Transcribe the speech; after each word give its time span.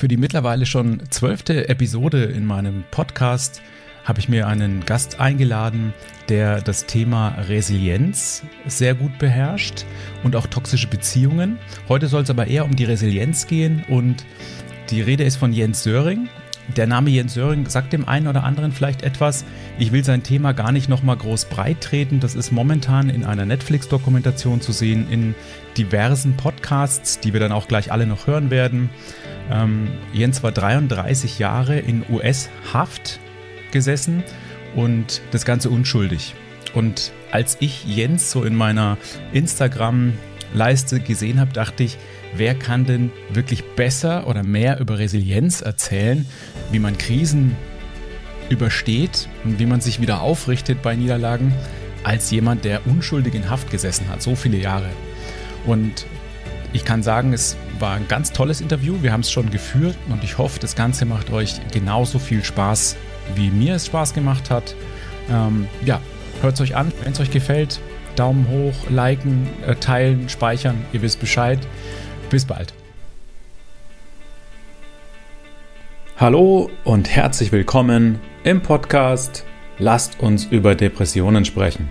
Für 0.00 0.08
die 0.08 0.16
mittlerweile 0.16 0.64
schon 0.64 1.02
zwölfte 1.10 1.68
Episode 1.68 2.24
in 2.24 2.46
meinem 2.46 2.84
Podcast 2.90 3.60
habe 4.02 4.18
ich 4.18 4.30
mir 4.30 4.46
einen 4.46 4.86
Gast 4.86 5.20
eingeladen, 5.20 5.92
der 6.30 6.62
das 6.62 6.86
Thema 6.86 7.34
Resilienz 7.50 8.42
sehr 8.66 8.94
gut 8.94 9.18
beherrscht 9.18 9.84
und 10.22 10.36
auch 10.36 10.46
toxische 10.46 10.86
Beziehungen. 10.86 11.58
Heute 11.86 12.06
soll 12.06 12.22
es 12.22 12.30
aber 12.30 12.46
eher 12.46 12.64
um 12.64 12.74
die 12.74 12.86
Resilienz 12.86 13.46
gehen 13.46 13.84
und 13.90 14.24
die 14.88 15.02
Rede 15.02 15.24
ist 15.24 15.36
von 15.36 15.52
Jens 15.52 15.82
Söring. 15.82 16.30
Der 16.76 16.86
Name 16.86 17.10
Jens 17.10 17.34
Söring 17.34 17.68
sagt 17.68 17.92
dem 17.92 18.08
einen 18.08 18.26
oder 18.26 18.44
anderen 18.44 18.72
vielleicht 18.72 19.02
etwas. 19.02 19.44
Ich 19.78 19.92
will 19.92 20.02
sein 20.02 20.22
Thema 20.22 20.52
gar 20.52 20.72
nicht 20.72 20.88
nochmal 20.88 21.18
groß 21.18 21.44
breit 21.44 21.82
treten. 21.82 22.20
Das 22.20 22.34
ist 22.36 22.52
momentan 22.52 23.10
in 23.10 23.24
einer 23.24 23.44
Netflix-Dokumentation 23.44 24.62
zu 24.62 24.72
sehen, 24.72 25.08
in 25.10 25.34
diversen 25.76 26.38
Podcasts, 26.38 27.20
die 27.20 27.34
wir 27.34 27.40
dann 27.40 27.52
auch 27.52 27.68
gleich 27.68 27.92
alle 27.92 28.06
noch 28.06 28.26
hören 28.26 28.50
werden. 28.50 28.88
Ähm, 29.50 29.88
Jens 30.12 30.42
war 30.42 30.52
33 30.52 31.38
Jahre 31.38 31.78
in 31.78 32.04
US-Haft 32.08 33.18
gesessen 33.72 34.22
und 34.74 35.20
das 35.32 35.44
Ganze 35.44 35.70
unschuldig. 35.70 36.34
Und 36.74 37.12
als 37.32 37.56
ich 37.60 37.84
Jens 37.84 38.30
so 38.30 38.44
in 38.44 38.54
meiner 38.54 38.96
Instagram-Leiste 39.32 41.00
gesehen 41.00 41.40
habe, 41.40 41.52
dachte 41.52 41.82
ich, 41.82 41.98
wer 42.34 42.54
kann 42.54 42.86
denn 42.86 43.10
wirklich 43.30 43.64
besser 43.74 44.26
oder 44.26 44.42
mehr 44.42 44.78
über 44.78 44.98
Resilienz 44.98 45.60
erzählen, 45.60 46.26
wie 46.70 46.78
man 46.78 46.96
Krisen 46.96 47.56
übersteht 48.48 49.28
und 49.44 49.58
wie 49.58 49.66
man 49.66 49.80
sich 49.80 50.00
wieder 50.00 50.20
aufrichtet 50.20 50.82
bei 50.82 50.94
Niederlagen, 50.96 51.52
als 52.02 52.30
jemand, 52.30 52.64
der 52.64 52.86
unschuldig 52.86 53.34
in 53.34 53.50
Haft 53.50 53.70
gesessen 53.70 54.08
hat, 54.08 54.22
so 54.22 54.34
viele 54.34 54.58
Jahre. 54.58 54.88
Und 55.66 56.06
ich 56.72 56.84
kann 56.84 57.02
sagen, 57.02 57.32
es 57.32 57.56
war 57.80 57.94
ein 57.94 58.06
ganz 58.08 58.32
tolles 58.32 58.60
Interview. 58.60 58.96
Wir 59.00 59.12
haben 59.12 59.20
es 59.20 59.30
schon 59.30 59.50
geführt 59.50 59.96
und 60.08 60.22
ich 60.22 60.38
hoffe, 60.38 60.58
das 60.60 60.76
Ganze 60.76 61.04
macht 61.04 61.30
euch 61.30 61.60
genauso 61.72 62.18
viel 62.18 62.44
Spaß, 62.44 62.96
wie 63.34 63.50
mir 63.50 63.76
es 63.76 63.86
Spaß 63.86 64.14
gemacht 64.14 64.50
hat. 64.50 64.74
Ähm, 65.30 65.66
ja, 65.84 66.00
hört 66.42 66.54
es 66.54 66.60
euch 66.60 66.76
an, 66.76 66.92
wenn 67.02 67.12
es 67.12 67.20
euch 67.20 67.30
gefällt. 67.30 67.80
Daumen 68.16 68.48
hoch, 68.48 68.90
liken, 68.90 69.48
äh, 69.66 69.74
teilen, 69.76 70.28
speichern. 70.28 70.84
Ihr 70.92 71.02
wisst 71.02 71.20
Bescheid. 71.20 71.58
Bis 72.28 72.44
bald. 72.44 72.74
Hallo 76.16 76.70
und 76.84 77.08
herzlich 77.08 77.50
willkommen 77.50 78.20
im 78.44 78.60
Podcast 78.62 79.46
Lasst 79.78 80.20
uns 80.20 80.44
über 80.44 80.74
Depressionen 80.74 81.46
sprechen. 81.46 81.88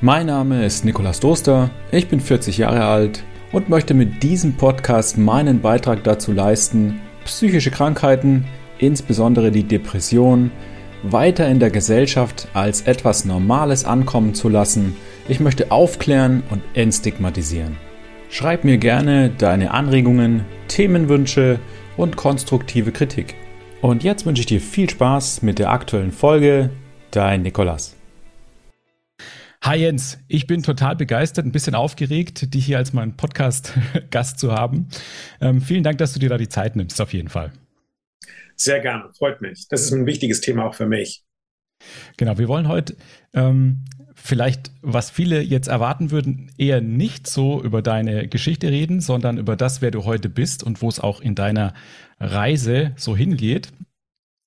Mein 0.00 0.26
Name 0.26 0.64
ist 0.64 0.84
Nikolas 0.84 1.18
Doster, 1.18 1.70
ich 1.90 2.06
bin 2.06 2.20
40 2.20 2.58
Jahre 2.58 2.84
alt 2.84 3.24
und 3.54 3.68
möchte 3.68 3.94
mit 3.94 4.24
diesem 4.24 4.54
Podcast 4.54 5.16
meinen 5.16 5.60
Beitrag 5.60 6.02
dazu 6.02 6.32
leisten, 6.32 7.00
psychische 7.24 7.70
Krankheiten, 7.70 8.46
insbesondere 8.78 9.52
die 9.52 9.62
Depression, 9.62 10.50
weiter 11.04 11.48
in 11.48 11.60
der 11.60 11.70
Gesellschaft 11.70 12.48
als 12.52 12.82
etwas 12.82 13.24
Normales 13.24 13.84
ankommen 13.84 14.34
zu 14.34 14.48
lassen. 14.48 14.96
Ich 15.28 15.38
möchte 15.38 15.70
aufklären 15.70 16.42
und 16.50 16.62
entstigmatisieren. 16.74 17.76
Schreib 18.28 18.64
mir 18.64 18.78
gerne 18.78 19.30
deine 19.30 19.70
Anregungen, 19.70 20.44
Themenwünsche 20.66 21.60
und 21.96 22.16
konstruktive 22.16 22.90
Kritik. 22.90 23.36
Und 23.80 24.02
jetzt 24.02 24.26
wünsche 24.26 24.40
ich 24.40 24.46
dir 24.46 24.60
viel 24.60 24.90
Spaß 24.90 25.42
mit 25.42 25.60
der 25.60 25.70
aktuellen 25.70 26.10
Folge. 26.10 26.70
Dein 27.12 27.42
Nikolas. 27.42 27.94
Hi 29.64 29.76
Jens, 29.78 30.18
ich 30.28 30.46
bin 30.46 30.62
total 30.62 30.94
begeistert, 30.94 31.46
ein 31.46 31.50
bisschen 31.50 31.74
aufgeregt, 31.74 32.52
dich 32.52 32.66
hier 32.66 32.76
als 32.76 32.92
mein 32.92 33.16
Podcast-Gast 33.16 34.38
zu 34.38 34.52
haben. 34.52 34.88
Ähm, 35.40 35.62
vielen 35.62 35.82
Dank, 35.82 35.96
dass 35.96 36.12
du 36.12 36.18
dir 36.18 36.28
da 36.28 36.36
die 36.36 36.50
Zeit 36.50 36.76
nimmst, 36.76 37.00
auf 37.00 37.14
jeden 37.14 37.30
Fall. 37.30 37.50
Sehr 38.56 38.80
gerne, 38.80 39.08
freut 39.16 39.40
mich. 39.40 39.66
Das 39.70 39.80
ist 39.80 39.92
ein 39.92 40.04
wichtiges 40.04 40.42
Thema 40.42 40.66
auch 40.66 40.74
für 40.74 40.84
mich. 40.84 41.24
Genau, 42.18 42.36
wir 42.36 42.46
wollen 42.46 42.68
heute 42.68 42.94
ähm, 43.32 43.86
vielleicht, 44.14 44.70
was 44.82 45.08
viele 45.08 45.40
jetzt 45.40 45.68
erwarten 45.68 46.10
würden, 46.10 46.52
eher 46.58 46.82
nicht 46.82 47.26
so 47.26 47.62
über 47.62 47.80
deine 47.80 48.28
Geschichte 48.28 48.68
reden, 48.68 49.00
sondern 49.00 49.38
über 49.38 49.56
das, 49.56 49.80
wer 49.80 49.90
du 49.90 50.04
heute 50.04 50.28
bist 50.28 50.62
und 50.62 50.82
wo 50.82 50.90
es 50.90 51.00
auch 51.00 51.22
in 51.22 51.34
deiner 51.34 51.72
Reise 52.20 52.92
so 52.96 53.16
hingeht. 53.16 53.72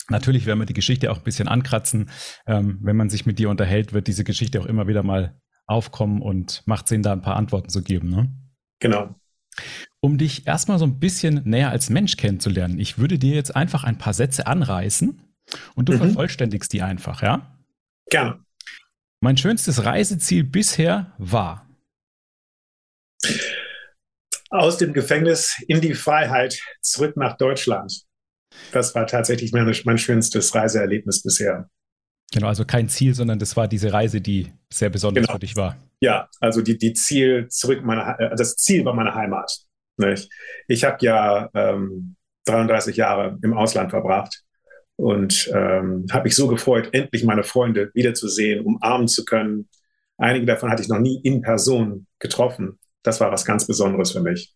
Natürlich 0.10 0.46
werden 0.46 0.60
wir 0.60 0.66
die 0.66 0.74
Geschichte 0.74 1.12
auch 1.12 1.18
ein 1.18 1.24
bisschen 1.24 1.48
ankratzen. 1.48 2.10
Ähm, 2.46 2.80
wenn 2.82 2.96
man 2.96 3.10
sich 3.10 3.26
mit 3.26 3.40
dir 3.40 3.50
unterhält, 3.50 3.94
wird 3.94 4.08
diese 4.08 4.24
Geschichte 4.24 4.62
auch 4.62 4.66
immer 4.66 4.88
wieder 4.88 5.04
mal 5.04 5.40
aufkommen 5.66 6.22
und 6.22 6.64
macht 6.66 6.88
Sinn, 6.88 7.04
da 7.04 7.12
ein 7.12 7.22
paar 7.22 7.36
Antworten 7.36 7.70
zu 7.70 7.84
geben. 7.84 8.10
Ne? 8.10 8.32
Genau. 8.80 9.16
Um 10.00 10.18
dich 10.18 10.48
erstmal 10.48 10.80
so 10.80 10.86
ein 10.86 11.00
bisschen 11.00 11.42
näher 11.44 11.72
als 11.72 11.90
Mensch 11.90 12.16
kennenzulernen, 12.16 12.80
ich 12.80 12.98
würde 12.98 13.20
dir 13.20 13.36
jetzt 13.36 13.56
einfach 13.56 13.84
ein 13.84 13.98
paar 13.98 14.14
Sätze 14.14 14.48
anreißen 14.48 15.22
und 15.76 15.90
du 15.90 15.94
mhm. 15.94 15.98
vervollständigst 15.98 16.72
die 16.72 16.82
einfach, 16.82 17.22
ja? 17.22 17.58
Gerne. 18.10 18.44
Mein 19.20 19.36
schönstes 19.36 19.84
Reiseziel 19.84 20.44
bisher 20.44 21.14
war. 21.18 21.68
Aus 24.50 24.78
dem 24.78 24.94
Gefängnis 24.94 25.62
in 25.68 25.82
die 25.82 25.96
Freiheit 25.96 26.60
zurück 26.82 27.18
nach 27.18 27.36
Deutschland. 27.36 28.07
Das 28.72 28.94
war 28.96 29.08
tatsächlich 29.08 29.52
mein, 29.54 29.74
mein 29.86 29.98
schönstes 29.98 30.54
Reiseerlebnis 30.54 31.24
bisher. 31.24 31.70
Genau, 32.34 32.48
also 32.48 32.66
kein 32.66 32.90
Ziel, 32.90 33.14
sondern 33.14 33.40
das 33.40 33.56
war 33.56 33.68
diese 33.68 33.94
Reise, 33.94 34.20
die 34.20 34.52
sehr 34.72 34.90
besonders 34.90 35.24
genau. 35.24 35.34
für 35.34 35.40
dich 35.40 35.56
war. 35.56 35.78
Ja, 36.02 36.30
also 36.40 36.62
die, 36.62 36.78
die 36.78 36.94
Ziel 36.94 37.48
zurück 37.50 37.84
meiner, 37.84 38.20
äh, 38.20 38.36
das 38.36 38.56
Ziel 38.56 38.84
war 38.86 38.94
meine 38.94 39.16
Heimat. 39.16 39.52
Nicht? 39.98 40.30
Ich 40.68 40.84
habe 40.84 40.98
ja 41.02 41.50
ähm, 41.54 42.16
33 42.46 42.98
Jahre 42.98 43.40
im 43.42 43.54
Ausland 43.54 43.92
verbracht 43.92 44.44
und 44.96 45.50
ähm, 45.54 46.06
habe 46.12 46.26
mich 46.26 46.36
so 46.36 46.48
gefreut, 46.48 46.90
endlich 46.92 47.24
meine 47.24 47.44
Freunde 47.44 47.92
wiederzusehen, 47.94 48.66
umarmen 48.66 49.08
zu 49.08 49.26
können. 49.26 49.70
Einige 50.18 50.46
davon 50.46 50.70
hatte 50.70 50.82
ich 50.82 50.90
noch 50.90 51.00
nie 51.00 51.20
in 51.24 51.42
Person 51.42 52.08
getroffen. 52.20 52.80
Das 53.04 53.20
war 53.22 53.32
was 53.32 53.46
ganz 53.46 53.66
Besonderes 53.66 54.12
für 54.12 54.22
mich. 54.22 54.54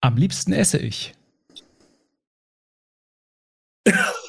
Am 0.00 0.16
liebsten 0.16 0.52
esse 0.52 0.78
ich. 0.78 1.12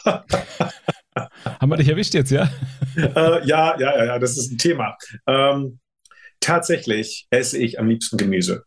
Haben 1.59 1.69
wir 1.69 1.77
dich 1.77 1.89
erwischt 1.89 2.13
jetzt, 2.13 2.31
ja? 2.31 2.49
Äh, 2.97 3.45
ja, 3.45 3.79
ja, 3.79 3.97
ja, 3.97 4.05
ja, 4.05 4.19
das 4.19 4.37
ist 4.37 4.51
ein 4.51 4.57
Thema. 4.57 4.97
Ähm, 5.27 5.79
tatsächlich 6.39 7.27
esse 7.29 7.57
ich 7.57 7.79
am 7.79 7.87
liebsten 7.87 8.17
Gemüse. 8.17 8.63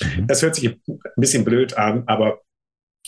Mhm. 0.00 0.26
Das 0.26 0.42
hört 0.42 0.54
sich 0.54 0.68
ein 0.68 1.00
bisschen 1.16 1.44
blöd 1.44 1.76
an, 1.76 2.04
aber 2.06 2.40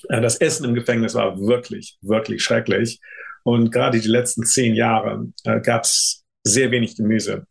äh, 0.08 0.20
das 0.20 0.36
Essen 0.36 0.64
im 0.64 0.74
Gefängnis 0.74 1.14
war 1.14 1.38
wirklich, 1.38 1.98
wirklich 2.02 2.42
schrecklich. 2.42 3.00
Und 3.44 3.70
gerade 3.70 4.00
die 4.00 4.08
letzten 4.08 4.44
zehn 4.44 4.74
Jahre 4.74 5.26
äh, 5.44 5.60
gab 5.60 5.84
es 5.84 6.24
sehr 6.44 6.70
wenig 6.70 6.96
Gemüse. 6.96 7.46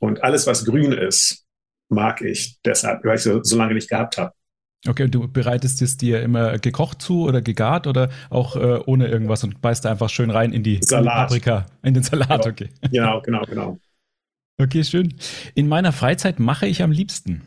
Und 0.00 0.22
alles, 0.22 0.46
was 0.46 0.64
grün 0.64 0.92
ist, 0.92 1.44
mag 1.88 2.20
ich 2.22 2.58
deshalb, 2.64 3.04
weil 3.04 3.16
ich 3.16 3.22
so, 3.22 3.42
so 3.42 3.56
lange 3.56 3.74
nicht 3.74 3.88
gehabt 3.88 4.18
habe. 4.18 4.32
Okay, 4.86 5.04
und 5.04 5.14
du 5.14 5.26
bereitest 5.26 5.82
es 5.82 5.96
dir 5.96 6.22
immer 6.22 6.58
gekocht 6.58 7.02
zu 7.02 7.24
oder 7.24 7.42
gegart 7.42 7.86
oder 7.86 8.10
auch 8.30 8.54
äh, 8.54 8.80
ohne 8.86 9.08
irgendwas 9.08 9.42
und 9.42 9.60
beißt 9.60 9.86
einfach 9.86 10.08
schön 10.08 10.30
rein 10.30 10.52
in 10.52 10.62
die, 10.62 10.78
Salat. 10.82 11.28
Paprika, 11.28 11.66
in 11.82 11.94
den 11.94 12.02
Salat, 12.04 12.28
genau. 12.28 12.48
okay. 12.48 12.68
Genau, 12.92 13.20
genau, 13.22 13.42
genau. 13.42 13.78
Okay, 14.60 14.84
schön. 14.84 15.14
In 15.54 15.68
meiner 15.68 15.92
Freizeit 15.92 16.38
mache 16.38 16.66
ich 16.66 16.82
am 16.82 16.92
liebsten? 16.92 17.42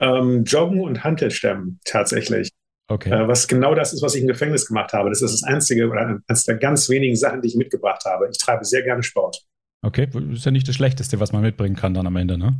Ähm, 0.00 0.44
Joggen 0.44 0.80
und 0.80 1.04
Hantelstämmen 1.04 1.80
tatsächlich. 1.84 2.50
Okay. 2.88 3.10
Äh, 3.10 3.28
was 3.28 3.46
genau 3.46 3.74
das 3.74 3.92
ist, 3.92 4.02
was 4.02 4.14
ich 4.14 4.22
im 4.22 4.26
Gefängnis 4.26 4.66
gemacht 4.66 4.92
habe. 4.92 5.10
Das 5.10 5.22
ist 5.22 5.32
das 5.32 5.42
einzige 5.44 5.88
oder 5.88 6.20
eines 6.28 6.44
der 6.44 6.56
ganz 6.56 6.88
wenigen 6.88 7.14
Sachen, 7.14 7.42
die 7.42 7.48
ich 7.48 7.56
mitgebracht 7.56 8.04
habe. 8.04 8.28
Ich 8.30 8.38
treibe 8.38 8.64
sehr 8.64 8.82
gerne 8.82 9.02
Sport. 9.02 9.44
Okay, 9.82 10.08
ist 10.32 10.44
ja 10.44 10.50
nicht 10.50 10.68
das 10.68 10.74
Schlechteste, 10.74 11.20
was 11.20 11.32
man 11.32 11.42
mitbringen 11.42 11.76
kann 11.76 11.94
dann 11.94 12.06
am 12.06 12.16
Ende, 12.16 12.36
ne? 12.36 12.56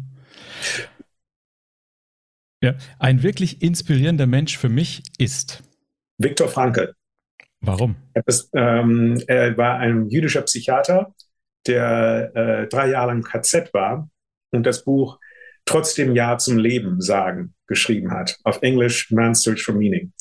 Ja, 2.63 2.75
ein 2.99 3.23
wirklich 3.23 3.63
inspirierender 3.63 4.27
Mensch 4.27 4.59
für 4.59 4.69
mich 4.69 5.03
ist 5.19 5.63
Viktor 6.19 6.49
Frankl. 6.49 6.95
Warum? 7.61 7.97
Er, 8.13 8.23
ist, 8.27 8.51
ähm, 8.55 9.23
er 9.27 9.57
war 9.57 9.79
ein 9.79 10.09
jüdischer 10.09 10.43
Psychiater, 10.43 11.15
der 11.67 12.33
äh, 12.35 12.69
drei 12.69 12.91
Jahre 12.91 13.09
lang 13.09 13.23
KZ 13.23 13.73
war 13.73 14.11
und 14.51 14.65
das 14.65 14.85
Buch 14.85 15.19
Trotzdem 15.67 16.17
Ja 16.17 16.37
zum 16.39 16.59
Leben 16.59 17.01
sagen 17.01 17.55
geschrieben 17.67 18.11
hat. 18.11 18.39
Auf 18.43 18.61
Englisch 18.63 19.11
Man's 19.11 19.43
Search 19.43 19.63
for 19.63 19.75
Meaning. 19.75 20.13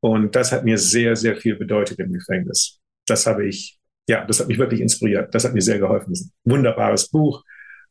Und 0.00 0.36
das 0.36 0.52
hat 0.52 0.64
mir 0.64 0.78
sehr, 0.78 1.16
sehr 1.16 1.36
viel 1.36 1.56
bedeutet 1.56 1.98
im 1.98 2.12
Gefängnis. 2.12 2.78
Das 3.06 3.26
habe 3.26 3.46
ich, 3.46 3.78
ja, 4.08 4.24
das 4.24 4.40
hat 4.40 4.48
mich 4.48 4.58
wirklich 4.58 4.80
inspiriert. 4.80 5.34
Das 5.34 5.44
hat 5.44 5.54
mir 5.54 5.62
sehr 5.62 5.78
geholfen. 5.78 6.14
Wunderbares 6.44 7.08
Buch, 7.10 7.42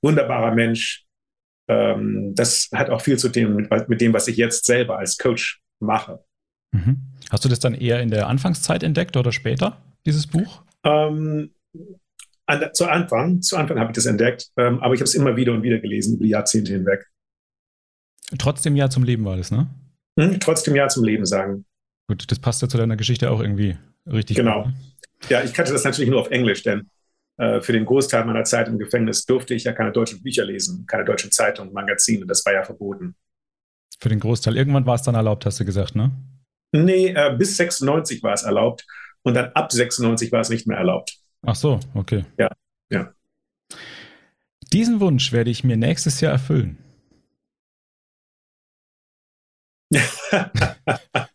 wunderbarer 0.01 0.54
Mensch, 0.54 1.03
ähm, 1.68 2.33
das 2.36 2.69
hat 2.74 2.89
auch 2.89 3.01
viel 3.01 3.18
zu 3.18 3.30
tun 3.30 3.56
mit, 3.56 3.89
mit, 3.89 4.01
dem, 4.01 4.13
was 4.13 4.27
ich 4.27 4.38
jetzt 4.38 4.65
selber 4.65 4.98
als 4.98 5.18
Coach 5.18 5.62
mache. 5.80 6.24
Mhm. 6.71 6.98
Hast 7.30 7.45
du 7.45 7.50
das 7.50 7.60
dann 7.60 7.74
eher 7.74 8.01
in 8.01 8.10
der 8.10 8.27
Anfangszeit 8.27 8.83
entdeckt 8.83 9.15
oder 9.18 9.31
später, 9.31 9.77
dieses 10.06 10.27
Buch? 10.27 10.63
Ähm, 10.83 11.51
an, 12.45 12.69
zu 12.74 12.88
Anfang, 12.88 13.42
zu 13.42 13.57
Anfang 13.57 13.80
habe 13.80 13.92
ich 13.92 13.95
das 13.95 14.06
entdeckt, 14.06 14.50
ähm, 14.57 14.80
aber 14.80 14.94
ich 14.94 15.00
habe 15.00 15.07
es 15.07 15.15
immer 15.15 15.36
wieder 15.36 15.54
und 15.54 15.63
wieder 15.63 15.80
gelesen, 15.80 16.15
über 16.15 16.25
die 16.25 16.31
Jahrzehnte 16.31 16.74
hinweg. 16.74 17.06
Trotzdem 18.38 18.75
Ja 18.75 18.89
zum 18.89 19.04
Leben 19.04 19.24
war 19.25 19.38
das, 19.38 19.51
ne? 19.51 19.68
Hm, 20.19 20.39
trotzdem 20.39 20.75
Ja 20.75 20.88
zum 20.88 21.04
Leben 21.04 21.25
sagen. 21.25 21.65
Gut, 22.07 22.30
das 22.30 22.39
passt 22.39 22.62
ja 22.62 22.68
zu 22.68 22.77
deiner 22.77 22.98
Geschichte 22.98 23.31
auch 23.31 23.39
irgendwie 23.39 23.77
richtig. 24.06 24.36
Genau. 24.36 24.63
Gut, 24.63 24.74
ne? 24.74 24.80
Ja, 25.30 25.44
ich 25.44 25.54
kannte 25.54 25.71
das 25.71 25.83
natürlich 25.86 26.10
nur 26.10 26.19
auf 26.19 26.31
Englisch, 26.31 26.63
denn 26.63 26.89
für 27.36 27.74
den 27.74 27.86
Großteil 27.86 28.26
meiner 28.26 28.44
Zeit 28.44 28.68
im 28.68 28.78
Gefängnis 28.78 29.26
durfte 29.26 29.56
ich 29.56 29.64
ja 29.64 29.74
keine 29.74 29.92
deutschen 29.92 30.22
Bücher 30.22 30.46
lesen, 30.46 30.86
keine 30.86 31.04
deutschen 31.04 31.32
Zeitungen, 31.32 31.74
Magazine. 31.74 32.26
Das 32.28 32.46
war 32.46 32.54
ja 32.54 32.64
verboten. 32.64 33.16
Für 34.00 34.10
den 34.10 34.20
Großteil. 34.20 34.56
Irgendwann 34.56 34.86
war 34.86 34.96
es 34.96 35.02
dann 35.02 35.16
erlaubt, 35.16 35.46
hast 35.46 35.60
du 35.60 35.66
gesagt, 35.66 35.96
ne? 35.96 36.12
Nee, 36.74 37.08
äh, 37.08 37.36
bis 37.38 37.58
96 37.58 38.22
war 38.24 38.34
es 38.34 38.44
erlaubt 38.44 38.86
und 39.24 39.34
dann 39.36 39.52
ab 39.54 39.72
96 39.72 40.32
war 40.32 40.42
es 40.42 40.50
nicht 40.50 40.68
mehr 40.68 40.78
erlaubt. 40.78 41.18
Ach 41.44 41.56
so, 41.56 41.80
okay. 41.94 42.26
Ja, 42.38 42.50
ja. 42.90 43.14
Diesen 44.72 45.00
Wunsch 45.00 45.32
werde 45.32 45.52
ich 45.52 45.64
mir 45.64 45.78
nächstes 45.78 46.20
Jahr 46.22 46.34
erfüllen. 46.34 46.78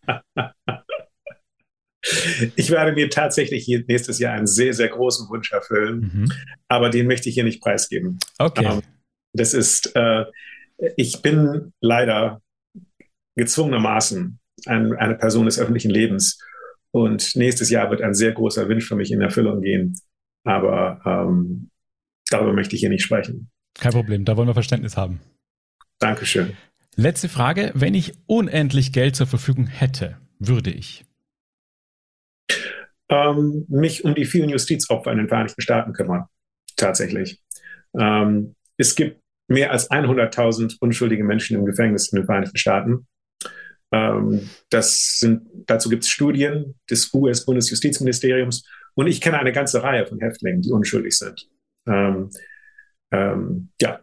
ich 2.56 2.70
werde 2.70 2.93
mir 2.93 3.11
tatsächlich 3.11 3.69
nächstes 3.87 4.19
Jahr 4.19 4.35
einen 4.35 4.47
sehr, 4.47 4.75
sehr 4.75 4.88
großen 4.88 5.29
Wunsch 5.29 5.53
erfüllen, 5.53 6.11
mhm. 6.12 6.32
aber 6.69 6.91
den 6.91 7.06
möchte 7.06 7.29
ich 7.29 7.35
hier 7.35 7.44
nicht 7.44 7.62
preisgeben. 7.62 8.19
Okay. 8.38 8.65
Ähm, 8.65 8.82
das 9.32 9.55
ist, 9.55 9.94
äh, 9.94 10.25
ich 10.97 11.23
bin 11.23 11.73
leider 11.81 12.43
gezwungenermaßen 13.37 14.38
ein, 14.67 14.93
eine 14.94 15.15
Person 15.15 15.47
des 15.47 15.59
öffentlichen 15.59 15.91
Lebens 15.91 16.38
und 16.91 17.37
nächstes 17.37 17.70
Jahr 17.70 17.91
wird 17.91 18.03
ein 18.03 18.15
sehr 18.15 18.32
großer 18.32 18.69
Wunsch 18.69 18.87
für 18.87 18.97
mich 18.97 19.12
in 19.12 19.21
Erfüllung 19.21 19.61
gehen, 19.61 19.99
aber 20.44 21.00
ähm, 21.05 21.71
darüber 22.31 22.53
möchte 22.53 22.75
ich 22.75 22.81
hier 22.81 22.91
nicht 22.91 23.03
sprechen. 23.03 23.50
Kein 23.75 23.93
Problem, 23.93 24.25
da 24.25 24.37
wollen 24.37 24.49
wir 24.49 24.55
Verständnis 24.55 24.97
haben. 24.97 25.21
Dankeschön. 25.99 26.56
Letzte 26.97 27.29
Frage. 27.29 27.71
Wenn 27.75 27.94
ich 27.94 28.14
unendlich 28.26 28.93
Geld 28.93 29.14
zur 29.14 29.29
Verfügung 29.29 29.69
hätte, 29.69 30.17
würde 30.41 30.71
ich? 30.71 31.05
Ähm, 33.08 33.64
mich 33.69 34.05
um 34.05 34.14
die 34.14 34.25
vielen 34.25 34.50
Justizopfer 34.50 35.12
in 35.12 35.19
den 35.19 35.28
Vereinigten 35.28 35.60
Staaten 35.60 35.93
kümmern. 35.93 36.25
Tatsächlich. 36.76 37.40
Ähm, 37.99 38.55
es 38.76 38.94
gibt 38.94 39.20
mehr 39.49 39.72
als 39.72 39.90
100.000 39.90 40.76
unschuldige 40.81 41.25
Menschen 41.25 41.56
im 41.56 41.64
Gefängnis 41.64 42.12
in 42.12 42.16
den 42.16 42.26
Vereinigten 42.26 42.58
Staaten. 42.58 43.06
Ähm, 43.93 44.49
das 44.70 45.19
sind, 45.19 45.49
dazu 45.66 45.88
gibt 45.88 46.05
es 46.05 46.10
Studien 46.10 46.75
des 46.90 47.12
US-Bundesjustizministeriums 47.12 48.64
und 48.94 49.06
ich 49.06 49.20
kenne 49.20 49.38
eine 49.38 49.52
ganze 49.52 49.82
Reihe 49.82 50.06
von 50.06 50.20
Häftlingen, 50.20 50.62
die 50.62 50.70
unschuldig 50.70 51.16
sind. 51.16 51.49
Ähm, 51.87 52.31
ähm, 53.11 53.70
ja, 53.81 54.00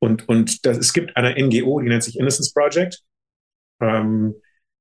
und, 0.00 0.28
und 0.28 0.66
das, 0.66 0.78
es 0.78 0.92
gibt 0.92 1.16
eine 1.16 1.34
NGO, 1.40 1.80
die 1.80 1.88
nennt 1.88 2.02
sich 2.02 2.18
Innocence 2.18 2.52
Project. 2.52 3.02
Ähm, 3.80 4.34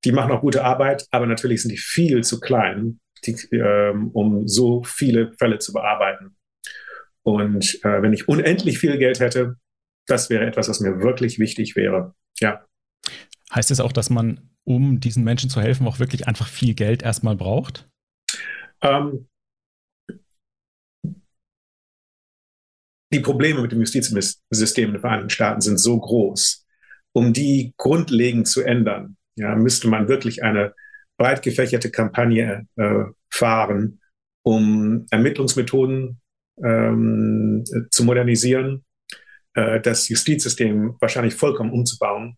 die 0.06 0.12
machen 0.12 0.32
auch 0.32 0.42
gute 0.42 0.64
Arbeit, 0.64 1.06
aber 1.12 1.26
natürlich 1.26 1.62
sind 1.62 1.72
die 1.72 1.78
viel 1.78 2.24
zu 2.24 2.40
klein, 2.40 3.00
die, 3.26 3.36
ähm, 3.56 4.10
um 4.12 4.48
so 4.48 4.84
viele 4.84 5.34
Fälle 5.34 5.60
zu 5.60 5.74
bearbeiten. 5.74 6.36
Und 7.24 7.80
äh, 7.84 8.02
wenn 8.02 8.14
ich 8.14 8.28
unendlich 8.28 8.80
viel 8.80 8.98
Geld 8.98 9.20
hätte, 9.20 9.58
das 10.08 10.30
wäre 10.30 10.46
etwas, 10.46 10.70
was 10.70 10.80
mir 10.80 11.02
wirklich 11.02 11.40
wichtig 11.40 11.76
wäre. 11.76 12.16
Ja. 12.40 12.66
Heißt 13.54 13.72
es 13.72 13.80
auch, 13.80 13.92
dass 13.92 14.10
man, 14.10 14.50
um 14.64 15.00
diesen 15.00 15.24
Menschen 15.24 15.50
zu 15.50 15.62
helfen, 15.62 15.88
auch 15.88 16.00
wirklich 16.00 16.28
einfach 16.28 16.48
viel 16.48 16.74
Geld 16.74 17.04
erstmal 17.04 17.36
braucht? 17.36 17.88
Ähm, 18.82 19.28
die 23.12 23.20
Probleme 23.20 23.62
mit 23.62 23.72
dem 23.72 23.80
Justizsystem 23.80 24.88
in 24.88 24.94
den 24.94 25.02
Vereinigten 25.02 25.30
Staaten 25.30 25.62
sind 25.62 25.80
so 25.80 26.00
groß. 26.00 26.66
Um 27.12 27.34
die 27.34 27.74
grundlegend 27.78 28.48
zu 28.48 28.62
ändern, 28.62 29.18
ja, 29.36 29.56
müsste 29.56 29.88
man 29.88 30.08
wirklich 30.08 30.44
eine 30.44 30.74
breit 31.20 31.44
gefächerte 31.44 31.92
Kampagne 31.92 32.66
äh, 32.78 33.04
fahren, 33.30 34.00
um 34.44 35.06
Ermittlungsmethoden 35.12 36.20
ähm, 36.64 37.64
zu 37.92 38.04
modernisieren, 38.06 38.86
äh, 39.54 39.82
das 39.82 40.08
Justizsystem 40.08 40.96
wahrscheinlich 41.00 41.36
vollkommen 41.36 41.72
umzubauen, 41.72 42.38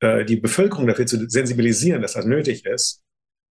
äh, 0.00 0.24
die 0.24 0.36
Bevölkerung 0.36 0.86
dafür 0.88 1.06
zu 1.06 1.30
sensibilisieren, 1.30 2.02
dass 2.02 2.14
das 2.14 2.26
nötig 2.26 2.66
ist, 2.66 3.02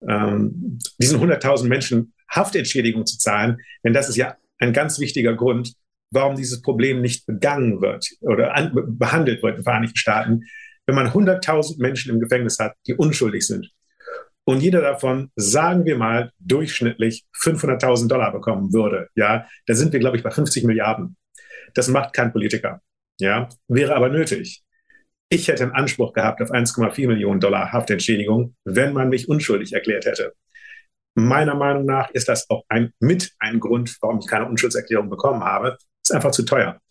ähm, 0.07 0.79
diesen 0.97 1.19
100.000 1.19 1.67
Menschen 1.67 2.13
Haftentschädigung 2.31 3.05
zu 3.05 3.17
zahlen, 3.17 3.57
denn 3.83 3.93
das 3.93 4.07
ist 4.07 4.15
ja 4.15 4.37
ein 4.57 4.71
ganz 4.71 4.99
wichtiger 4.99 5.35
Grund, 5.35 5.73
warum 6.11 6.37
dieses 6.37 6.61
Problem 6.61 7.01
nicht 7.01 7.25
begangen 7.25 7.81
wird 7.81 8.07
oder 8.21 8.55
an, 8.55 8.71
behandelt 8.97 9.43
wird 9.43 9.55
in 9.55 9.59
den 9.59 9.63
Vereinigten 9.63 9.97
Staaten, 9.97 10.43
wenn 10.87 10.95
man 10.95 11.07
100.000 11.07 11.81
Menschen 11.81 12.13
im 12.13 12.21
Gefängnis 12.21 12.57
hat, 12.57 12.73
die 12.87 12.93
unschuldig 12.93 13.45
sind 13.45 13.69
und 14.49 14.61
jeder 14.61 14.81
davon, 14.81 15.29
sagen 15.35 15.85
wir 15.85 15.95
mal, 15.95 16.31
durchschnittlich 16.39 17.23
500.000 17.39 18.07
Dollar 18.07 18.31
bekommen 18.31 18.73
würde, 18.73 19.07
ja, 19.13 19.45
da 19.67 19.75
sind 19.75 19.93
wir, 19.93 19.99
glaube 19.99 20.17
ich, 20.17 20.23
bei 20.23 20.31
50 20.31 20.63
Milliarden. 20.63 21.17
Das 21.75 21.87
macht 21.87 22.13
kein 22.13 22.31
Politiker, 22.31 22.81
ja, 23.19 23.47
wäre 23.67 23.95
aber 23.95 24.09
nötig. 24.09 24.63
Ich 25.29 25.49
hätte 25.49 25.61
einen 25.61 25.73
Anspruch 25.73 26.13
gehabt 26.13 26.41
auf 26.41 26.49
1,4 26.49 27.05
Millionen 27.05 27.39
Dollar 27.39 27.71
Haftentschädigung, 27.71 28.55
wenn 28.65 28.91
man 28.91 29.09
mich 29.09 29.29
unschuldig 29.29 29.71
erklärt 29.73 30.07
hätte. 30.07 30.33
Meiner 31.13 31.53
Meinung 31.53 31.85
nach 31.85 32.09
ist 32.09 32.27
das 32.27 32.49
auch 32.49 32.63
ein, 32.69 32.91
mit 32.99 33.31
ein 33.37 33.59
Grund, 33.59 33.97
warum 34.01 34.17
ich 34.17 34.25
keine 34.25 34.47
Unschuldserklärung 34.47 35.11
bekommen 35.11 35.43
habe. 35.43 35.77
Ist 36.03 36.11
einfach 36.11 36.31
zu 36.31 36.41
teuer. 36.41 36.81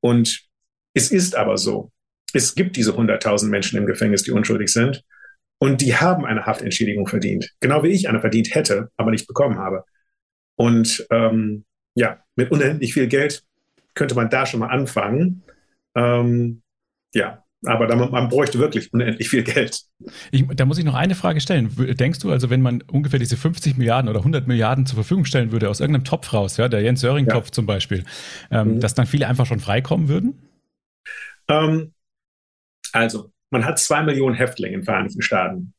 Und 0.00 0.42
es 0.92 1.10
ist 1.10 1.34
aber 1.34 1.56
so. 1.56 1.92
Es 2.34 2.54
gibt 2.54 2.76
diese 2.76 2.92
100.000 2.92 3.48
Menschen 3.48 3.78
im 3.78 3.86
Gefängnis, 3.86 4.22
die 4.22 4.32
unschuldig 4.32 4.70
sind. 4.70 5.02
Und 5.62 5.82
die 5.82 5.94
haben 5.94 6.24
eine 6.24 6.46
Haftentschädigung 6.46 7.06
verdient. 7.06 7.50
Genau 7.60 7.82
wie 7.82 7.88
ich 7.88 8.08
eine 8.08 8.20
verdient 8.20 8.54
hätte, 8.54 8.90
aber 8.96 9.10
nicht 9.10 9.26
bekommen 9.26 9.58
habe. 9.58 9.84
Und 10.56 11.06
ähm, 11.10 11.64
ja, 11.94 12.22
mit 12.34 12.50
unendlich 12.50 12.94
viel 12.94 13.08
Geld 13.08 13.44
könnte 13.94 14.14
man 14.14 14.30
da 14.30 14.46
schon 14.46 14.60
mal 14.60 14.68
anfangen. 14.68 15.42
Ähm, 15.94 16.62
ja, 17.12 17.44
aber 17.66 17.86
da, 17.86 17.96
man, 17.96 18.28
bräuchte 18.30 18.58
wirklich 18.58 18.90
unendlich 18.92 19.28
viel 19.28 19.42
Geld. 19.42 19.82
Ich, 20.30 20.46
da 20.48 20.64
muss 20.64 20.78
ich 20.78 20.84
noch 20.84 20.94
eine 20.94 21.14
Frage 21.14 21.42
stellen. 21.42 21.70
Denkst 21.76 22.20
du 22.20 22.30
also, 22.30 22.48
wenn 22.48 22.62
man 22.62 22.80
ungefähr 22.82 23.18
diese 23.18 23.36
50 23.36 23.76
Milliarden 23.76 24.08
oder 24.08 24.20
100 24.20 24.48
Milliarden 24.48 24.86
zur 24.86 24.94
Verfügung 24.94 25.26
stellen 25.26 25.52
würde, 25.52 25.68
aus 25.68 25.80
irgendeinem 25.80 26.04
Topf 26.04 26.32
raus, 26.32 26.56
ja, 26.56 26.68
der 26.68 26.80
Jens-Söring-Topf 26.80 27.46
ja. 27.48 27.52
zum 27.52 27.66
Beispiel, 27.66 28.04
ähm, 28.50 28.76
mhm. 28.76 28.80
dass 28.80 28.94
dann 28.94 29.06
viele 29.06 29.28
einfach 29.28 29.44
schon 29.44 29.60
freikommen 29.60 30.08
würden? 30.08 30.40
Ähm, 31.48 31.92
also, 32.92 33.30
man 33.50 33.64
hat 33.64 33.78
zwei 33.78 34.02
Millionen 34.02 34.34
Häftlinge 34.34 34.74
in 34.74 34.80
den 34.80 34.84
Vereinigten 34.84 35.22
Staaten. 35.22 35.74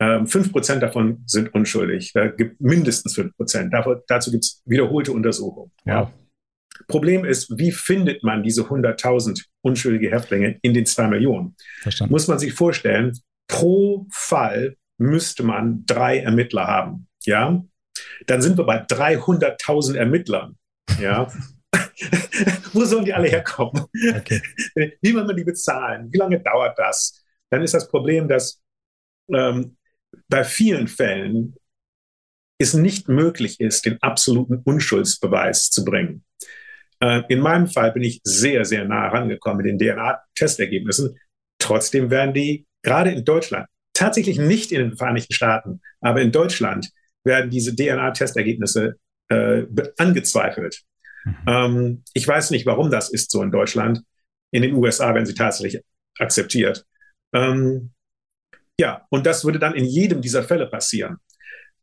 Ähm, 0.00 0.26
fünf 0.26 0.50
Prozent 0.50 0.82
davon 0.82 1.22
sind 1.26 1.54
unschuldig. 1.54 2.12
Da 2.12 2.26
gibt 2.26 2.60
mindestens 2.60 3.14
fünf 3.14 3.36
Prozent. 3.36 3.72
Dazu 4.08 4.30
gibt 4.30 4.44
es 4.44 4.62
wiederholte 4.66 5.12
Untersuchungen. 5.12 5.70
Ja. 5.84 6.12
Problem 6.88 7.24
ist, 7.24 7.56
wie 7.56 7.70
findet 7.70 8.24
man 8.24 8.42
diese 8.42 8.62
100.000 8.62 9.44
unschuldige 9.60 10.10
Häftlinge 10.10 10.58
in 10.62 10.74
den 10.74 10.86
zwei 10.86 11.06
Millionen? 11.06 11.54
Verstanden. 11.82 12.12
Muss 12.12 12.26
man 12.26 12.38
sich 12.38 12.52
vorstellen, 12.54 13.12
pro 13.46 14.06
Fall 14.10 14.76
müsste 14.98 15.44
man 15.44 15.84
drei 15.86 16.18
Ermittler 16.18 16.66
haben. 16.66 17.06
Ja, 17.24 17.62
dann 18.26 18.42
sind 18.42 18.58
wir 18.58 18.64
bei 18.64 18.82
300.000 18.84 19.96
Ermittlern. 19.96 20.56
Ja, 21.00 21.30
Wo 22.72 22.84
sollen 22.84 23.04
die 23.04 23.14
alle 23.14 23.28
herkommen? 23.28 23.84
Okay. 24.16 24.40
Wie 24.74 25.14
will 25.14 25.24
man 25.24 25.36
die 25.36 25.44
bezahlen? 25.44 26.08
Wie 26.12 26.18
lange 26.18 26.40
dauert 26.40 26.78
das? 26.78 27.21
Dann 27.52 27.62
ist 27.62 27.74
das 27.74 27.88
Problem, 27.88 28.28
dass 28.28 28.62
ähm, 29.32 29.76
bei 30.28 30.42
vielen 30.42 30.88
Fällen 30.88 31.54
es 32.58 32.72
nicht 32.72 33.08
möglich 33.08 33.60
ist, 33.60 33.84
den 33.84 34.02
absoluten 34.02 34.62
Unschuldsbeweis 34.64 35.68
zu 35.68 35.84
bringen. 35.84 36.24
Äh, 37.00 37.22
in 37.28 37.40
meinem 37.40 37.66
Fall 37.66 37.92
bin 37.92 38.04
ich 38.04 38.22
sehr, 38.24 38.64
sehr 38.64 38.86
nah 38.86 39.02
herangekommen 39.02 39.58
mit 39.58 39.66
den 39.66 39.78
DNA-Testergebnissen. 39.78 41.18
Trotzdem 41.58 42.10
werden 42.10 42.32
die 42.32 42.66
gerade 42.82 43.10
in 43.10 43.24
Deutschland, 43.24 43.66
tatsächlich 43.92 44.38
nicht 44.38 44.72
in 44.72 44.80
den 44.80 44.96
Vereinigten 44.96 45.34
Staaten, 45.34 45.82
aber 46.00 46.22
in 46.22 46.32
Deutschland 46.32 46.90
werden 47.22 47.50
diese 47.50 47.76
DNA-Testergebnisse 47.76 48.94
äh, 49.28 49.64
angezweifelt. 49.98 50.80
Mhm. 51.26 51.36
Ähm, 51.46 52.04
ich 52.14 52.26
weiß 52.26 52.50
nicht, 52.50 52.64
warum 52.64 52.90
das 52.90 53.10
ist 53.10 53.30
so 53.30 53.42
in 53.42 53.50
Deutschland. 53.50 54.00
In 54.52 54.62
den 54.62 54.72
USA 54.72 55.12
werden 55.12 55.26
sie 55.26 55.34
tatsächlich 55.34 55.82
akzeptiert. 56.18 56.86
Ähm, 57.32 57.90
ja, 58.78 59.06
und 59.10 59.26
das 59.26 59.44
würde 59.44 59.58
dann 59.58 59.74
in 59.74 59.84
jedem 59.84 60.20
dieser 60.22 60.42
Fälle 60.42 60.66
passieren. 60.66 61.18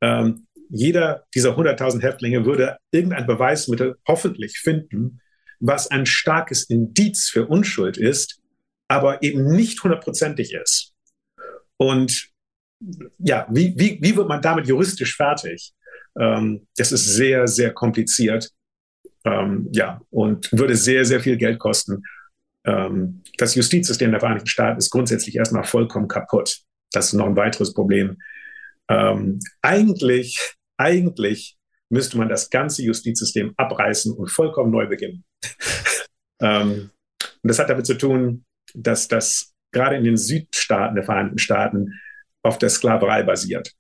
Ähm, 0.02 0.48
jeder 0.70 1.26
dieser 1.34 1.58
100.000 1.58 2.02
Häftlinge 2.02 2.46
würde 2.46 2.78
irgendein 2.92 3.26
Beweismittel 3.26 3.98
hoffentlich 4.08 4.60
finden, 4.60 5.22
was 5.60 5.90
ein 5.90 6.06
starkes 6.06 6.64
Indiz 6.64 7.30
für 7.30 7.48
Unschuld 7.48 7.98
ist, 7.98 8.40
aber 8.88 9.22
eben 9.24 9.56
nicht 9.56 9.84
hundertprozentig 9.84 10.54
ist. 10.54 10.94
Und 11.78 12.30
ja, 13.18 13.48
wie, 13.50 13.74
wie, 13.78 14.00
wie 14.02 14.16
wird 14.16 14.28
man 14.28 14.42
damit 14.42 14.68
juristisch 14.68 15.16
fertig? 15.16 15.74
Ähm, 16.20 16.68
das 16.78 16.92
ist 16.92 17.06
sehr, 17.06 17.48
sehr 17.48 17.74
kompliziert. 17.74 18.50
Ähm, 19.26 19.68
ja, 19.74 20.02
und 20.12 20.52
würde 20.52 20.76
sehr, 20.76 21.04
sehr 21.04 21.20
viel 21.20 21.38
Geld 21.38 21.60
kosten. 21.60 22.04
Ähm, 22.66 23.22
das 23.38 23.56
Justizsystem 23.56 24.12
der 24.12 24.20
Vereinigten 24.20 24.48
Staaten 24.48 24.78
ist 24.78 24.90
grundsätzlich 24.90 25.36
erstmal 25.36 25.64
vollkommen 25.64 26.08
kaputt. 26.08 26.62
Das 26.92 27.08
ist 27.08 27.14
noch 27.14 27.28
ein 27.28 27.36
weiteres 27.36 27.74
Problem. 27.74 28.18
Ähm, 28.90 29.40
eigentlich, 29.62 30.56
eigentlich 30.78 31.58
müsste 31.90 32.18
man 32.18 32.30
das 32.30 32.50
ganze 32.50 32.84
Justizsystem 32.84 33.54
abreißen 33.58 34.14
und 34.14 34.30
vollkommen 34.30 34.72
neu 34.72 34.88
beginnen. 34.88 35.24
ähm, 36.42 36.92
und 37.22 37.48
das 37.48 37.60
hat 37.60 37.70
damit 37.70 37.86
zu 37.86 37.96
tun, 37.96 38.46
dass 38.74 39.08
das 39.08 39.54
gerade 39.72 39.96
in 39.96 40.04
den 40.04 40.18
Südstaaten 40.18 40.96
der 40.96 41.04
Vereinigten 41.04 41.40
Staaten 41.40 42.00
auf 42.44 42.58
der 42.58 42.70
Sklaverei 42.70 43.24
basiert. 43.24 43.74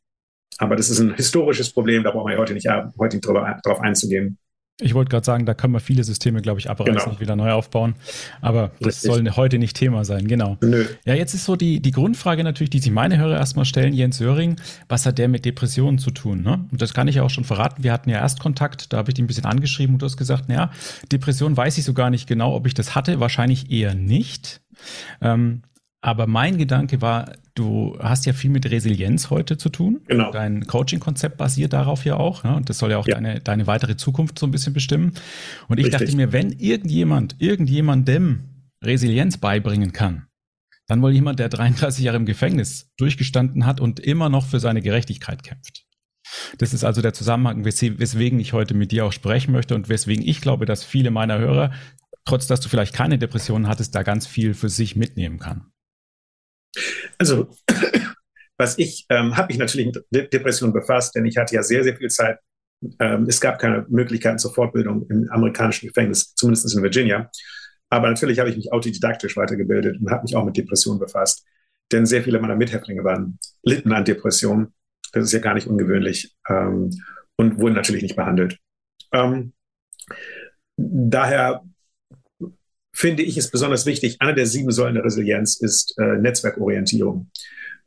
Aber 0.57 0.75
das 0.75 0.89
ist 0.89 0.99
ein 0.99 1.15
historisches 1.15 1.71
Problem, 1.71 2.03
da 2.03 2.11
brauchen 2.11 2.29
wir 2.29 2.37
heute 2.37 2.53
nicht, 2.53 2.67
heute 2.97 3.17
nicht 3.17 3.27
drauf 3.27 3.79
einzugehen. 3.79 4.37
Ich 4.81 4.93
wollte 4.93 5.09
gerade 5.09 5.25
sagen, 5.25 5.45
da 5.45 5.53
können 5.53 5.73
wir 5.73 5.81
viele 5.81 6.03
Systeme, 6.05 6.41
glaube 6.41 6.59
ich, 6.59 6.69
abreißen 6.69 6.95
genau. 6.95 7.09
und 7.09 7.19
wieder 7.19 7.35
neu 7.35 7.51
aufbauen. 7.51 7.95
Aber 8.41 8.71
das 8.79 9.03
Richtig. 9.03 9.11
soll 9.11 9.31
heute 9.35 9.59
nicht 9.59 9.75
Thema 9.75 10.05
sein, 10.05 10.27
genau. 10.27 10.57
Nö. 10.61 10.85
Ja, 11.05 11.15
jetzt 11.15 11.33
ist 11.33 11.45
so 11.45 11.57
die, 11.57 11.81
die 11.81 11.91
Grundfrage 11.91 12.45
natürlich, 12.45 12.69
die 12.69 12.79
sich 12.79 12.91
meine 12.91 13.17
Hörer 13.17 13.35
erstmal 13.35 13.65
stellen, 13.65 13.93
Jens 13.93 14.17
Söring, 14.17 14.55
was 14.87 15.05
hat 15.05 15.17
der 15.17 15.27
mit 15.27 15.43
Depressionen 15.43 15.99
zu 15.99 16.11
tun? 16.11 16.43
Ne? 16.43 16.65
Und 16.71 16.81
das 16.81 16.93
kann 16.93 17.09
ich 17.09 17.15
ja 17.15 17.23
auch 17.23 17.29
schon 17.29 17.43
verraten. 17.43 17.83
Wir 17.83 17.91
hatten 17.91 18.09
ja 18.09 18.19
Erstkontakt, 18.19 18.93
da 18.93 18.97
habe 18.97 19.09
ich 19.11 19.15
dich 19.15 19.23
ein 19.23 19.27
bisschen 19.27 19.45
angeschrieben 19.45 19.95
und 19.95 20.01
du 20.01 20.05
hast 20.05 20.17
gesagt, 20.17 20.47
naja, 20.47 20.71
Depression 21.11 21.57
weiß 21.57 21.77
ich 21.77 21.83
so 21.83 21.93
gar 21.93 22.09
nicht 22.09 22.27
genau, 22.27 22.55
ob 22.55 22.65
ich 22.65 22.73
das 22.73 22.95
hatte. 22.95 23.19
Wahrscheinlich 23.19 23.71
eher 23.71 23.95
nicht. 23.95 24.61
Ähm, 25.21 25.63
aber 26.01 26.27
mein 26.27 26.57
Gedanke 26.57 27.01
war, 27.01 27.33
du 27.55 27.97
hast 27.99 28.25
ja 28.25 28.31
viel 28.31 28.49
mit 28.49 28.69
Resilienz 28.69 29.29
heute 29.29 29.57
zu 29.57 29.69
tun. 29.69 30.01
Genau. 30.07 30.31
Dein 30.31 30.65
Coaching-Konzept 30.65 31.37
basiert 31.37 31.73
darauf 31.73 32.05
ja 32.05 32.15
auch. 32.15 32.43
Ne? 32.43 32.55
Und 32.55 32.69
das 32.69 32.77
soll 32.77 32.91
ja 32.91 32.97
auch 32.97 33.07
ja. 33.07 33.15
Deine, 33.15 33.41
deine 33.41 33.67
weitere 33.67 33.97
Zukunft 33.97 34.39
so 34.39 34.47
ein 34.47 34.51
bisschen 34.51 34.73
bestimmen. 34.73 35.13
Und 35.67 35.77
ich 35.77 35.87
Richtig. 35.87 36.07
dachte 36.07 36.15
mir, 36.15 36.31
wenn 36.31 36.51
irgendjemand, 36.51 37.35
irgendjemandem 37.39 38.45
Resilienz 38.81 39.37
beibringen 39.37 39.91
kann, 39.91 40.27
dann 40.87 41.01
wohl 41.01 41.11
jemand, 41.11 41.39
der 41.39 41.49
33 41.49 42.03
Jahre 42.03 42.17
im 42.17 42.25
Gefängnis 42.25 42.91
durchgestanden 42.97 43.65
hat 43.65 43.81
und 43.81 43.99
immer 43.99 44.29
noch 44.29 44.45
für 44.45 44.59
seine 44.59 44.81
Gerechtigkeit 44.81 45.43
kämpft. 45.43 45.85
Das 46.59 46.73
ist 46.73 46.83
also 46.83 47.01
der 47.01 47.13
Zusammenhang, 47.13 47.65
weswegen 47.65 48.39
ich 48.39 48.53
heute 48.53 48.73
mit 48.73 48.91
dir 48.91 49.05
auch 49.05 49.11
sprechen 49.11 49.51
möchte 49.51 49.75
und 49.75 49.89
weswegen 49.89 50.25
ich 50.25 50.41
glaube, 50.41 50.65
dass 50.65 50.83
viele 50.83 51.11
meiner 51.11 51.39
Hörer, 51.39 51.71
trotz 52.25 52.47
dass 52.47 52.61
du 52.61 52.69
vielleicht 52.69 52.93
keine 52.93 53.17
Depressionen 53.17 53.67
hattest, 53.67 53.95
da 53.95 54.03
ganz 54.03 54.27
viel 54.27 54.53
für 54.53 54.69
sich 54.69 54.95
mitnehmen 54.95 55.39
kann. 55.39 55.71
Also, 57.17 57.49
was 58.57 58.77
ich, 58.77 59.05
ähm, 59.09 59.37
habe 59.37 59.47
mich 59.47 59.57
natürlich 59.57 59.91
mit 60.11 60.33
Depressionen 60.33 60.73
befasst, 60.73 61.15
denn 61.15 61.25
ich 61.25 61.37
hatte 61.37 61.55
ja 61.55 61.63
sehr, 61.63 61.83
sehr 61.83 61.95
viel 61.95 62.09
Zeit. 62.09 62.39
Ähm, 62.99 63.25
es 63.27 63.41
gab 63.41 63.59
keine 63.59 63.85
Möglichkeiten 63.89 64.37
zur 64.37 64.53
Fortbildung 64.53 65.05
im 65.09 65.29
amerikanischen 65.31 65.87
Gefängnis, 65.87 66.33
zumindest 66.35 66.73
in 66.75 66.83
Virginia. 66.83 67.29
Aber 67.89 68.09
natürlich 68.09 68.39
habe 68.39 68.49
ich 68.49 68.55
mich 68.55 68.71
autodidaktisch 68.71 69.35
weitergebildet 69.35 69.99
und 69.99 70.11
habe 70.11 70.23
mich 70.23 70.35
auch 70.35 70.45
mit 70.45 70.55
Depressionen 70.57 70.99
befasst. 70.99 71.45
Denn 71.91 72.05
sehr 72.05 72.23
viele 72.23 72.39
meiner 72.39 72.55
Mithäftlinge 72.55 73.03
waren, 73.03 73.39
litten 73.63 73.91
an 73.91 74.05
Depressionen. 74.05 74.73
Das 75.11 75.25
ist 75.25 75.31
ja 75.31 75.39
gar 75.39 75.55
nicht 75.55 75.67
ungewöhnlich 75.67 76.35
ähm, 76.47 76.91
und 77.35 77.59
wurden 77.59 77.73
natürlich 77.73 78.03
nicht 78.03 78.15
behandelt. 78.15 78.59
Ähm, 79.11 79.53
daher 80.77 81.63
finde 82.99 83.23
ich 83.23 83.37
es 83.37 83.49
besonders 83.49 83.85
wichtig. 83.85 84.17
Eine 84.19 84.35
der 84.35 84.45
sieben 84.45 84.71
Säulen 84.71 84.95
der 84.95 85.05
Resilienz 85.05 85.55
ist 85.55 85.97
äh, 85.97 86.17
Netzwerkorientierung. 86.17 87.31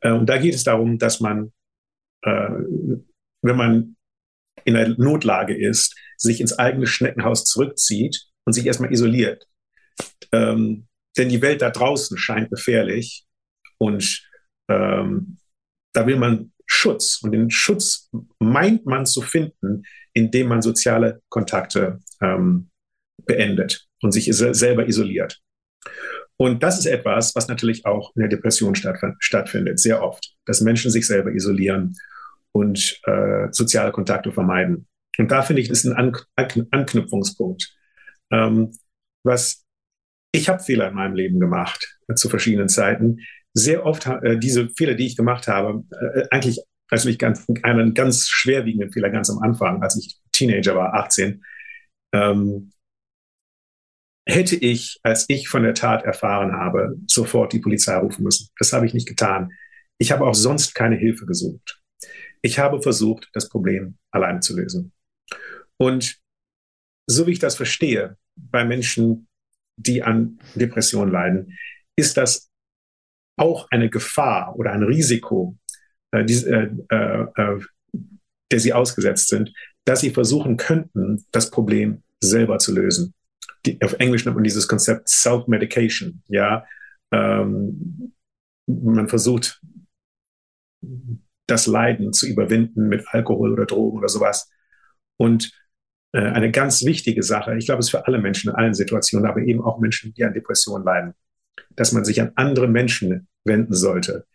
Äh, 0.01 0.11
und 0.11 0.27
da 0.27 0.37
geht 0.37 0.55
es 0.55 0.63
darum, 0.63 0.97
dass 0.97 1.19
man, 1.19 1.53
äh, 2.23 2.49
wenn 3.43 3.55
man 3.55 3.95
in 4.65 4.75
einer 4.75 4.95
Notlage 4.97 5.55
ist, 5.55 5.95
sich 6.17 6.41
ins 6.41 6.57
eigene 6.57 6.87
Schneckenhaus 6.87 7.45
zurückzieht 7.45 8.23
und 8.45 8.53
sich 8.53 8.65
erstmal 8.65 8.91
isoliert. 8.91 9.45
Ähm, 10.31 10.87
denn 11.15 11.29
die 11.29 11.43
Welt 11.43 11.61
da 11.61 11.69
draußen 11.69 12.17
scheint 12.17 12.49
gefährlich 12.49 13.25
und 13.77 14.27
ähm, 14.67 15.37
da 15.93 16.07
will 16.07 16.17
man 16.17 16.53
Schutz. 16.65 17.19
Und 17.21 17.33
den 17.33 17.51
Schutz 17.51 18.09
meint 18.39 18.87
man 18.87 19.05
zu 19.05 19.21
finden, 19.21 19.83
indem 20.13 20.47
man 20.47 20.63
soziale 20.63 21.21
Kontakte 21.29 21.99
ähm, 22.19 22.71
beendet 23.25 23.87
und 24.03 24.11
sich 24.11 24.29
selber 24.31 24.87
isoliert. 24.87 25.39
Und 26.37 26.63
das 26.63 26.79
ist 26.79 26.85
etwas, 26.85 27.35
was 27.35 27.47
natürlich 27.47 27.85
auch 27.85 28.15
in 28.15 28.21
der 28.21 28.29
Depression 28.29 28.75
stattfindet, 28.75 29.79
sehr 29.79 30.03
oft, 30.03 30.35
dass 30.45 30.61
Menschen 30.61 30.91
sich 30.91 31.07
selber 31.07 31.31
isolieren 31.31 31.95
und 32.51 32.99
äh, 33.05 33.47
soziale 33.51 33.91
Kontakte 33.91 34.31
vermeiden. 34.31 34.87
Und 35.17 35.31
da 35.31 35.41
finde 35.41 35.61
ich, 35.61 35.69
ist 35.69 35.85
ein 35.85 35.93
An 35.93 36.15
An 36.35 36.67
Anknüpfungspunkt. 36.71 37.75
Ähm, 38.31 38.71
was 39.23 39.63
ich 40.31 40.49
habe 40.49 40.63
Fehler 40.63 40.89
in 40.89 40.95
meinem 40.95 41.15
Leben 41.15 41.39
gemacht 41.39 41.99
äh, 42.07 42.15
zu 42.15 42.29
verschiedenen 42.29 42.67
Zeiten. 42.67 43.19
Sehr 43.53 43.85
oft 43.85 44.07
äh, 44.07 44.39
diese 44.39 44.69
Fehler, 44.69 44.95
die 44.95 45.05
ich 45.05 45.15
gemacht 45.15 45.47
habe, 45.47 45.83
äh, 46.15 46.23
eigentlich 46.31 46.59
also 46.89 47.09
ich 47.09 47.17
ganz, 47.17 47.45
einen 47.63 47.93
ganz 47.95 48.27
schwerwiegenden 48.27 48.91
Fehler 48.91 49.09
ganz 49.09 49.29
am 49.29 49.39
Anfang, 49.39 49.81
als 49.81 49.97
ich 49.97 50.19
Teenager 50.31 50.75
war, 50.75 50.93
18, 50.93 51.43
ähm, 52.13 52.71
hätte 54.25 54.55
ich, 54.55 54.99
als 55.03 55.25
ich 55.27 55.49
von 55.49 55.63
der 55.63 55.73
Tat 55.73 56.03
erfahren 56.03 56.53
habe, 56.53 56.95
sofort 57.07 57.53
die 57.53 57.59
Polizei 57.59 57.95
rufen 57.97 58.23
müssen. 58.23 58.49
Das 58.57 58.73
habe 58.73 58.85
ich 58.85 58.93
nicht 58.93 59.07
getan. 59.07 59.51
Ich 59.97 60.11
habe 60.11 60.25
auch 60.25 60.35
sonst 60.35 60.73
keine 60.75 60.95
Hilfe 60.95 61.25
gesucht. 61.25 61.81
Ich 62.41 62.59
habe 62.59 62.81
versucht, 62.81 63.29
das 63.33 63.49
Problem 63.49 63.97
alleine 64.11 64.39
zu 64.39 64.55
lösen. 64.55 64.91
Und 65.77 66.17
so 67.07 67.27
wie 67.27 67.31
ich 67.31 67.39
das 67.39 67.55
verstehe, 67.55 68.17
bei 68.35 68.63
Menschen, 68.63 69.27
die 69.75 70.03
an 70.03 70.39
Depressionen 70.55 71.11
leiden, 71.11 71.57
ist 71.95 72.17
das 72.17 72.49
auch 73.37 73.67
eine 73.71 73.89
Gefahr 73.89 74.55
oder 74.55 74.71
ein 74.71 74.83
Risiko, 74.83 75.57
äh, 76.11 76.23
die, 76.23 76.35
äh, 76.45 76.69
äh, 76.89 77.25
äh 77.35 77.59
der 78.51 78.59
sie 78.59 78.73
ausgesetzt 78.73 79.29
sind, 79.29 79.51
dass 79.83 80.01
sie 80.01 80.11
versuchen 80.11 80.57
könnten, 80.57 81.25
das 81.31 81.49
Problem 81.49 82.03
selber 82.19 82.59
zu 82.59 82.71
lösen 82.71 83.15
die, 83.65 83.81
auf 83.81 83.93
Englisch 83.93 84.25
nennt 84.25 84.35
man 84.35 84.43
dieses 84.43 84.67
Konzept 84.67 85.09
Self-Medication. 85.09 86.21
Ja, 86.27 86.65
ähm, 87.11 88.13
man 88.67 89.07
versucht, 89.07 89.61
das 91.47 91.67
Leiden 91.67 92.13
zu 92.13 92.27
überwinden 92.27 92.87
mit 92.87 93.05
Alkohol 93.09 93.53
oder 93.53 93.65
Drogen 93.65 93.97
oder 93.97 94.09
sowas. 94.09 94.49
Und 95.17 95.51
äh, 96.13 96.21
eine 96.21 96.51
ganz 96.51 96.85
wichtige 96.85 97.23
Sache, 97.23 97.57
ich 97.57 97.65
glaube, 97.65 97.79
es 97.79 97.87
ist 97.87 97.91
für 97.91 98.07
alle 98.07 98.19
Menschen 98.19 98.49
in 98.49 98.55
allen 98.55 98.73
Situationen, 98.73 99.29
aber 99.29 99.41
eben 99.41 99.61
auch 99.61 99.79
Menschen, 99.79 100.13
die 100.13 100.23
an 100.23 100.33
Depressionen 100.33 100.85
leiden, 100.85 101.13
dass 101.75 101.91
man 101.91 102.05
sich 102.05 102.21
an 102.21 102.31
andere 102.35 102.67
Menschen 102.67 103.27
wenden 103.45 103.73
sollte. 103.73 104.25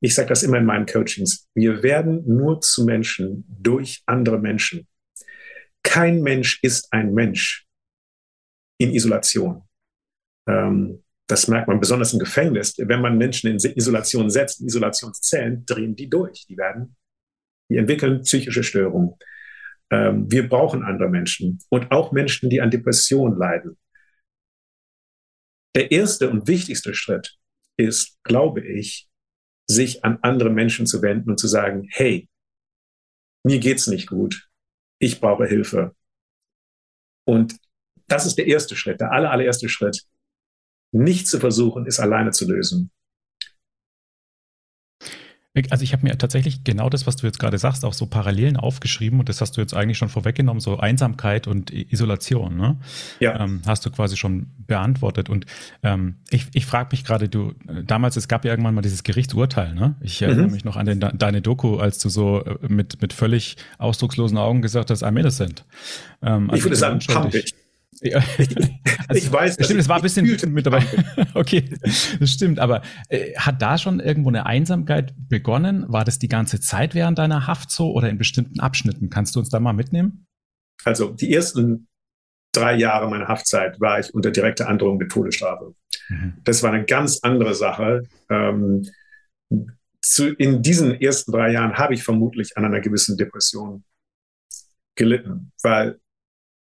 Ich 0.00 0.14
sage 0.14 0.28
das 0.28 0.42
immer 0.42 0.58
in 0.58 0.66
meinen 0.66 0.86
Coachings. 0.86 1.48
Wir 1.54 1.82
werden 1.82 2.22
nur 2.26 2.60
zu 2.60 2.84
Menschen 2.84 3.44
durch 3.48 4.02
andere 4.06 4.38
Menschen. 4.38 4.86
Kein 5.82 6.20
Mensch 6.20 6.58
ist 6.62 6.92
ein 6.92 7.14
Mensch, 7.14 7.65
in 8.78 8.92
Isolation. 8.92 9.62
Ähm, 10.48 11.02
das 11.28 11.48
merkt 11.48 11.68
man 11.68 11.80
besonders 11.80 12.12
im 12.12 12.20
Gefängnis. 12.20 12.74
Wenn 12.78 13.00
man 13.00 13.18
Menschen 13.18 13.50
in 13.50 13.56
Isolation 13.56 14.30
setzt, 14.30 14.60
in 14.60 14.68
Isolationszellen, 14.68 15.66
drehen 15.66 15.96
die 15.96 16.08
durch. 16.08 16.46
Die 16.46 16.56
werden, 16.56 16.96
die 17.68 17.78
entwickeln 17.78 18.22
psychische 18.22 18.62
Störungen. 18.62 19.14
Ähm, 19.90 20.30
wir 20.30 20.48
brauchen 20.48 20.84
andere 20.84 21.08
Menschen 21.08 21.58
und 21.68 21.90
auch 21.90 22.12
Menschen, 22.12 22.50
die 22.50 22.60
an 22.60 22.70
Depressionen 22.70 23.38
leiden. 23.38 23.76
Der 25.74 25.90
erste 25.90 26.30
und 26.30 26.48
wichtigste 26.48 26.94
Schritt 26.94 27.36
ist, 27.76 28.18
glaube 28.22 28.64
ich, 28.64 29.08
sich 29.68 30.04
an 30.04 30.18
andere 30.22 30.50
Menschen 30.50 30.86
zu 30.86 31.02
wenden 31.02 31.30
und 31.30 31.38
zu 31.38 31.48
sagen, 31.48 31.88
hey, 31.90 32.28
mir 33.44 33.58
geht's 33.58 33.86
nicht 33.86 34.08
gut. 34.08 34.48
Ich 34.98 35.20
brauche 35.20 35.46
Hilfe. 35.46 35.94
Und 37.24 37.56
das 38.08 38.26
ist 38.26 38.38
der 38.38 38.46
erste 38.46 38.76
Schritt, 38.76 39.00
der 39.00 39.12
aller, 39.12 39.30
allererste 39.30 39.68
Schritt. 39.68 40.02
Nicht 40.92 41.28
zu 41.28 41.40
versuchen, 41.40 41.86
es 41.86 42.00
alleine 42.00 42.30
zu 42.30 42.48
lösen. 42.48 42.90
Also 45.70 45.84
ich 45.84 45.94
habe 45.94 46.06
mir 46.06 46.18
tatsächlich 46.18 46.64
genau 46.64 46.90
das, 46.90 47.06
was 47.06 47.16
du 47.16 47.26
jetzt 47.26 47.38
gerade 47.38 47.56
sagst, 47.56 47.84
auch 47.84 47.94
so 47.94 48.06
Parallelen 48.06 48.56
aufgeschrieben 48.56 49.20
und 49.20 49.28
das 49.28 49.40
hast 49.40 49.56
du 49.56 49.62
jetzt 49.62 49.72
eigentlich 49.72 49.96
schon 49.96 50.10
vorweggenommen, 50.10 50.60
so 50.60 50.78
Einsamkeit 50.78 51.46
und 51.46 51.70
Isolation, 51.70 52.56
ne? 52.56 52.76
Ja. 53.20 53.40
Ähm, 53.40 53.62
hast 53.66 53.86
du 53.86 53.90
quasi 53.90 54.18
schon 54.18 54.48
beantwortet. 54.66 55.30
Und 55.30 55.46
ähm, 55.82 56.16
ich, 56.28 56.46
ich 56.52 56.66
frage 56.66 56.90
mich 56.92 57.04
gerade, 57.04 57.30
du, 57.30 57.54
damals, 57.86 58.16
es 58.16 58.28
gab 58.28 58.44
ja 58.44 58.50
irgendwann 58.50 58.74
mal 58.74 58.82
dieses 58.82 59.02
Gerichtsurteil, 59.02 59.74
ne? 59.74 59.94
Ich 60.02 60.20
mhm. 60.20 60.26
erinnere 60.26 60.48
mich 60.48 60.64
noch 60.64 60.76
an 60.76 60.84
den, 60.84 61.00
deine 61.00 61.40
Doku, 61.40 61.78
als 61.78 61.98
du 61.98 62.10
so 62.10 62.44
äh, 62.44 62.56
mit, 62.68 63.00
mit 63.00 63.14
völlig 63.14 63.56
ausdruckslosen 63.78 64.36
Augen 64.36 64.60
gesagt 64.60 64.90
hast, 64.90 65.02
I'm 65.02 65.18
innocent. 65.18 65.64
Ähm, 66.22 66.50
also 66.50 66.58
ich 66.58 66.64
würde 66.64 66.76
sagen, 66.76 66.98
pumpig. 66.98 67.54
Ja. 68.00 68.22
Also, 69.08 69.24
ich 69.24 69.32
weiß, 69.32 69.54
stimmt, 69.54 69.78
es 69.78 69.88
war 69.88 69.96
ein 69.96 70.02
bisschen 70.02 70.52
mit 70.52 70.66
dabei. 70.66 70.82
okay, 71.34 71.70
das 72.18 72.28
stimmt. 72.28 72.58
Aber 72.58 72.82
äh, 73.08 73.36
hat 73.36 73.62
da 73.62 73.78
schon 73.78 74.00
irgendwo 74.00 74.30
eine 74.30 74.46
Einsamkeit 74.46 75.14
begonnen? 75.28 75.84
War 75.86 76.04
das 76.04 76.18
die 76.18 76.26
ganze 76.26 76.58
Zeit 76.58 76.96
während 76.96 77.16
deiner 77.18 77.46
Haft 77.46 77.70
so 77.70 77.92
oder 77.92 78.10
in 78.10 78.18
bestimmten 78.18 78.58
Abschnitten? 78.58 79.08
Kannst 79.08 79.36
du 79.36 79.38
uns 79.38 79.48
da 79.48 79.60
mal 79.60 79.74
mitnehmen? 79.74 80.26
Also 80.84 81.10
die 81.10 81.32
ersten 81.32 81.86
drei 82.52 82.74
Jahre 82.74 83.08
meiner 83.08 83.28
Haftzeit 83.28 83.80
war 83.80 84.00
ich 84.00 84.12
unter 84.12 84.32
direkter 84.32 84.68
Androhung 84.68 84.98
der 84.98 85.08
Todesstrafe. 85.08 85.74
Mhm. 86.08 86.34
Das 86.42 86.64
war 86.64 86.72
eine 86.72 86.84
ganz 86.84 87.20
andere 87.22 87.54
Sache. 87.54 88.02
Ähm, 88.28 88.88
zu, 90.00 90.34
in 90.34 90.62
diesen 90.62 91.00
ersten 91.00 91.32
drei 91.32 91.52
Jahren 91.52 91.74
habe 91.74 91.94
ich 91.94 92.02
vermutlich 92.02 92.56
an 92.56 92.64
einer 92.64 92.80
gewissen 92.80 93.16
Depression 93.16 93.84
gelitten, 94.96 95.52
weil 95.62 96.00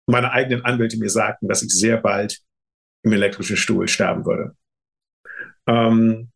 meine 0.07 0.33
eigenen 0.33 0.65
Anwälte 0.65 0.99
mir 0.99 1.11
sagten, 1.11 1.49
dass 1.49 1.63
ich 1.63 1.73
sehr 1.73 1.97
bald 1.97 2.41
im 3.03 3.13
elektrischen 3.13 3.57
Stuhl 3.57 3.89
sterben 3.89 4.25
würde. 4.25 4.55
Ähm, 5.67 6.31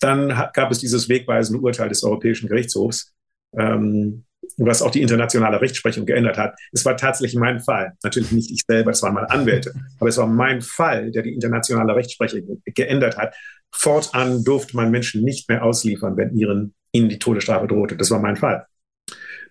dann 0.00 0.28
gab 0.28 0.70
es 0.70 0.78
dieses 0.78 1.08
wegweisende 1.08 1.60
Urteil 1.60 1.88
des 1.88 2.04
Europäischen 2.04 2.48
Gerichtshofs, 2.48 3.14
ähm, 3.56 4.24
was 4.56 4.82
auch 4.82 4.90
die 4.90 5.02
internationale 5.02 5.60
Rechtsprechung 5.60 6.06
geändert 6.06 6.38
hat. 6.38 6.54
Es 6.72 6.84
war 6.84 6.96
tatsächlich 6.96 7.38
mein 7.38 7.60
Fall. 7.60 7.92
Natürlich 8.02 8.32
nicht 8.32 8.50
ich 8.50 8.62
selber, 8.66 8.92
es 8.92 9.02
waren 9.02 9.14
meine 9.14 9.30
Anwälte. 9.30 9.74
Aber 9.98 10.08
es 10.08 10.16
war 10.16 10.26
mein 10.26 10.62
Fall, 10.62 11.10
der 11.10 11.22
die 11.22 11.34
internationale 11.34 11.94
Rechtsprechung 11.94 12.62
geändert 12.64 13.16
hat. 13.18 13.34
Fortan 13.72 14.44
durfte 14.44 14.76
man 14.76 14.90
Menschen 14.90 15.24
nicht 15.24 15.48
mehr 15.48 15.64
ausliefern, 15.64 16.16
wenn 16.16 16.36
ihren, 16.36 16.74
ihnen 16.92 17.08
die 17.08 17.18
Todesstrafe 17.18 17.66
drohte. 17.66 17.96
Das 17.96 18.10
war 18.10 18.20
mein 18.20 18.36
Fall. 18.36 18.66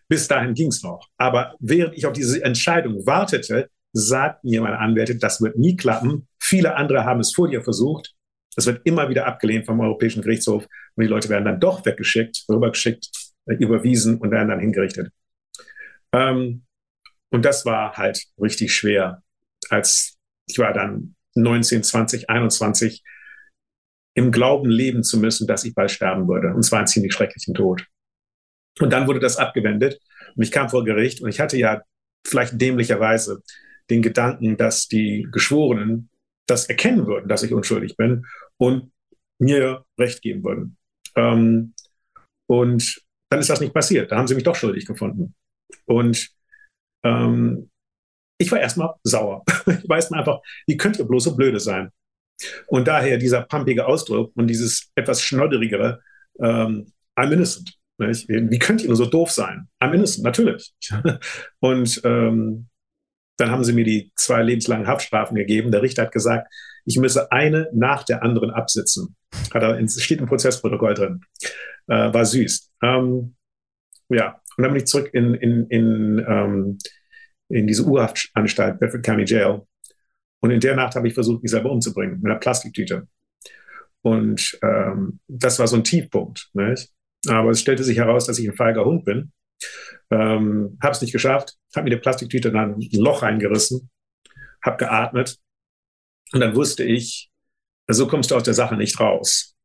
Bis 0.09 0.27
dahin 0.27 0.53
ging 0.53 0.69
es 0.69 0.83
noch. 0.83 1.07
Aber 1.17 1.55
während 1.59 1.97
ich 1.97 2.05
auf 2.05 2.13
diese 2.13 2.43
Entscheidung 2.43 3.05
wartete, 3.05 3.69
sagten 3.93 4.49
mir 4.49 4.61
meine 4.61 4.79
Anwälte, 4.79 5.17
das 5.17 5.41
wird 5.41 5.57
nie 5.57 5.75
klappen. 5.75 6.27
Viele 6.39 6.75
andere 6.75 7.03
haben 7.03 7.19
es 7.19 7.33
vor 7.33 7.49
dir 7.49 7.63
versucht. 7.63 8.13
Das 8.55 8.65
wird 8.65 8.81
immer 8.85 9.09
wieder 9.09 9.27
abgelehnt 9.27 9.65
vom 9.65 9.79
Europäischen 9.79 10.23
Gerichtshof 10.23 10.67
und 10.95 11.03
die 11.03 11.09
Leute 11.09 11.29
werden 11.29 11.45
dann 11.45 11.59
doch 11.59 11.85
weggeschickt, 11.85 12.45
rübergeschickt, 12.49 13.09
äh, 13.45 13.53
überwiesen 13.53 14.17
und 14.17 14.31
werden 14.31 14.49
dann 14.49 14.59
hingerichtet. 14.59 15.11
Ähm, 16.11 16.63
und 17.29 17.45
das 17.45 17.65
war 17.65 17.97
halt 17.97 18.23
richtig 18.41 18.73
schwer, 18.73 19.21
als 19.69 20.17
ich 20.47 20.57
war 20.57 20.73
dann 20.73 21.15
19, 21.35 21.83
20, 21.83 22.29
21 22.29 23.03
im 24.15 24.31
Glauben 24.31 24.69
leben 24.69 25.03
zu 25.03 25.19
müssen, 25.19 25.45
dass 25.45 25.63
ich 25.63 25.75
bald 25.75 25.91
sterben 25.91 26.27
würde. 26.27 26.53
Und 26.55 26.63
zwar 26.63 26.79
einen 26.79 26.87
ziemlich 26.87 27.13
schrecklichen 27.13 27.53
Tod. 27.53 27.85
Und 28.79 28.91
dann 28.91 29.07
wurde 29.07 29.19
das 29.19 29.37
abgewendet 29.37 29.99
und 30.35 30.43
ich 30.43 30.51
kam 30.51 30.69
vor 30.69 30.83
Gericht 30.83 31.21
und 31.21 31.29
ich 31.29 31.39
hatte 31.39 31.57
ja 31.57 31.81
vielleicht 32.25 32.59
dämlicherweise 32.59 33.41
den 33.89 34.01
Gedanken, 34.01 34.57
dass 34.57 34.87
die 34.87 35.27
Geschworenen 35.31 36.09
das 36.45 36.65
erkennen 36.65 37.07
würden, 37.07 37.27
dass 37.27 37.43
ich 37.43 37.53
unschuldig 37.53 37.97
bin 37.97 38.25
und 38.57 38.91
mir 39.39 39.85
Recht 39.99 40.21
geben 40.21 40.43
würden. 40.43 40.77
Ähm, 41.15 41.73
und 42.47 43.01
dann 43.29 43.39
ist 43.39 43.49
das 43.49 43.59
nicht 43.59 43.73
passiert. 43.73 44.11
Da 44.11 44.17
haben 44.17 44.27
sie 44.27 44.35
mich 44.35 44.43
doch 44.43 44.55
schuldig 44.55 44.85
gefunden. 44.85 45.35
Und 45.85 46.29
ähm, 47.03 47.69
ich 48.37 48.51
war 48.51 48.59
erstmal 48.59 48.95
sauer. 49.03 49.43
Ich 49.67 49.89
weiß 49.89 50.09
mal 50.11 50.19
einfach, 50.19 50.39
wie 50.65 50.77
könnt 50.77 50.97
ihr 50.97 51.05
bloß 51.05 51.25
so 51.25 51.35
blöde 51.35 51.59
sein? 51.59 51.91
Und 52.67 52.87
daher 52.87 53.17
dieser 53.17 53.41
pumpige 53.41 53.85
Ausdruck 53.85 54.31
und 54.35 54.47
dieses 54.47 54.91
etwas 54.95 55.21
schnodderigere, 55.21 56.01
ähm, 56.39 56.91
I'm 57.17 57.33
innocent. 57.33 57.77
Nicht? 57.97 58.27
Wie 58.29 58.59
könnt 58.59 58.81
ihr 58.81 58.87
nur 58.87 58.95
so 58.95 59.05
doof 59.05 59.31
sein? 59.31 59.67
I'm 59.81 59.93
innocent, 59.93 60.23
natürlich. 60.23 60.73
Und 61.59 62.01
ähm, 62.03 62.67
dann 63.37 63.51
haben 63.51 63.63
sie 63.63 63.73
mir 63.73 63.85
die 63.85 64.11
zwei 64.15 64.41
lebenslangen 64.43 64.87
Haftstrafen 64.87 65.35
gegeben. 65.35 65.71
Der 65.71 65.81
Richter 65.81 66.03
hat 66.03 66.11
gesagt, 66.11 66.51
ich 66.85 66.97
müsse 66.97 67.31
eine 67.31 67.69
nach 67.73 68.03
der 68.03 68.23
anderen 68.23 68.51
absitzen. 68.51 69.15
Hat 69.53 69.63
er, 69.63 69.87
steht 69.87 70.19
im 70.19 70.27
Prozessprotokoll 70.27 70.93
drin. 70.93 71.21
Äh, 71.87 72.13
war 72.13 72.25
süß. 72.25 72.71
Ähm, 72.83 73.35
ja, 74.09 74.41
und 74.57 74.63
dann 74.63 74.71
bin 74.71 74.81
ich 74.81 74.87
zurück 74.87 75.09
in, 75.13 75.33
in, 75.35 75.67
in, 75.67 76.25
ähm, 76.27 76.77
in 77.49 77.67
diese 77.67 77.83
Urhaftanstalt, 77.83 78.79
Bedford 78.79 79.03
County 79.03 79.25
Jail. 79.25 79.61
Und 80.39 80.51
in 80.51 80.59
der 80.59 80.75
Nacht 80.75 80.95
habe 80.95 81.07
ich 81.07 81.13
versucht, 81.13 81.43
mich 81.43 81.51
selber 81.51 81.71
umzubringen, 81.71 82.17
mit 82.21 82.31
einer 82.31 82.39
Plastiktüte. 82.39 83.07
Und 84.01 84.57
ähm, 84.63 85.19
das 85.27 85.59
war 85.59 85.67
so 85.67 85.75
ein 85.75 85.83
Tiefpunkt. 85.83 86.49
Nicht? 86.53 86.91
Aber 87.27 87.49
es 87.49 87.61
stellte 87.61 87.83
sich 87.83 87.97
heraus, 87.97 88.25
dass 88.25 88.39
ich 88.39 88.47
ein 88.47 88.55
feiger 88.55 88.85
Hund 88.85 89.05
bin. 89.05 89.31
Ähm, 90.11 90.77
habe 90.81 90.91
es 90.91 91.01
nicht 91.01 91.11
geschafft, 91.11 91.57
habe 91.75 91.85
mir 91.85 91.95
die 91.95 92.01
Plastiktüte 92.01 92.51
dann 92.51 92.75
ein 92.75 92.89
Loch 92.93 93.23
reingerissen, 93.23 93.89
habe 94.63 94.77
geatmet 94.77 95.39
und 96.31 96.39
dann 96.39 96.55
wusste 96.55 96.83
ich, 96.83 97.29
so 97.87 98.07
kommst 98.07 98.31
du 98.31 98.35
aus 98.35 98.43
der 98.43 98.53
Sache 98.53 98.75
nicht 98.75 98.99
raus. 98.99 99.55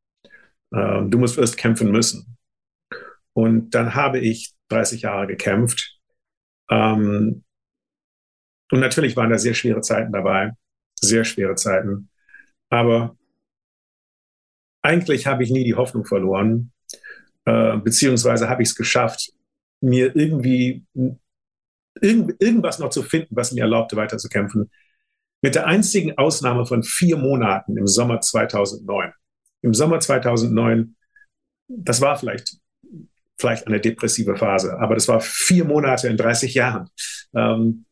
Ähm, 0.75 1.11
du 1.11 1.19
musst 1.19 1.39
erst 1.39 1.57
kämpfen 1.57 1.91
müssen. 1.91 2.37
Und 3.35 3.71
dann 3.71 3.95
habe 3.95 4.19
ich 4.19 4.55
30 4.69 5.03
Jahre 5.03 5.27
gekämpft. 5.27 5.99
Ähm, 6.71 7.45
und 8.71 8.81
natürlich 8.81 9.17
waren 9.17 9.31
da 9.31 9.39
sehr 9.39 9.55
schwere 9.55 9.81
Zeiten 9.81 10.13
dabei, 10.13 10.53
sehr 10.99 11.25
schwere 11.25 11.57
Zeiten. 11.57 12.09
Aber 12.71 13.17
eigentlich 14.83 15.27
habe 15.27 15.45
ich 15.45 15.51
nie 15.51 15.65
die 15.65 15.75
Hoffnung 15.75 16.05
verloren, 16.05 16.72
äh, 17.45 17.77
beziehungsweise 17.79 18.49
habe 18.49 18.63
ich 18.63 18.71
es 18.71 18.75
geschafft, 18.75 19.33
mir 19.81 20.15
irgendwie 20.15 20.85
irgend, 22.01 22.41
irgendwas 22.41 22.79
noch 22.79 22.91
zu 22.91 23.03
finden, 23.03 23.35
was 23.37 23.53
mir 23.53 23.63
erlaubte, 23.63 23.97
weiterzukämpfen. 23.97 24.71
Mit 25.43 25.55
der 25.55 25.67
einzigen 25.67 26.17
Ausnahme 26.19 26.67
von 26.67 26.83
vier 26.83 27.17
Monaten 27.17 27.77
im 27.77 27.87
Sommer 27.87 28.21
2009. 28.21 29.13
Im 29.63 29.75
Sommer 29.75 30.01
2009, 30.01 30.95
das 31.69 32.01
war 32.01 32.17
vielleicht, 32.17 32.59
vielleicht 33.39 33.67
eine 33.67 33.81
depressive 33.81 34.37
Phase, 34.37 34.79
aber 34.79 34.95
das 34.95 35.09
war 35.09 35.21
vier 35.21 35.65
Monate 35.65 36.09
in 36.09 36.17
30 36.17 36.55
Jahren. 36.55 36.89
Ähm, 37.35 37.87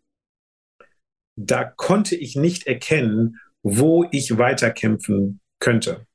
da 1.36 1.64
konnte 1.64 2.16
ich 2.16 2.36
nicht 2.36 2.66
erkennen, 2.66 3.40
wo 3.62 4.06
ich 4.10 4.38
weiterkämpfen 4.38 5.40
könnte. 5.58 6.06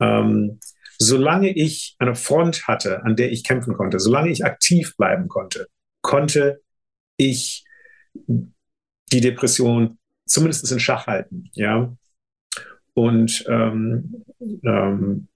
Ähm, 0.00 0.60
solange 0.98 1.50
ich 1.50 1.96
eine 1.98 2.14
Front 2.14 2.66
hatte, 2.66 3.02
an 3.04 3.16
der 3.16 3.32
ich 3.32 3.44
kämpfen 3.44 3.74
konnte, 3.74 3.98
solange 3.98 4.30
ich 4.30 4.44
aktiv 4.44 4.96
bleiben 4.96 5.28
konnte, 5.28 5.68
konnte 6.02 6.60
ich 7.16 7.64
die 9.12 9.20
Depression 9.20 9.98
zumindest 10.26 10.70
in 10.70 10.80
Schach 10.80 11.06
halten, 11.06 11.50
ja. 11.52 11.94
Und 12.94 13.44
ähm, 13.48 14.24
ähm, 14.64 15.28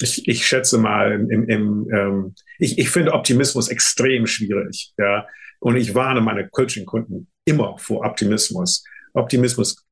ich, 0.00 0.28
ich 0.28 0.46
schätze 0.46 0.78
mal, 0.78 1.12
im, 1.12 1.48
im, 1.48 1.90
ähm, 1.92 2.34
ich, 2.58 2.78
ich 2.78 2.90
finde 2.90 3.12
Optimismus 3.12 3.68
extrem 3.68 4.26
schwierig, 4.26 4.92
ja. 4.98 5.26
Und 5.58 5.76
ich 5.76 5.94
warne 5.94 6.20
meine 6.20 6.48
Coaching-Kunden 6.48 7.28
immer 7.44 7.78
vor 7.78 8.04
Optimismus. 8.04 8.84
Optimismus 9.14 9.86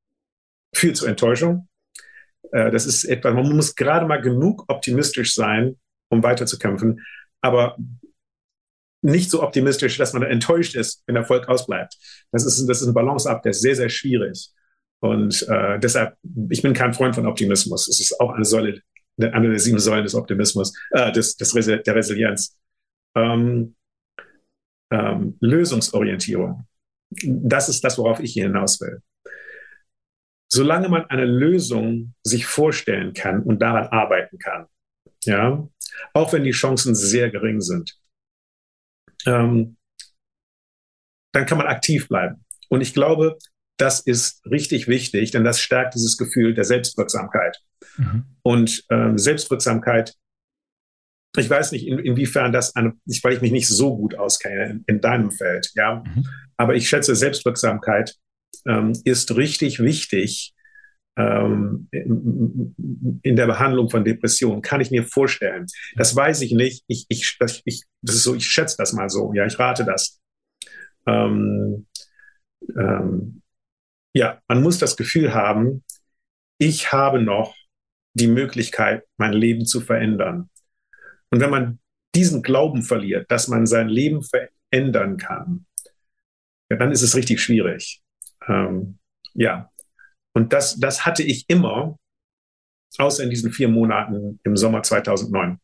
führt 0.74 0.96
zu 0.96 1.06
Enttäuschung, 1.06 1.68
äh, 2.55 2.71
das 2.71 2.87
ist 2.87 3.05
etwa, 3.05 3.33
man 3.33 3.57
muss 3.57 3.75
gerade 3.75 4.07
mal 4.07 4.21
genug 4.21 4.64
optimistisch 4.69 5.35
sein, 5.35 5.77
um 6.09 6.23
weiterzukämpfen, 6.23 7.05
aber 7.43 7.77
nicht 9.03 9.31
so 9.31 9.43
optimistisch, 9.43 9.99
dass 9.99 10.12
man 10.12 10.23
enttäuscht 10.23 10.77
ist, 10.77 11.03
wenn 11.07 11.17
Erfolg 11.17 11.49
ausbleibt. 11.49 11.97
Das 12.31 12.47
ist, 12.47 12.64
das 12.67 12.81
ist 12.81 12.87
ein 12.87 12.95
Balanceakt, 12.95 13.45
der 13.45 13.51
ist 13.51 13.61
sehr, 13.61 13.75
sehr 13.75 13.90
schwierig. 13.90 14.51
Und 15.01 15.47
äh, 15.49 15.79
deshalb, 15.81 16.17
ich 16.49 16.62
bin 16.62 16.73
kein 16.73 16.95
Freund 16.95 17.14
von 17.14 17.27
Optimismus. 17.27 17.88
Es 17.88 18.01
ist 18.01 18.19
auch 18.21 18.31
eine 18.31 18.45
Säule, 18.45 18.81
eine 19.21 19.51
der 19.51 19.59
sieben 19.59 19.79
Säulen 19.79 20.05
des 20.05 20.14
Optimismus, 20.14 20.73
äh, 20.93 21.12
des, 21.12 21.37
des 21.37 21.55
Resi 21.55 21.83
der 21.83 21.95
Resilienz. 21.95 22.57
Ähm, 23.17 23.75
ähm, 24.90 25.37
Lösungsorientierung. 25.40 26.67
Das 27.11 27.69
ist 27.69 27.85
das, 27.85 27.99
worauf 27.99 28.21
ich 28.21 28.33
hier 28.33 28.45
hinaus 28.45 28.81
will 28.81 29.03
solange 30.55 30.88
man 30.88 31.05
eine 31.07 31.25
Lösung 31.25 32.14
sich 32.23 32.47
vorstellen 32.47 33.12
kann 33.12 33.43
und 33.43 33.61
daran 33.61 33.88
arbeiten 33.88 34.38
kann, 34.38 34.67
ja, 35.25 35.69
auch 36.12 36.33
wenn 36.33 36.45
die 36.45 36.53
Chancen 36.53 36.95
sehr 36.95 37.31
gering 37.31 37.61
sind, 37.61 37.99
ähm, 39.27 39.77
dann 41.33 41.47
kann 41.47 41.59
man 41.59 41.67
aktiv 41.67 42.07
bleiben. 42.07 42.45
Und 42.69 42.83
ich 42.83 42.95
glaube, 42.95 43.37
das 43.79 43.99
ist 43.99 44.47
richtig 44.47 44.87
wichtig, 44.87 45.33
denn 45.33 45.43
das 45.43 45.61
stärkt 45.61 45.95
dieses 45.95 46.17
Gefühl 46.17 46.55
der 46.55 46.64
Selbstwirksamkeit. 46.64 47.61
Mhm. 47.97 48.25
Und 48.43 48.85
ähm, 48.90 49.19
Selbstwirksamkeit, 49.19 50.14
ich 51.37 51.51
weiß 51.51 51.73
nicht, 51.73 51.88
in, 51.88 51.99
inwiefern 51.99 52.53
das, 52.53 52.77
eine, 52.77 52.93
weil 53.23 53.35
ich 53.35 53.43
mich 53.43 53.51
nicht 53.51 53.69
so 53.69 53.97
gut 53.97 54.14
auskenne 54.14 54.71
in, 54.71 54.85
in 54.87 55.01
deinem 55.01 55.33
Feld, 55.33 55.73
ja, 55.75 56.05
mhm. 56.07 56.29
aber 56.57 56.77
ich 56.77 56.88
schätze 56.88 57.17
Selbstwirksamkeit 57.17 58.17
ähm, 58.67 58.93
ist 59.05 59.37
richtig 59.37 59.81
wichtig 59.81 60.55
ähm, 61.17 61.88
in 61.93 63.37
der 63.37 63.47
Behandlung 63.47 63.90
von 63.90 64.05
Depressionen. 64.05 64.62
Kann 64.62 64.81
ich 64.81 64.90
mir 64.90 65.05
vorstellen. 65.05 65.67
Das 65.97 66.14
weiß 66.14 66.43
ich 66.43 66.53
nicht. 66.53 66.85
Ich, 66.88 67.07
ich, 67.09 67.37
ich, 67.64 67.85
das 68.03 68.17
ist 68.17 68.25
so, 68.25 68.35
ich 68.35 68.47
schätze 68.47 68.77
das 68.79 68.93
mal 68.93 69.09
so. 69.09 69.33
Ja, 69.35 69.47
ich 69.47 69.59
rate 69.59 69.85
das. 69.85 70.21
Ähm, 71.07 71.87
ähm, 72.77 73.43
ja, 74.14 74.40
man 74.49 74.62
muss 74.62 74.79
das 74.79 74.97
Gefühl 74.97 75.35
haben, 75.35 75.85
ich 76.59 76.93
habe 76.93 77.21
noch 77.21 77.55
die 78.14 78.29
Möglichkeit, 78.29 79.05
mein 79.17 79.33
Leben 79.33 79.67
zu 79.67 79.81
verändern. 79.81 80.49
Und 81.31 81.40
wenn 81.40 81.51
man 81.51 81.81
diesen 82.14 82.43
Glauben 82.43 82.83
verliert, 82.83 83.31
dass 83.31 83.49
man 83.49 83.67
sein 83.67 83.88
Leben 83.88 84.23
verändern 84.23 85.17
kann, 85.17 85.67
ja, 86.71 86.77
dann 86.77 86.93
ist 86.93 87.03
es 87.03 87.17
richtig 87.17 87.40
schwierig. 87.43 88.04
Ähm, 88.48 88.98
ja, 89.35 89.70
und 90.35 90.52
das, 90.52 90.78
das 90.78 91.07
hatte 91.07 91.22
ich 91.22 91.44
immer. 91.48 91.96
außer 92.98 93.24
in 93.24 93.30
diesen 93.30 93.52
vier 93.52 93.68
Monaten 93.68 94.38
im 94.44 94.57
Sommer 94.57 94.83
2009. 94.83 95.59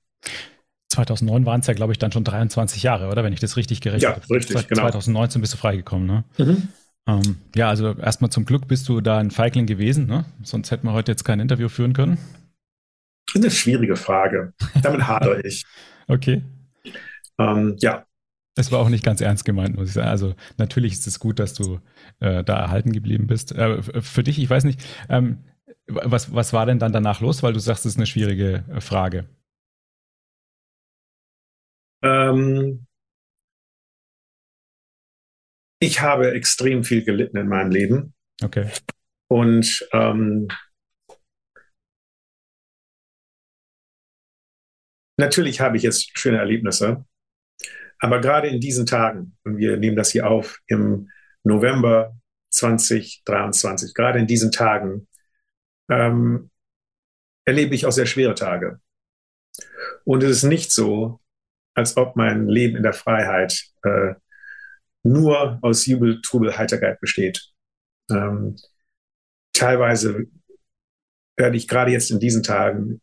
2009 0.92 1.46
waren 1.46 1.60
es 1.60 1.66
ja, 1.68 1.74
glaube 1.74 1.92
ich, 1.92 1.98
dann 1.98 2.10
schon 2.10 2.24
23 2.24 2.82
Jahre, 2.82 3.08
oder? 3.08 3.22
Wenn 3.22 3.32
ich 3.32 3.38
das 3.40 3.56
richtig 3.56 3.80
gerechnet 3.80 4.10
habe. 4.10 4.22
Ja, 4.28 4.34
richtig, 4.36 4.68
genau. 4.68 4.82
2019 4.82 5.40
bist 5.40 5.52
du 5.52 5.56
freigekommen, 5.56 6.06
ne? 6.06 6.24
Mhm. 6.38 6.68
Ähm, 7.06 7.36
ja, 7.54 7.68
also 7.68 7.94
erstmal 7.96 8.30
zum 8.30 8.44
Glück 8.44 8.66
bist 8.68 8.88
du 8.88 9.00
da 9.00 9.18
ein 9.18 9.30
Feigling 9.30 9.66
gewesen, 9.66 10.06
ne? 10.06 10.24
Sonst 10.42 10.70
hätten 10.70 10.86
wir 10.86 10.92
heute 10.92 11.12
jetzt 11.12 11.24
kein 11.24 11.38
Interview 11.40 11.68
führen 11.68 11.92
können. 11.92 12.18
Das 13.26 13.36
ist 13.36 13.42
eine 13.42 13.50
schwierige 13.52 13.96
Frage. 13.96 14.52
Damit 14.82 15.06
hadere 15.06 15.40
ich. 15.46 15.64
okay. 16.08 16.42
Ähm, 17.38 17.76
ja. 17.78 18.04
Es 18.56 18.72
war 18.72 18.80
auch 18.80 18.88
nicht 18.88 19.04
ganz 19.04 19.20
ernst 19.20 19.44
gemeint, 19.44 19.76
muss 19.76 19.88
ich 19.88 19.94
sagen. 19.94 20.08
Also 20.08 20.34
natürlich 20.58 20.94
ist 20.94 21.06
es 21.06 21.20
gut, 21.20 21.38
dass 21.38 21.54
du 21.54 21.80
äh, 22.18 22.42
da 22.44 22.58
erhalten 22.58 22.92
geblieben 22.92 23.26
bist. 23.26 23.52
Äh, 23.52 23.82
für 23.82 24.22
dich, 24.22 24.38
ich 24.38 24.50
weiß 24.50 24.64
nicht, 24.64 24.84
ähm, 25.08 25.44
was, 25.86 26.34
was 26.34 26.52
war 26.52 26.66
denn 26.66 26.78
dann 26.78 26.92
danach 26.92 27.20
los? 27.20 27.42
Weil 27.42 27.52
du 27.52 27.60
sagst, 27.60 27.86
es 27.86 27.92
ist 27.92 27.98
eine 27.98 28.06
schwierige 28.06 28.64
äh, 28.70 28.80
Frage. 28.80 29.28
Ähm, 32.02 32.86
ich 35.80 36.00
habe 36.00 36.32
extrem 36.32 36.84
viel 36.84 37.04
gelitten 37.04 37.36
in 37.36 37.48
meinem 37.48 37.70
Leben. 37.70 38.14
Okay. 38.42 38.70
Und 39.28 39.86
ähm, 39.92 40.48
natürlich 45.16 45.60
habe 45.60 45.76
ich 45.76 45.82
jetzt 45.82 46.18
schöne 46.18 46.38
Erlebnisse, 46.38 47.04
aber 48.00 48.20
gerade 48.20 48.48
in 48.48 48.60
diesen 48.60 48.86
Tagen, 48.86 49.36
und 49.44 49.58
wir 49.58 49.76
nehmen 49.76 49.96
das 49.96 50.10
hier 50.10 50.28
auf 50.28 50.58
im 50.66 51.10
November 51.44 52.16
2023, 52.50 53.94
gerade 53.94 54.18
in 54.18 54.26
diesen 54.26 54.50
Tagen 54.50 55.06
ähm, 55.90 56.50
erlebe 57.44 57.74
ich 57.74 57.86
auch 57.86 57.92
sehr 57.92 58.06
schwere 58.06 58.34
Tage. 58.34 58.80
Und 60.04 60.22
es 60.22 60.30
ist 60.30 60.42
nicht 60.44 60.72
so, 60.72 61.20
als 61.74 61.96
ob 61.96 62.16
mein 62.16 62.48
Leben 62.48 62.76
in 62.76 62.82
der 62.82 62.92
Freiheit 62.92 63.64
äh, 63.82 64.14
nur 65.02 65.58
aus 65.62 65.86
Jubel, 65.86 66.20
Trubel, 66.22 66.56
Heiterkeit 66.56 67.00
besteht. 67.00 67.50
Ähm, 68.10 68.56
teilweise 69.52 70.26
werde 71.36 71.56
ich 71.56 71.68
gerade 71.68 71.90
jetzt 71.90 72.10
in 72.10 72.20
diesen 72.20 72.42
Tagen 72.42 73.00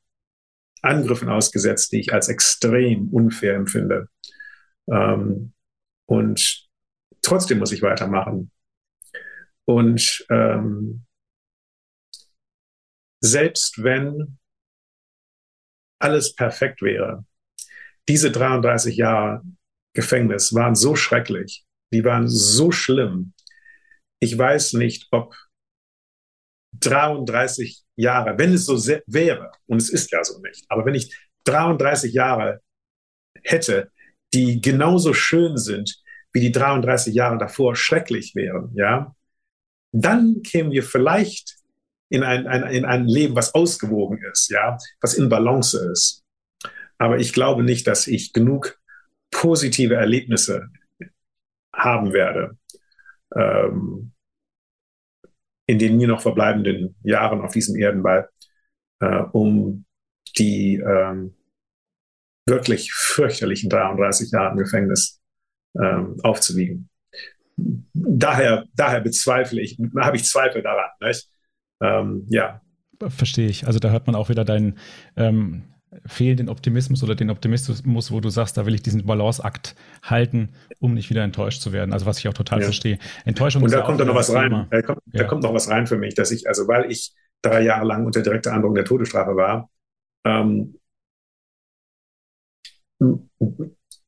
Angriffen 0.82 1.30
ausgesetzt, 1.30 1.92
die 1.92 2.00
ich 2.00 2.14
als 2.14 2.30
extrem 2.30 3.10
unfair 3.10 3.56
empfinde. 3.56 4.10
Ähm, 4.90 5.54
und 6.06 6.68
trotzdem 7.22 7.60
muss 7.60 7.72
ich 7.72 7.82
weitermachen. 7.82 8.52
Und 9.66 10.26
ähm, 10.30 11.06
selbst 13.22 13.84
wenn 13.84 14.38
alles 16.00 16.34
perfekt 16.36 16.82
wäre, 16.82 17.26
diese 18.08 18.32
33 18.32 18.96
Jahre 18.96 19.44
Gefängnis 19.94 20.54
waren 20.54 20.76
so 20.76 20.96
schrecklich, 20.96 21.66
die 21.92 22.04
waren 22.06 22.28
so 22.28 22.72
schlimm. 22.72 23.34
Ich 24.20 24.38
weiß 24.38 24.74
nicht, 24.74 25.08
ob 25.12 25.36
33 26.80 27.84
Jahre, 27.96 28.38
wenn 28.38 28.54
es 28.54 28.66
so 28.66 28.78
wäre, 29.08 29.52
und 29.66 29.78
es 29.78 29.90
ist 29.90 30.12
ja 30.12 30.24
so 30.24 30.40
nicht, 30.40 30.66
aber 30.70 30.86
wenn 30.86 30.96
ich 30.96 31.16
33 31.46 32.14
Jahre 32.14 32.62
hätte, 33.44 33.92
die 34.34 34.62
genauso 34.62 35.14
schön 35.14 35.58
sind, 35.58 36.02
wie 36.34 36.40
die 36.40 36.52
33 36.52 37.14
Jahre 37.14 37.38
davor 37.38 37.76
schrecklich 37.76 38.36
wären, 38.36 38.72
ja, 38.76 39.16
dann 39.92 40.42
kämen 40.44 40.72
wir 40.72 40.84
vielleicht 40.84 41.56
in 42.10 42.24
ein, 42.24 42.48
ein, 42.48 42.64
in 42.72 42.86
ein 42.86 43.08
Leben, 43.08 43.36
was 43.36 43.54
ausgewogen 43.54 44.20
ist, 44.32 44.50
ja, 44.50 44.78
was 45.02 45.14
in 45.14 45.30
Balance 45.30 45.92
ist. 45.92 46.24
Aber 46.98 47.20
ich 47.20 47.34
glaube 47.34 47.64
nicht, 47.64 47.88
dass 47.88 48.08
ich 48.08 48.34
genug 48.34 48.80
positive 49.32 49.96
Erlebnisse 49.96 50.68
haben 51.74 52.14
werde 52.14 52.58
ähm, 53.36 54.12
in 55.66 55.80
den 55.80 55.98
mir 55.98 56.08
noch 56.08 56.22
verbleibenden 56.22 56.96
Jahren 57.04 57.42
auf 57.42 57.54
diesem 57.54 57.76
Erdenball, 57.76 58.30
äh, 59.00 59.24
um 59.32 59.86
die 60.38 60.76
ähm, 60.76 61.36
wirklich 62.48 62.94
fürchterlichen 62.94 63.70
33 63.70 64.32
Jahre 64.32 64.52
im 64.52 64.58
Gefängnis 64.58 65.22
ähm, 65.80 66.18
aufzuwiegen. 66.24 66.90
Daher, 67.94 68.66
daher 68.76 69.02
bezweifle 69.02 69.62
ich, 69.62 69.78
habe 70.00 70.16
ich 70.16 70.26
Zweifel 70.26 70.62
daran. 70.62 70.90
Nicht? 71.02 71.30
Ähm, 71.82 72.26
ja. 72.30 72.62
Verstehe 73.08 73.48
ich. 73.48 73.68
Also 73.68 73.80
da 73.80 73.90
hört 73.90 74.08
man 74.08 74.16
auch 74.16 74.30
wieder 74.30 74.46
deinen 74.46 74.78
ähm, 75.16 75.64
fehlenden 76.06 76.50
Optimismus 76.50 77.04
oder 77.04 77.16
den 77.16 77.30
Optimismus, 77.30 78.12
wo 78.12 78.20
du 78.20 78.30
sagst, 78.30 78.58
da 78.58 78.66
will 78.66 78.76
ich 78.76 78.82
diesen 78.82 79.06
Balanceakt 79.06 79.76
halten, 80.04 80.50
um 80.80 80.94
nicht 80.94 81.10
wieder 81.10 81.24
enttäuscht 81.24 81.62
zu 81.62 81.72
werden. 81.72 81.94
Also 81.94 82.06
was 82.06 82.20
ich 82.20 82.28
auch 82.28 82.34
total 82.34 82.60
ja. 82.60 82.66
verstehe. 82.66 83.00
Enttäuschung 83.26 83.64
Und 83.64 83.72
da 83.72 83.82
kommt 83.82 84.00
da 84.00 84.06
noch 84.06 84.16
was 84.16 84.34
rein. 84.34 84.68
Da 84.70 84.82
kommt, 84.82 85.02
ja. 85.14 85.24
da 85.24 85.28
kommt, 85.28 85.44
noch 85.44 85.54
was 85.54 85.70
rein 85.70 85.88
für 85.88 85.98
mich, 85.98 86.16
dass 86.16 86.32
ich, 86.32 86.48
also 86.48 86.68
weil 86.68 86.92
ich 86.92 87.14
drei 87.42 87.62
Jahre 87.62 87.86
lang 87.86 88.06
unter 88.06 88.22
direkter 88.22 88.54
Androhung 88.54 88.76
der 88.76 88.86
Todesstrafe 88.86 89.36
war, 89.36 89.70
ähm, 90.26 90.76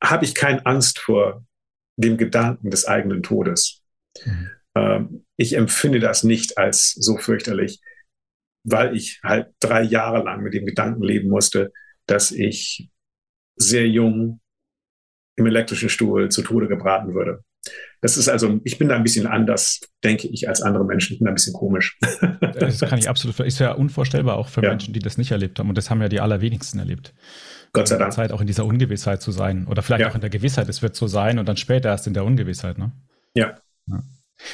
habe 0.02 0.26
ich 0.26 0.36
keine 0.36 0.66
Angst 0.66 1.00
vor 1.00 1.46
dem 1.98 2.18
Gedanken 2.18 2.70
des 2.70 2.86
eigenen 2.86 3.24
Todes. 3.24 3.82
Mhm. 4.26 4.50
Ähm, 4.76 5.26
ich 5.38 5.54
empfinde 5.54 6.00
das 6.00 6.24
nicht 6.24 6.58
als 6.58 6.94
so 6.94 7.18
fürchterlich 7.18 7.82
weil 8.64 8.96
ich 8.96 9.20
halt 9.24 9.48
drei 9.60 9.84
Jahre 9.84 10.24
lang 10.24 10.42
mit 10.42 10.54
dem 10.54 10.66
Gedanken 10.66 11.04
leben 11.04 11.30
musste, 11.30 11.72
dass 12.06 12.32
ich 12.32 12.90
sehr 13.56 13.88
jung 13.88 14.40
im 15.36 15.46
elektrischen 15.46 15.90
Stuhl 15.90 16.30
zu 16.30 16.42
Tode 16.42 16.68
gebraten 16.68 17.14
würde. 17.14 17.44
Das 18.02 18.18
ist 18.18 18.30
also, 18.30 18.62
ich 18.64 18.78
bin 18.78 18.88
da 18.88 18.96
ein 18.96 19.04
bisschen 19.04 19.28
anders, 19.28 19.82
denke 20.04 20.28
ich, 20.28 20.48
als 20.48 20.62
andere 20.62 20.86
Menschen. 20.86 21.14
Ich 21.14 21.20
bin 21.20 21.26
da 21.26 21.32
ein 21.32 21.36
bisschen 21.36 21.54
komisch. 21.54 21.98
Das 22.60 22.80
kann 22.82 23.00
ich 23.00 23.08
absolut, 23.08 23.40
ist 23.40 23.60
ja 23.60 23.72
unvorstellbar 23.72 24.38
auch 24.38 24.50
für 24.50 24.62
ja. 24.62 24.70
Menschen, 24.70 24.94
die 24.94 25.00
das 25.00 25.18
nicht 25.18 25.32
erlebt 25.32 25.60
haben. 25.60 25.70
Und 25.70 25.78
das 25.78 25.90
haben 25.90 26.02
ja 26.02 26.10
die 26.10 26.20
allerwenigsten 26.20 26.80
erlebt. 26.80 27.14
Gott 27.74 27.88
sei 27.88 27.98
Dank. 27.98 28.14
Zeit 28.14 28.32
auch 28.32 28.42
in 28.42 28.48
dieser 28.48 28.66
Ungewissheit 28.66 29.22
zu 29.22 29.32
sein. 29.32 29.68
Oder 29.68 29.82
vielleicht 29.82 30.02
ja. 30.02 30.10
auch 30.10 30.16
in 30.16 30.22
der 30.22 30.30
Gewissheit, 30.30 30.70
es 30.70 30.82
wird 30.82 30.96
so 30.96 31.08
sein 31.08 31.40
und 31.40 31.48
dann 31.48 31.58
später 31.58 31.90
erst 31.90 32.08
in 32.08 32.14
der 32.14 32.26
Ungewissheit, 32.26 32.78
ne? 32.78 32.92
Ja. 33.36 33.58
ja. 33.88 34.04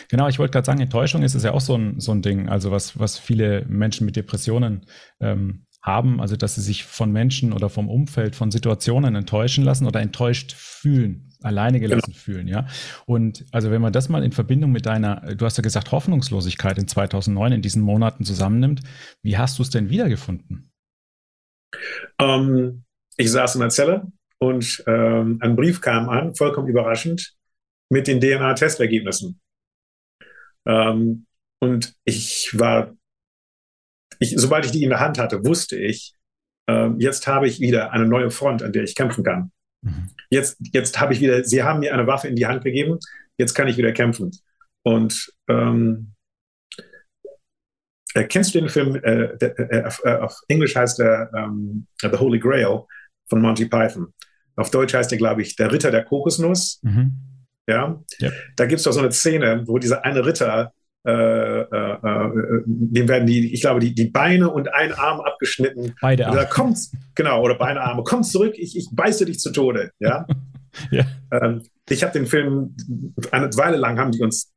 Genau, 0.10 0.28
ich 0.28 0.40
wollte 0.40 0.52
gerade 0.52 0.66
sagen, 0.66 0.82
Enttäuschung 0.82 1.22
ist 1.22 1.36
es 1.36 1.44
ja 1.44 1.52
auch 1.52 1.62
so 1.62 1.78
ein, 1.78 2.00
so 2.00 2.12
ein 2.12 2.22
Ding, 2.22 2.50
also 2.50 2.72
was, 2.72 3.00
was 3.00 3.18
viele 3.20 3.66
Menschen 3.68 4.06
mit 4.06 4.16
Depressionen 4.16 4.86
ähm, 5.20 5.66
haben, 5.82 6.20
also 6.20 6.36
dass 6.36 6.56
sie 6.56 6.62
sich 6.62 6.84
von 6.84 7.12
Menschen 7.12 7.54
oder 7.54 7.70
vom 7.70 7.90
Umfeld, 7.90 8.36
von 8.36 8.50
Situationen 8.50 9.16
enttäuschen 9.16 9.64
lassen 9.64 9.86
oder 9.86 10.02
enttäuscht 10.02 10.54
fühlen, 10.54 11.30
alleine 11.44 11.80
gelassen 11.80 12.12
genau. 12.12 12.18
fühlen, 12.18 12.48
ja. 12.48 12.66
Und 13.06 13.46
also 13.52 13.70
wenn 13.70 13.82
man 13.82 13.94
das 13.94 14.10
mal 14.10 14.24
in 14.24 14.32
Verbindung 14.32 14.72
mit 14.72 14.88
deiner, 14.88 15.36
du 15.36 15.46
hast 15.46 15.58
ja 15.58 15.62
gesagt, 15.62 15.92
Hoffnungslosigkeit 15.92 16.80
in 16.80 16.88
2009 16.88 17.52
in 17.52 17.62
diesen 17.62 17.84
Monaten 17.84 18.24
zusammennimmt, 18.24 18.82
wie 19.22 19.38
hast 19.38 19.60
du 19.60 19.64
es 19.64 19.70
denn 19.70 19.90
wiedergefunden? 19.90 20.72
Um, 22.20 22.85
ich 23.18 23.32
saß 23.32 23.56
in 23.56 23.62
der 23.62 23.70
Zelle 23.70 24.12
und 24.40 24.84
ähm, 24.88 25.40
ein 25.42 25.56
Brief 25.56 25.82
kam 25.82 26.10
an, 26.10 26.36
vollkommen 26.36 26.68
überraschend, 26.68 27.36
mit 27.90 28.08
den 28.08 28.20
DNA-Testergebnissen. 28.20 29.40
Ähm, 30.68 31.26
und 31.60 31.96
ich 32.04 32.52
war, 32.54 32.96
ich, 34.20 34.34
sobald 34.38 34.66
ich 34.66 34.72
die 34.72 34.84
in 34.84 34.90
der 34.90 35.00
Hand 35.00 35.18
hatte, 35.18 35.46
wusste 35.46 35.78
ich, 35.78 36.14
äh, 36.68 36.90
jetzt 36.98 37.28
habe 37.28 37.48
ich 37.48 37.60
wieder 37.60 37.92
eine 37.92 38.08
neue 38.08 38.32
Front, 38.32 38.64
an 38.64 38.74
der 38.74 38.84
ich 38.84 38.96
kämpfen 38.96 39.24
kann. 39.24 39.52
Mhm. 39.82 40.10
Jetzt, 40.30 40.58
jetzt 40.74 41.00
habe 41.00 41.14
ich 41.14 41.22
wieder, 41.22 41.44
sie 41.44 41.64
haben 41.64 41.80
mir 41.80 41.94
eine 41.94 42.08
Waffe 42.08 42.28
in 42.28 42.36
die 42.36 42.48
Hand 42.48 42.64
gegeben, 42.64 43.00
jetzt 43.38 43.54
kann 43.54 43.68
ich 43.68 43.78
wieder 43.78 43.92
kämpfen. 43.92 44.32
Und 44.84 45.32
ähm, 45.48 46.14
äh, 48.14 48.24
kennst 48.26 48.54
du 48.54 48.60
den 48.60 48.70
Film, 48.70 48.96
äh, 48.96 49.38
der, 49.38 49.60
äh, 49.60 49.92
äh 50.04 50.18
auf 50.18 50.40
Englisch 50.48 50.76
heißt 50.76 51.00
er 51.00 51.32
ähm, 51.34 51.88
The 52.02 52.18
Holy 52.18 52.40
Grail 52.40 52.86
von 53.28 53.42
Monty 53.42 53.66
Python. 53.66 54.14
Auf 54.56 54.72
Deutsch 54.72 54.94
heißt 54.94 55.12
er, 55.12 55.18
glaube 55.18 55.42
ich, 55.42 55.56
Der 55.56 55.72
Ritter 55.72 55.92
der 55.92 56.04
Kokosnuss. 56.04 56.80
Mhm. 56.84 57.14
Ja, 57.68 58.00
ja. 58.20 58.32
da 58.56 58.66
gibt 58.66 58.80
es 58.80 58.84
doch 58.84 58.92
so 58.92 59.00
eine 59.00 59.12
Szene, 59.12 59.64
wo 59.66 59.80
dieser 59.80 60.06
eine 60.06 60.24
Ritter, 60.24 60.72
äh, 61.06 61.12
äh, 61.12 61.62
äh, 61.62 62.62
dem 62.66 63.08
werden 63.08 63.26
die, 63.26 63.54
ich 63.54 63.62
glaube, 63.62 63.80
die, 63.80 63.96
die 63.96 64.06
Beine 64.06 64.50
und 64.50 64.72
ein 64.74 64.94
Arm 64.94 65.20
abgeschnitten. 65.22 65.96
Beide 66.00 66.28
Arme. 66.28 66.48
Kommt, 66.52 66.78
genau, 67.16 67.42
oder 67.42 67.56
Beine, 67.56 67.82
Arme. 67.82 68.04
Komm 68.04 68.24
zurück, 68.24 68.54
ich, 68.58 68.78
ich 68.78 68.88
beiße 68.92 69.26
dich 69.26 69.40
zu 69.40 69.52
Tode. 69.52 69.92
Ja. 70.00 70.28
ja. 70.92 71.06
Ähm, 71.32 71.64
ich 71.90 72.04
habe 72.04 72.14
den 72.14 72.28
Film, 72.28 72.76
eine 73.32 73.50
Weile 73.58 73.78
lang 73.78 73.98
haben 73.98 74.12
die 74.12 74.22
uns 74.22 74.52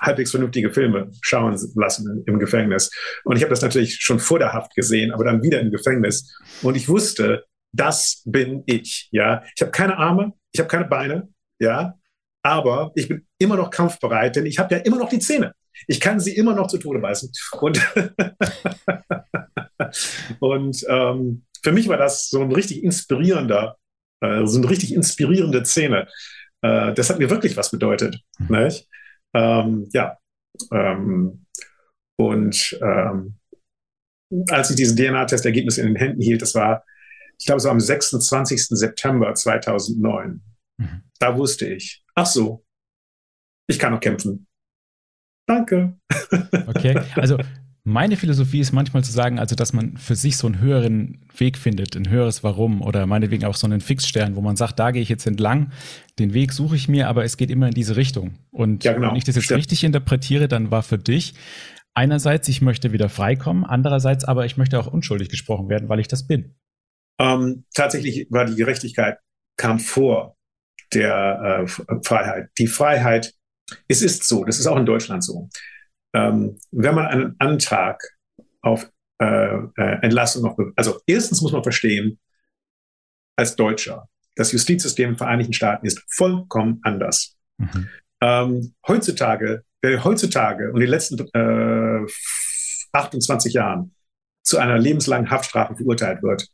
halbwegs 0.00 0.30
vernünftige 0.30 0.72
Filme 0.72 1.10
schauen 1.20 1.56
lassen 1.74 2.24
im 2.26 2.38
Gefängnis. 2.38 2.90
Und 3.24 3.36
ich 3.36 3.42
habe 3.42 3.50
das 3.50 3.62
natürlich 3.62 3.96
schon 4.00 4.18
vor 4.18 4.38
der 4.38 4.52
Haft 4.52 4.74
gesehen, 4.74 5.12
aber 5.12 5.24
dann 5.24 5.42
wieder 5.42 5.60
im 5.60 5.70
Gefängnis. 5.70 6.36
Und 6.62 6.76
ich 6.76 6.88
wusste, 6.88 7.44
das 7.72 8.22
bin 8.24 8.62
ich. 8.66 9.08
Ja, 9.12 9.42
ich 9.54 9.62
habe 9.62 9.70
keine 9.70 9.96
Arme, 9.96 10.32
ich 10.52 10.60
habe 10.60 10.68
keine 10.68 10.86
Beine. 10.86 11.28
Ja, 11.58 11.94
aber 12.42 12.92
ich 12.94 13.08
bin 13.08 13.26
immer 13.38 13.56
noch 13.56 13.70
kampfbereit, 13.70 14.36
denn 14.36 14.46
ich 14.46 14.58
habe 14.58 14.74
ja 14.74 14.80
immer 14.80 14.98
noch 14.98 15.08
die 15.08 15.18
Zähne. 15.18 15.52
Ich 15.86 16.00
kann 16.00 16.20
sie 16.20 16.34
immer 16.34 16.54
noch 16.54 16.68
zu 16.68 16.78
Tode 16.78 16.98
beißen. 16.98 17.30
Und 17.60 17.80
und 20.40 20.84
ähm, 20.88 21.44
für 21.62 21.72
mich 21.72 21.88
war 21.88 21.96
das 21.96 22.28
so 22.28 22.40
ein 22.42 22.52
richtig 22.52 22.82
inspirierender, 22.82 23.76
äh, 24.20 24.46
so 24.46 24.58
eine 24.58 24.70
richtig 24.70 24.94
inspirierende 24.94 25.64
Szene. 25.64 26.08
Äh, 26.62 26.92
das 26.94 27.10
hat 27.10 27.18
mir 27.18 27.30
wirklich 27.30 27.56
was 27.56 27.70
bedeutet. 27.70 28.20
Mhm. 28.38 28.58
Nicht? 28.58 28.88
Ähm, 29.34 29.88
ja. 29.92 30.18
Ähm, 30.72 31.46
und 32.18 32.78
ähm, 32.82 33.36
als 34.50 34.70
ich 34.70 34.76
diese 34.76 34.94
DNA-Testergebnisse 34.94 35.80
in 35.80 35.88
den 35.88 35.96
Händen 35.96 36.20
hielt, 36.20 36.42
das 36.42 36.54
war, 36.54 36.84
ich 37.40 37.46
glaube, 37.46 37.60
so 37.60 37.70
am 37.70 37.80
26. 37.80 38.66
September 38.68 39.34
2009, 39.34 40.42
mhm. 40.76 41.02
da 41.18 41.36
wusste 41.36 41.66
ich, 41.66 42.04
ach 42.14 42.26
so, 42.26 42.64
ich 43.66 43.78
kann 43.78 43.92
noch 43.92 44.00
kämpfen. 44.00 44.46
Danke. 45.46 45.98
Okay, 46.66 47.00
also 47.16 47.38
meine 47.82 48.16
Philosophie 48.16 48.60
ist 48.60 48.72
manchmal 48.72 49.02
zu 49.02 49.10
sagen, 49.10 49.38
also 49.38 49.56
dass 49.56 49.72
man 49.72 49.96
für 49.96 50.14
sich 50.14 50.36
so 50.36 50.46
einen 50.46 50.60
höheren 50.60 51.26
Weg 51.36 51.58
findet, 51.58 51.96
ein 51.96 52.08
höheres 52.08 52.44
Warum 52.44 52.82
oder 52.82 53.06
meinetwegen 53.06 53.44
auch 53.44 53.56
so 53.56 53.66
einen 53.66 53.80
Fixstern, 53.80 54.36
wo 54.36 54.40
man 54.40 54.56
sagt, 54.56 54.78
da 54.78 54.90
gehe 54.92 55.02
ich 55.02 55.08
jetzt 55.08 55.26
entlang, 55.26 55.72
den 56.18 56.32
Weg 56.32 56.52
suche 56.52 56.76
ich 56.76 56.88
mir, 56.88 57.08
aber 57.08 57.24
es 57.24 57.36
geht 57.36 57.50
immer 57.50 57.66
in 57.66 57.74
diese 57.74 57.96
Richtung. 57.96 58.34
Und 58.50 58.84
ja, 58.84 58.92
genau. 58.92 59.08
wenn 59.08 59.16
ich 59.16 59.24
das 59.24 59.34
jetzt 59.34 59.46
Stimmt. 59.46 59.58
richtig 59.58 59.82
interpretiere, 59.82 60.46
dann 60.46 60.70
war 60.70 60.82
für 60.82 60.98
dich 60.98 61.34
einerseits, 61.94 62.48
ich 62.48 62.62
möchte 62.62 62.92
wieder 62.92 63.08
freikommen, 63.08 63.64
andererseits 63.64 64.24
aber 64.24 64.44
ich 64.46 64.56
möchte 64.56 64.78
auch 64.78 64.86
unschuldig 64.86 65.28
gesprochen 65.28 65.68
werden, 65.68 65.88
weil 65.88 66.00
ich 66.00 66.08
das 66.08 66.26
bin. 66.26 66.54
Ähm, 67.20 67.64
tatsächlich 67.74 68.26
war 68.30 68.44
die 68.44 68.56
Gerechtigkeit 68.56 69.18
kam 69.56 69.78
vor 69.78 70.36
der 70.92 71.66
äh, 71.66 72.00
Freiheit. 72.02 72.50
Die 72.58 72.66
Freiheit, 72.66 73.34
es 73.88 74.02
ist 74.02 74.24
so, 74.24 74.44
das 74.44 74.58
ist 74.58 74.66
auch 74.66 74.76
in 74.76 74.86
Deutschland 74.86 75.22
so. 75.22 75.48
Ähm, 76.14 76.58
wenn 76.72 76.94
man 76.94 77.06
einen 77.06 77.36
Antrag 77.38 78.02
auf 78.62 78.90
äh, 79.20 79.54
äh, 79.76 79.98
Entlassung 80.02 80.42
noch, 80.42 80.58
also 80.76 81.00
erstens 81.06 81.42
muss 81.42 81.52
man 81.52 81.62
verstehen, 81.62 82.18
als 83.36 83.54
Deutscher, 83.54 84.08
das 84.34 84.52
Justizsystem 84.52 85.10
in 85.10 85.12
den 85.12 85.18
Vereinigten 85.18 85.52
Staaten 85.52 85.86
ist 85.86 86.02
vollkommen 86.08 86.80
anders. 86.82 87.36
Mhm. 87.58 87.88
Ähm, 88.22 88.74
heutzutage 88.86 89.64
wer 89.82 90.04
heutzutage 90.04 90.72
und 90.72 90.80
die 90.80 90.86
letzten 90.86 91.18
äh, 91.34 92.06
28 92.92 93.54
Jahren 93.54 93.94
zu 94.42 94.58
einer 94.58 94.78
lebenslangen 94.78 95.30
Haftstrafe 95.30 95.76
verurteilt 95.76 96.22
wird, 96.22 96.48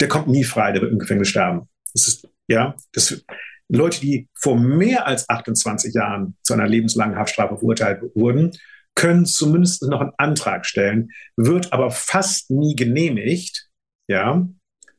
der 0.00 0.08
kommt 0.08 0.28
nie 0.28 0.44
frei, 0.44 0.72
der 0.72 0.82
wird 0.82 0.92
im 0.92 0.98
Gefängnis 0.98 1.28
sterben. 1.28 1.68
Das 1.92 2.08
ist, 2.08 2.28
ja, 2.48 2.76
das, 2.92 3.24
Leute, 3.68 4.00
die 4.00 4.28
vor 4.34 4.58
mehr 4.58 5.06
als 5.06 5.28
28 5.28 5.94
Jahren 5.94 6.36
zu 6.42 6.54
einer 6.54 6.68
lebenslangen 6.68 7.16
Haftstrafe 7.16 7.56
verurteilt 7.56 8.02
wurden, 8.14 8.52
können 8.94 9.26
zumindest 9.26 9.82
noch 9.82 10.00
einen 10.00 10.12
Antrag 10.16 10.64
stellen, 10.66 11.10
wird 11.36 11.72
aber 11.72 11.90
fast 11.90 12.50
nie 12.50 12.76
genehmigt, 12.76 13.68
ja, 14.08 14.48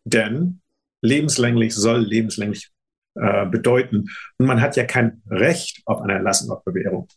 denn 0.03 0.61
lebenslänglich 1.01 1.73
soll 1.73 1.99
lebenslänglich 1.99 2.69
äh, 3.15 3.45
bedeuten. 3.47 4.05
Und 4.37 4.45
man 4.45 4.61
hat 4.61 4.75
ja 4.75 4.83
kein 4.83 5.21
Recht 5.29 5.81
auf 5.85 6.01
eine 6.01 6.13
Erlassung 6.13 6.51
auf 6.51 6.63
Bewährung. 6.63 7.07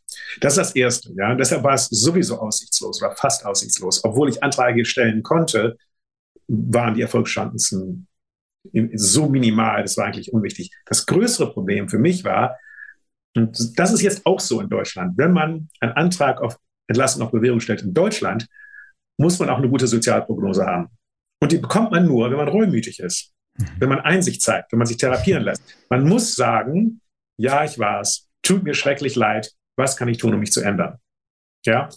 Das 0.41 0.55
ist 0.55 0.59
das 0.59 0.75
Erste. 0.75 1.13
Ja? 1.17 1.35
Deshalb 1.35 1.63
war 1.63 1.75
es 1.75 1.87
sowieso 1.87 2.39
aussichtslos 2.39 3.03
oder 3.03 3.15
fast 3.17 3.45
aussichtslos. 3.45 4.03
Obwohl 4.05 4.31
ich 4.31 4.43
Anträge 4.43 4.85
stellen 4.85 5.23
konnte, 5.23 5.77
waren 6.49 6.95
die 6.95 7.03
Erfolgschancen 7.03 8.07
so 8.95 9.29
minimal, 9.29 9.83
das 9.83 9.97
war 9.97 10.07
eigentlich 10.07 10.33
unwichtig. 10.33 10.71
Das 10.85 11.07
größere 11.07 11.53
Problem 11.53 11.89
für 11.89 11.99
mich 11.99 12.25
war, 12.25 12.59
und 13.35 13.79
das 13.79 13.93
ist 13.93 14.03
jetzt 14.03 14.27
auch 14.27 14.41
so 14.41 14.61
in 14.61 14.69
Deutschland, 14.69 15.17
wenn 15.17 15.33
man 15.33 15.69
einen 15.81 15.93
Antrag 15.93 16.41
auf 16.41 16.59
Entlassung 16.89 17.23
auf 17.23 17.31
Bewährung 17.31 17.61
stellt 17.61 17.83
in 17.83 17.95
Deutschland, 17.95 18.47
muss 19.19 19.39
man 19.39 19.49
auch 19.49 19.59
eine 19.59 19.69
gute 19.69 19.87
Sozialprognose 19.87 20.67
haben. 20.67 20.89
Und 21.41 21.53
die 21.53 21.59
bekommt 21.59 21.93
man 21.93 22.07
nur, 22.07 22.31
wenn 22.31 22.37
man 22.37 22.49
reumütig 22.49 23.01
ist 23.01 23.33
wenn 23.79 23.89
man 23.89 24.01
Einsicht 24.01 24.43
zeigt, 24.43 24.73
wenn 24.73 24.79
man 24.79 24.87
sich 24.87 24.97
therapieren 24.97 25.43
lässt. 25.43 25.63
Man 25.89 26.09
muss 26.09 26.35
sagen, 26.35 27.01
ja, 27.39 27.65
ich 27.65 27.79
war 27.79 28.01
es, 28.01 28.29
tut 28.43 28.63
mir 28.63 28.75
schrecklich 28.75 29.17
leid, 29.17 29.53
was 29.77 29.97
kann 29.97 30.09
ich 30.09 30.19
tun, 30.19 30.35
um 30.35 30.41
mich 30.41 30.53
zu 30.53 30.61
ändern? 30.61 30.99
Ja, 31.65 31.89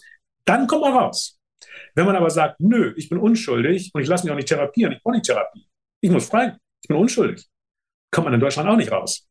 dann 0.46 0.66
kommt 0.66 0.82
man 0.82 0.94
raus. 0.94 1.38
Wenn 1.94 2.06
man 2.06 2.16
aber 2.16 2.30
sagt, 2.30 2.60
nö, 2.60 2.92
ich 2.96 3.08
bin 3.08 3.18
unschuldig 3.18 3.90
und 3.94 4.02
ich 4.02 4.08
lasse 4.08 4.24
mich 4.24 4.32
auch 4.32 4.36
nicht 4.36 4.48
therapieren, 4.48 4.92
ich 4.92 5.02
brauche 5.02 5.14
nicht 5.14 5.26
Therapie, 5.26 5.66
ich 6.00 6.10
muss 6.10 6.26
frei, 6.26 6.56
ich 6.82 6.88
bin 6.88 6.96
unschuldig, 6.96 7.46
kommt 8.10 8.26
man 8.26 8.34
in 8.34 8.40
Deutschland 8.40 8.68
auch 8.68 8.76
nicht 8.76 8.92
raus. 8.92 9.26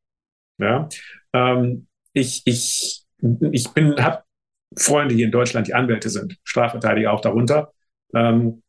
Ja, 0.59 0.87
ähm, 1.33 1.87
ich, 2.13 2.41
ich, 2.45 3.03
ich 3.51 3.69
bin, 3.69 3.95
habe 3.97 4.23
Freunde 4.77 5.15
hier 5.15 5.25
in 5.25 5.31
Deutschland, 5.31 5.67
die 5.67 5.73
Anwälte 5.73 6.09
sind, 6.09 6.37
Strafverteidiger 6.43 7.11
auch 7.11 7.21
darunter. 7.21 7.73
Ähm, 8.13 8.61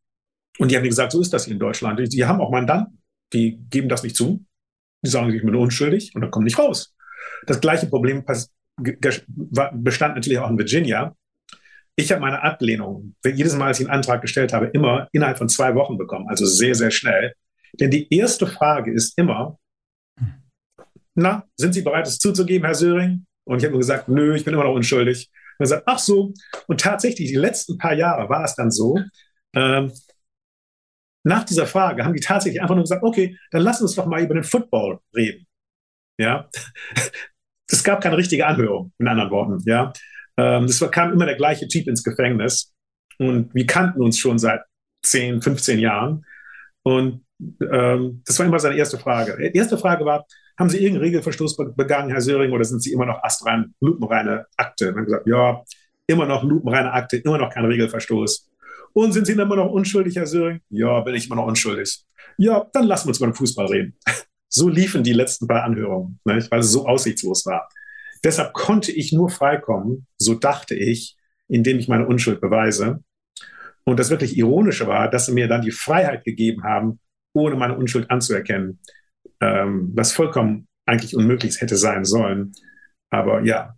und 0.59 0.71
die 0.71 0.77
haben 0.77 0.83
mir 0.83 0.89
gesagt, 0.89 1.13
so 1.13 1.21
ist 1.21 1.33
das 1.33 1.45
hier 1.45 1.55
in 1.55 1.61
Deutschland. 1.61 1.99
Die, 1.99 2.09
die 2.09 2.25
haben 2.25 2.41
auch 2.41 2.51
Mandanten 2.51 3.05
die 3.35 3.59
geben 3.69 3.89
das 3.89 4.03
nicht 4.03 4.17
zu. 4.17 4.45
Die 5.05 5.11
sagen, 5.11 5.33
ich 5.33 5.43
bin 5.43 5.55
unschuldig 5.55 6.15
und 6.15 6.23
dann 6.23 6.31
kommen 6.31 6.45
nicht 6.45 6.59
raus. 6.59 6.95
Das 7.47 7.61
gleiche 7.61 7.87
Problem 7.87 8.25
bestand 8.77 10.15
natürlich 10.15 10.39
auch 10.39 10.51
in 10.51 10.59
Virginia. 10.59 11.15
Ich 11.97 12.11
habe 12.11 12.21
meine 12.21 12.43
Ablehnung, 12.43 13.15
jedes 13.25 13.55
Mal, 13.55 13.69
als 13.69 13.81
ich 13.81 13.87
einen 13.87 13.95
Antrag 13.95 14.21
gestellt 14.21 14.53
habe, 14.53 14.67
immer 14.67 15.09
innerhalb 15.13 15.39
von 15.39 15.49
zwei 15.49 15.75
Wochen 15.75 15.97
bekommen, 15.97 16.29
also 16.29 16.45
sehr, 16.45 16.75
sehr 16.75 16.91
schnell. 16.91 17.35
Denn 17.79 17.91
die 17.91 18.13
erste 18.13 18.47
Frage 18.47 18.93
ist 18.93 19.17
immer, 19.19 19.59
na, 21.15 21.45
sind 21.57 21.73
Sie 21.73 21.83
bereit, 21.83 22.07
es 22.07 22.19
zuzugeben, 22.19 22.67
Herr 22.67 22.75
Söring? 22.75 23.27
Und 23.45 23.59
ich 23.59 23.65
habe 23.65 23.73
nur 23.73 23.81
gesagt, 23.81 24.09
nö, 24.09 24.35
ich 24.35 24.45
bin 24.45 24.55
immer 24.55 24.65
noch 24.65 24.75
unschuldig. 24.75 25.31
Und 25.59 25.65
er 25.65 25.69
sagt, 25.69 25.85
ach 25.87 25.99
so. 25.99 26.33
Und 26.67 26.81
tatsächlich, 26.81 27.29
die 27.29 27.37
letzten 27.37 27.79
paar 27.79 27.95
Jahre 27.95 28.29
war 28.29 28.45
es 28.45 28.57
dann 28.57 28.71
so, 28.71 28.99
ähm, 29.55 29.93
nach 31.25 31.45
dieser 31.45 31.67
Frage 31.67 32.05
haben 32.05 32.15
die 32.15 32.21
tatsächlich 32.21 32.61
einfach 32.61 32.75
nur 32.75 32.85
gesagt, 32.85 33.03
okay, 33.03 33.39
dann 33.51 33.63
lass 33.63 33.81
uns 33.81 33.95
doch 33.95 34.07
mal 34.07 34.23
über 34.23 34.35
den 34.35 34.45
Football 34.45 34.99
reden. 35.15 35.47
Ja, 36.19 36.49
es 37.71 37.83
gab 37.83 38.03
keine 38.03 38.17
richtige 38.17 38.47
Anhörung, 38.47 38.93
in 38.99 39.09
anderen 39.09 39.31
Worten. 39.31 39.63
Ja, 39.65 39.93
ähm, 40.37 40.65
es 40.65 40.81
kam 40.91 41.13
immer 41.13 41.27
der 41.27 41.37
gleiche 41.37 41.69
Typ 41.69 41.87
ins 41.89 42.03
Gefängnis 42.03 42.73
und 43.19 43.55
wir 43.55 43.67
kannten 43.67 44.03
uns 44.03 44.19
schon 44.19 44.39
seit 44.39 44.63
10, 45.03 45.43
15 45.43 45.79
Jahren 45.79 46.25
und 46.83 47.25
ähm, 47.71 48.23
das 48.25 48.39
war 48.39 48.47
immer 48.47 48.59
seine 48.59 48.77
erste 48.77 48.99
Frage. 48.99 49.37
Die 49.39 49.59
erste 49.59 49.79
Frage 49.79 50.05
war, 50.05 50.27
haben 50.59 50.71
Sie 50.71 50.79
irgendeinen 50.79 51.05
Regelverstoß 51.05 51.57
begangen, 51.77 52.11
Herr 52.11 52.21
Söring, 52.21 52.53
oder 52.53 52.65
sind 52.65 52.83
Sie 52.83 52.93
immer 52.93 53.07
noch 53.07 53.23
astrein, 53.23 53.75
lupenreine 53.81 54.47
Akte? 54.57 54.89
Und 54.89 54.97
haben 54.97 55.05
gesagt, 55.05 55.27
ja, 55.27 55.63
immer 56.07 56.27
noch 56.27 56.45
lupenreine 56.45 56.93
Akte, 56.93 57.17
immer 57.17 57.39
noch 57.39 57.51
kein 57.51 57.65
Regelverstoß. 57.65 58.51
Und 58.93 59.13
sind 59.13 59.27
Sie 59.27 59.33
immer 59.33 59.57
noch 59.57 59.71
unschuldig, 59.71 60.17
Herr 60.17 60.27
Söring? 60.27 60.61
Ja, 60.71 61.01
bin 61.01 61.15
ich 61.15 61.27
immer 61.27 61.37
noch 61.37 61.47
unschuldig. 61.47 62.05
Ja, 62.39 62.67
dann 62.73 62.85
lassen 62.85 63.07
wir 63.07 63.11
uns 63.11 63.19
den 63.19 63.35
Fußball 63.35 63.67
reden. 63.67 63.97
So 64.57 64.69
liefen 64.69 65.03
die 65.03 65.15
letzten 65.15 65.49
paar 65.49 65.65
Anhörungen, 65.65 66.21
ne, 66.25 66.47
weil 66.49 66.61
es 66.61 66.71
so 66.71 66.87
aussichtslos 66.87 67.45
war. 67.45 67.69
Deshalb 68.25 68.55
konnte 68.55 68.91
ich 68.91 69.13
nur 69.13 69.29
freikommen, 69.29 70.07
so 70.17 70.35
dachte 70.35 70.75
ich, 70.75 71.17
indem 71.47 71.79
ich 71.79 71.89
meine 71.89 72.07
Unschuld 72.07 72.41
beweise. 72.41 73.05
Und 73.85 74.01
das 74.01 74.11
wirklich 74.11 74.37
Ironische 74.39 74.87
war, 74.87 75.11
dass 75.11 75.27
sie 75.27 75.33
mir 75.33 75.47
dann 75.47 75.61
die 75.61 75.71
Freiheit 75.71 76.25
gegeben 76.25 76.65
haben, 76.65 77.01
ohne 77.35 77.57
meine 77.57 77.77
Unschuld 77.77 78.11
anzuerkennen, 78.11 78.81
ähm, 79.41 79.93
was 79.95 80.13
vollkommen 80.13 80.69
eigentlich 80.87 81.15
unmöglich 81.15 81.61
hätte 81.61 81.77
sein 81.77 82.05
sollen. 82.05 82.53
Aber 83.11 83.43
ja, 83.43 83.77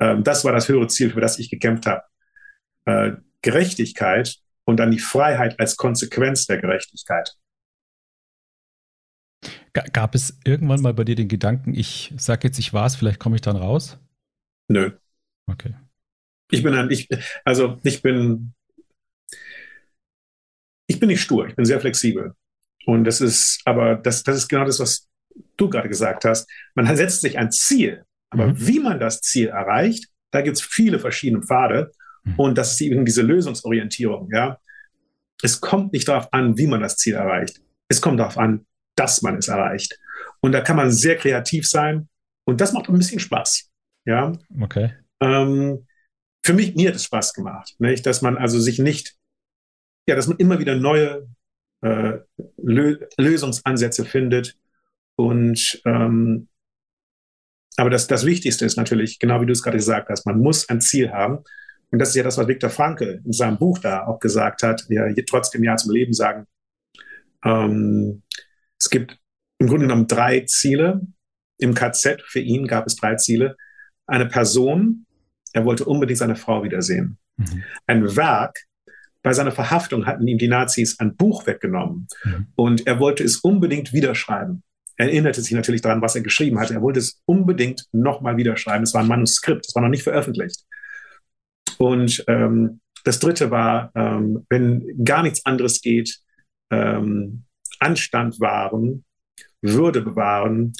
ähm, 0.00 0.22
das 0.22 0.44
war 0.44 0.52
das 0.52 0.68
höhere 0.68 0.86
Ziel, 0.86 1.10
für 1.10 1.20
das 1.20 1.38
ich 1.40 1.50
gekämpft 1.50 1.86
habe. 1.86 2.02
Äh, 2.84 3.12
Gerechtigkeit 3.42 4.36
und 4.64 4.78
dann 4.78 4.92
die 4.92 5.00
Freiheit 5.00 5.58
als 5.58 5.76
Konsequenz 5.76 6.46
der 6.46 6.58
Gerechtigkeit. 6.58 7.34
Gab 9.72 10.14
es 10.14 10.38
irgendwann 10.44 10.82
mal 10.82 10.94
bei 10.94 11.04
dir 11.04 11.14
den 11.14 11.28
Gedanken, 11.28 11.74
ich 11.74 12.12
sage 12.16 12.46
jetzt, 12.46 12.58
ich 12.58 12.72
war 12.72 12.86
es, 12.86 12.96
vielleicht 12.96 13.18
komme 13.18 13.36
ich 13.36 13.42
dann 13.42 13.56
raus? 13.56 13.98
Nö. 14.68 14.92
Okay. 15.46 15.74
Ich 16.50 16.62
bin 16.62 16.74
ein, 16.74 16.90
ich, 16.90 17.08
also 17.44 17.80
ich 17.82 18.02
bin, 18.02 18.54
ich 20.86 21.00
bin 21.00 21.08
nicht 21.08 21.22
stur, 21.22 21.48
ich 21.48 21.56
bin 21.56 21.64
sehr 21.64 21.80
flexibel. 21.80 22.34
Und 22.86 23.04
das 23.04 23.20
ist, 23.20 23.62
aber 23.64 23.96
das, 23.96 24.22
das 24.22 24.36
ist 24.36 24.48
genau 24.48 24.64
das, 24.64 24.78
was 24.80 25.08
du 25.56 25.70
gerade 25.70 25.88
gesagt 25.88 26.24
hast. 26.24 26.48
Man 26.74 26.94
setzt 26.96 27.22
sich 27.22 27.38
ein 27.38 27.50
Ziel, 27.50 28.04
aber 28.30 28.48
mhm. 28.48 28.66
wie 28.66 28.80
man 28.80 29.00
das 29.00 29.20
Ziel 29.20 29.48
erreicht, 29.48 30.08
da 30.30 30.42
gibt 30.42 30.56
es 30.56 30.62
viele 30.62 30.98
verschiedene 30.98 31.42
Pfade. 31.42 31.92
Mhm. 32.24 32.34
Und 32.36 32.58
das 32.58 32.72
ist 32.72 32.80
eben 32.80 33.04
diese 33.04 33.22
Lösungsorientierung, 33.22 34.28
ja. 34.32 34.58
Es 35.42 35.60
kommt 35.60 35.92
nicht 35.92 36.06
darauf 36.06 36.32
an, 36.32 36.56
wie 36.56 36.66
man 36.66 36.80
das 36.80 36.96
Ziel 36.96 37.14
erreicht. 37.14 37.60
Es 37.88 38.00
kommt 38.00 38.20
darauf 38.20 38.38
an, 38.38 38.64
dass 38.94 39.22
man 39.22 39.36
es 39.36 39.48
erreicht. 39.48 39.98
Und 40.40 40.52
da 40.52 40.60
kann 40.60 40.76
man 40.76 40.90
sehr 40.90 41.16
kreativ 41.16 41.68
sein. 41.68 42.08
Und 42.44 42.60
das 42.60 42.72
macht 42.72 42.88
ein 42.88 42.98
bisschen 42.98 43.20
Spaß. 43.20 43.70
Ja. 44.04 44.32
Okay. 44.60 44.92
Ähm, 45.20 45.86
für 46.44 46.54
mich, 46.54 46.74
mir 46.74 46.88
hat 46.88 46.96
es 46.96 47.04
Spaß 47.04 47.34
gemacht, 47.34 47.74
nicht? 47.78 48.04
dass 48.04 48.22
man 48.22 48.36
also 48.36 48.58
sich 48.58 48.78
nicht, 48.78 49.16
ja, 50.08 50.16
dass 50.16 50.26
man 50.26 50.38
immer 50.38 50.58
wieder 50.58 50.74
neue 50.74 51.28
äh, 51.82 52.18
Lö 52.56 52.98
Lösungsansätze 53.16 54.04
findet. 54.04 54.56
Und 55.16 55.80
ähm, 55.84 56.48
aber 57.76 57.90
das, 57.90 58.06
das 58.06 58.26
Wichtigste 58.26 58.66
ist 58.66 58.76
natürlich, 58.76 59.18
genau 59.18 59.40
wie 59.40 59.46
du 59.46 59.52
es 59.52 59.62
gerade 59.62 59.78
gesagt 59.78 60.08
hast, 60.10 60.26
man 60.26 60.38
muss 60.38 60.68
ein 60.68 60.80
Ziel 60.80 61.10
haben. 61.10 61.38
Und 61.90 61.98
das 61.98 62.10
ist 62.10 62.16
ja 62.16 62.22
das, 62.22 62.38
was 62.38 62.48
Viktor 62.48 62.70
Frankl 62.70 63.22
in 63.24 63.32
seinem 63.32 63.58
Buch 63.58 63.78
da 63.78 64.06
auch 64.06 64.18
gesagt 64.18 64.62
hat, 64.62 64.84
wir 64.88 65.14
trotzdem 65.26 65.62
Ja 65.62 65.76
zum 65.76 65.92
Leben 65.92 66.12
sagen. 66.12 66.46
Ähm, 67.44 68.22
es 68.82 68.90
gibt 68.90 69.16
im 69.58 69.68
Grunde 69.68 69.86
genommen 69.86 70.08
drei 70.08 70.40
Ziele. 70.40 71.00
Im 71.58 71.72
KZ 71.72 72.20
für 72.26 72.40
ihn 72.40 72.66
gab 72.66 72.84
es 72.86 72.96
drei 72.96 73.14
Ziele. 73.14 73.56
Eine 74.08 74.26
Person, 74.26 75.06
er 75.52 75.64
wollte 75.64 75.84
unbedingt 75.84 76.18
seine 76.18 76.34
Frau 76.34 76.64
wiedersehen. 76.64 77.16
Mhm. 77.36 77.62
Ein 77.86 78.16
Werk, 78.16 78.58
bei 79.22 79.32
seiner 79.32 79.52
Verhaftung 79.52 80.04
hatten 80.06 80.26
ihm 80.26 80.38
die 80.38 80.48
Nazis 80.48 80.98
ein 80.98 81.14
Buch 81.14 81.46
weggenommen 81.46 82.08
mhm. 82.24 82.46
und 82.56 82.86
er 82.88 82.98
wollte 82.98 83.22
es 83.22 83.36
unbedingt 83.36 83.92
wiederschreiben. 83.92 84.64
Er 84.96 85.06
erinnerte 85.06 85.40
sich 85.40 85.52
natürlich 85.52 85.80
daran, 85.80 86.02
was 86.02 86.16
er 86.16 86.22
geschrieben 86.22 86.58
hatte. 86.58 86.74
Er 86.74 86.82
wollte 86.82 86.98
es 86.98 87.22
unbedingt 87.24 87.86
nochmal 87.92 88.36
wiederschreiben. 88.36 88.82
Es 88.82 88.94
war 88.94 89.02
ein 89.02 89.08
Manuskript, 89.08 89.66
es 89.66 89.74
war 89.76 89.82
noch 89.82 89.90
nicht 89.90 90.02
veröffentlicht. 90.02 90.64
Und 91.78 92.24
ähm, 92.26 92.80
das 93.04 93.20
dritte 93.20 93.52
war, 93.52 93.92
ähm, 93.94 94.44
wenn 94.50 95.04
gar 95.04 95.22
nichts 95.22 95.46
anderes 95.46 95.80
geht, 95.82 96.18
ähm, 96.72 97.44
Anstand 97.82 98.40
wahren, 98.40 99.04
Würde 99.60 100.02
bewahren, 100.02 100.72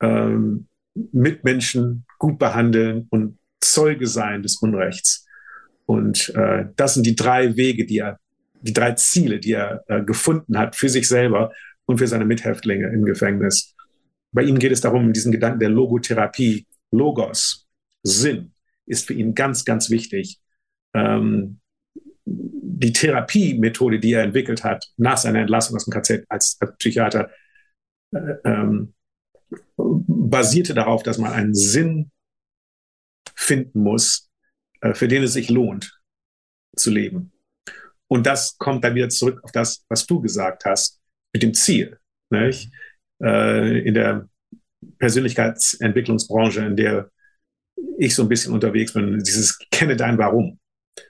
ähm, 0.00 0.68
Mitmenschen 1.12 2.04
gut 2.18 2.38
behandeln 2.38 3.06
und 3.10 3.38
Zeuge 3.60 4.06
sein 4.06 4.42
des 4.42 4.56
Unrechts. 4.56 5.26
Und 5.86 6.34
äh, 6.34 6.66
das 6.76 6.94
sind 6.94 7.06
die 7.06 7.16
drei 7.16 7.56
Wege, 7.56 7.86
die 7.86 7.98
er, 7.98 8.18
die 8.60 8.72
drei 8.72 8.92
Ziele, 8.92 9.38
die 9.38 9.52
er 9.52 9.84
äh, 9.88 10.02
gefunden 10.02 10.58
hat 10.58 10.76
für 10.76 10.88
sich 10.88 11.08
selber 11.08 11.52
und 11.86 11.98
für 11.98 12.06
seine 12.06 12.24
Mithäftlinge 12.24 12.88
im 12.88 13.04
Gefängnis. 13.04 13.74
Bei 14.32 14.42
ihm 14.42 14.58
geht 14.58 14.72
es 14.72 14.80
darum, 14.80 15.12
diesen 15.12 15.32
Gedanken 15.32 15.60
der 15.60 15.70
Logotherapie, 15.70 16.66
Logos, 16.90 17.66
Sinn, 18.02 18.52
ist 18.86 19.06
für 19.06 19.14
ihn 19.14 19.34
ganz, 19.34 19.64
ganz 19.64 19.90
wichtig. 19.90 20.40
Ähm, 20.94 21.60
die 22.78 22.92
Therapiemethode, 22.92 23.98
die 23.98 24.12
er 24.12 24.22
entwickelt 24.22 24.62
hat 24.62 24.92
nach 24.98 25.16
seiner 25.16 25.40
Entlassung 25.40 25.76
aus 25.76 25.86
dem 25.86 25.92
KZ 25.92 26.24
als, 26.28 26.58
Psychiater, 26.78 27.30
äh, 28.12 28.34
ähm, 28.44 28.92
basierte 29.76 30.74
darauf, 30.74 31.02
dass 31.02 31.16
man 31.16 31.32
einen 31.32 31.54
Sinn 31.54 32.10
finden 33.34 33.80
muss, 33.80 34.28
äh, 34.82 34.92
für 34.92 35.08
den 35.08 35.22
es 35.22 35.32
sich 35.32 35.48
lohnt 35.48 36.00
zu 36.76 36.90
leben. 36.90 37.32
Und 38.08 38.26
das 38.26 38.58
kommt 38.58 38.84
dann 38.84 38.94
wieder 38.94 39.08
zurück 39.08 39.40
auf 39.42 39.52
das, 39.52 39.84
was 39.88 40.06
du 40.06 40.20
gesagt 40.20 40.66
hast, 40.66 41.00
mit 41.32 41.42
dem 41.42 41.54
Ziel. 41.54 41.98
Nicht? 42.30 42.70
Äh, 43.22 43.80
in 43.80 43.94
der 43.94 44.28
Persönlichkeitsentwicklungsbranche, 44.98 46.60
in 46.60 46.76
der 46.76 47.10
ich 47.98 48.14
so 48.14 48.22
ein 48.22 48.28
bisschen 48.28 48.52
unterwegs 48.52 48.92
bin, 48.92 49.18
dieses 49.18 49.58
kenne 49.70 49.96
dein 49.96 50.18
Warum. 50.18 50.58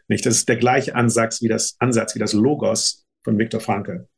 Nicht? 0.09 0.27
Das 0.27 0.37
ist 0.37 0.49
der 0.49 0.57
gleiche 0.57 0.94
Ansatz 0.94 1.42
wie 1.42 1.49
das 1.49 1.77
Ansatz 1.79 2.14
wie 2.14 2.18
das 2.18 2.33
Logos 2.33 3.05
von 3.25 3.38
Viktor 3.38 3.61
Frankl. 3.61 4.09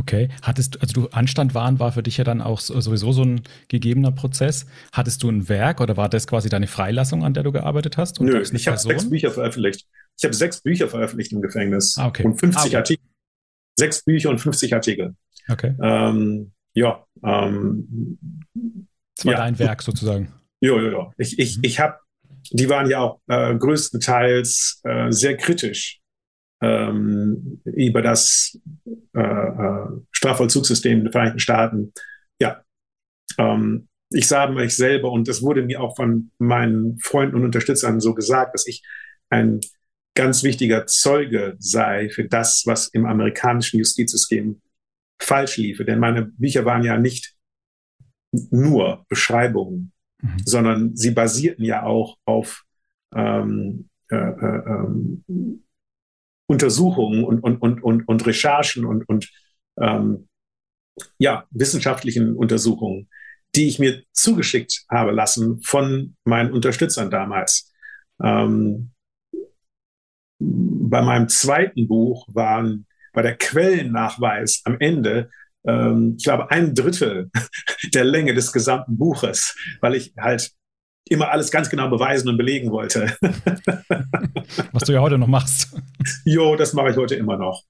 Okay, 0.00 0.28
hattest 0.42 0.80
also 0.80 1.02
du 1.02 1.08
Anstand 1.08 1.54
wahren 1.54 1.80
war 1.80 1.92
für 1.92 2.02
dich 2.02 2.16
ja 2.16 2.24
dann 2.24 2.40
auch 2.40 2.60
sowieso 2.60 3.12
so 3.12 3.22
ein 3.22 3.42
gegebener 3.68 4.12
Prozess. 4.12 4.66
Hattest 4.92 5.22
du 5.22 5.28
ein 5.28 5.48
Werk 5.48 5.80
oder 5.80 5.96
war 5.96 6.08
das 6.08 6.26
quasi 6.26 6.48
deine 6.48 6.66
Freilassung, 6.66 7.24
an 7.24 7.34
der 7.34 7.42
du 7.42 7.52
gearbeitet 7.52 7.98
hast? 7.98 8.20
Nö, 8.20 8.40
ich 8.40 8.68
habe 8.68 8.78
sechs 8.78 9.10
Bücher 9.10 9.30
veröffentlicht. 9.30 9.86
Ich 10.16 10.24
habe 10.24 10.34
sechs 10.34 10.62
Bücher 10.62 10.88
veröffentlicht 10.88 11.32
im 11.32 11.42
Gefängnis 11.42 11.96
ah, 11.98 12.06
okay. 12.06 12.24
und 12.24 12.38
50 12.38 12.58
ah, 12.58 12.66
okay. 12.66 12.76
Artikel. 12.76 13.04
Sechs 13.78 14.04
Bücher 14.04 14.30
und 14.30 14.38
50 14.38 14.74
Artikel. 14.74 15.14
Okay. 15.48 15.74
Ähm, 15.82 16.52
ja. 16.74 17.04
Ähm, 17.24 18.18
das 19.16 19.26
war 19.26 19.32
ja. 19.32 19.38
dein 19.38 19.58
Werk 19.58 19.82
sozusagen. 19.82 20.32
Ja, 20.60 20.80
ja, 20.80 20.90
ja. 20.90 21.12
Ich, 21.18 21.38
ich, 21.38 21.58
mhm. 21.58 21.64
ich 21.64 21.80
habe, 21.80 21.98
die 22.52 22.68
waren 22.68 22.88
ja 22.88 23.00
auch 23.00 23.20
äh, 23.28 23.54
größtenteils 23.56 24.80
äh, 24.84 25.10
sehr 25.10 25.36
kritisch 25.36 26.00
ähm, 26.60 27.60
über 27.64 28.02
das 28.02 28.58
äh, 29.14 29.20
äh, 29.20 29.86
Strafvollzugssystem 30.10 31.04
der 31.04 31.12
Vereinigten 31.12 31.38
Staaten. 31.40 31.92
Ja, 32.40 32.62
ähm, 33.38 33.88
ich 34.10 34.26
sage 34.26 34.54
mich 34.54 34.74
selber, 34.74 35.12
und 35.12 35.28
das 35.28 35.42
wurde 35.42 35.62
mir 35.62 35.80
auch 35.80 35.96
von 35.96 36.30
meinen 36.38 36.98
Freunden 37.00 37.36
und 37.36 37.44
Unterstützern 37.44 38.00
so 38.00 38.14
gesagt, 38.14 38.54
dass 38.54 38.66
ich 38.66 38.82
ein 39.30 39.60
ganz 40.14 40.42
wichtiger 40.42 40.86
Zeuge 40.86 41.56
sei 41.58 42.08
für 42.08 42.24
das, 42.24 42.64
was 42.66 42.88
im 42.88 43.06
amerikanischen 43.06 43.78
Justizsystem 43.78 44.60
falsch 45.20 45.58
liefe. 45.58 45.84
Denn 45.84 45.98
meine 45.98 46.24
Bücher 46.24 46.64
waren 46.64 46.82
ja 46.82 46.96
nicht 46.96 47.34
nur 48.32 49.04
Beschreibungen, 49.08 49.92
mhm. 50.20 50.38
sondern 50.44 50.96
sie 50.96 51.10
basierten 51.10 51.64
ja 51.64 51.84
auch 51.84 52.16
auf 52.24 52.64
ähm, 53.14 53.88
äh, 54.10 54.16
äh, 54.16 54.62
ähm, 54.66 55.24
Untersuchungen 56.46 57.24
und, 57.24 57.40
und, 57.40 57.58
und, 57.58 57.82
und, 57.82 58.08
und 58.08 58.26
Recherchen 58.26 58.84
und, 58.84 59.08
und 59.08 59.30
ähm, 59.78 60.28
ja, 61.18 61.46
wissenschaftlichen 61.50 62.34
Untersuchungen, 62.34 63.08
die 63.54 63.68
ich 63.68 63.78
mir 63.78 64.02
zugeschickt 64.12 64.84
habe 64.90 65.12
lassen 65.12 65.62
von 65.62 66.16
meinen 66.24 66.52
Unterstützern 66.52 67.10
damals. 67.10 67.72
Ähm, 68.22 68.92
bei 70.40 71.02
meinem 71.02 71.28
zweiten 71.28 71.86
Buch 71.86 72.26
waren 72.32 72.86
bei 73.12 73.22
der 73.22 73.36
Quellennachweis 73.36 74.62
am 74.64 74.76
Ende, 74.80 75.30
ähm, 75.66 76.14
ich 76.18 76.24
glaube, 76.24 76.50
ein 76.50 76.74
Drittel 76.74 77.30
der 77.94 78.04
Länge 78.04 78.34
des 78.34 78.52
gesamten 78.52 78.96
Buches, 78.98 79.56
weil 79.80 79.94
ich 79.94 80.14
halt 80.18 80.52
immer 81.08 81.30
alles 81.30 81.50
ganz 81.50 81.70
genau 81.70 81.88
beweisen 81.88 82.28
und 82.28 82.36
belegen 82.36 82.70
wollte. 82.70 83.16
Was 84.72 84.84
du 84.84 84.92
ja 84.92 85.00
heute 85.00 85.18
noch 85.18 85.26
machst. 85.26 85.74
Jo, 86.24 86.56
das 86.56 86.72
mache 86.72 86.90
ich 86.90 86.96
heute 86.96 87.14
immer 87.14 87.36
noch. 87.36 87.64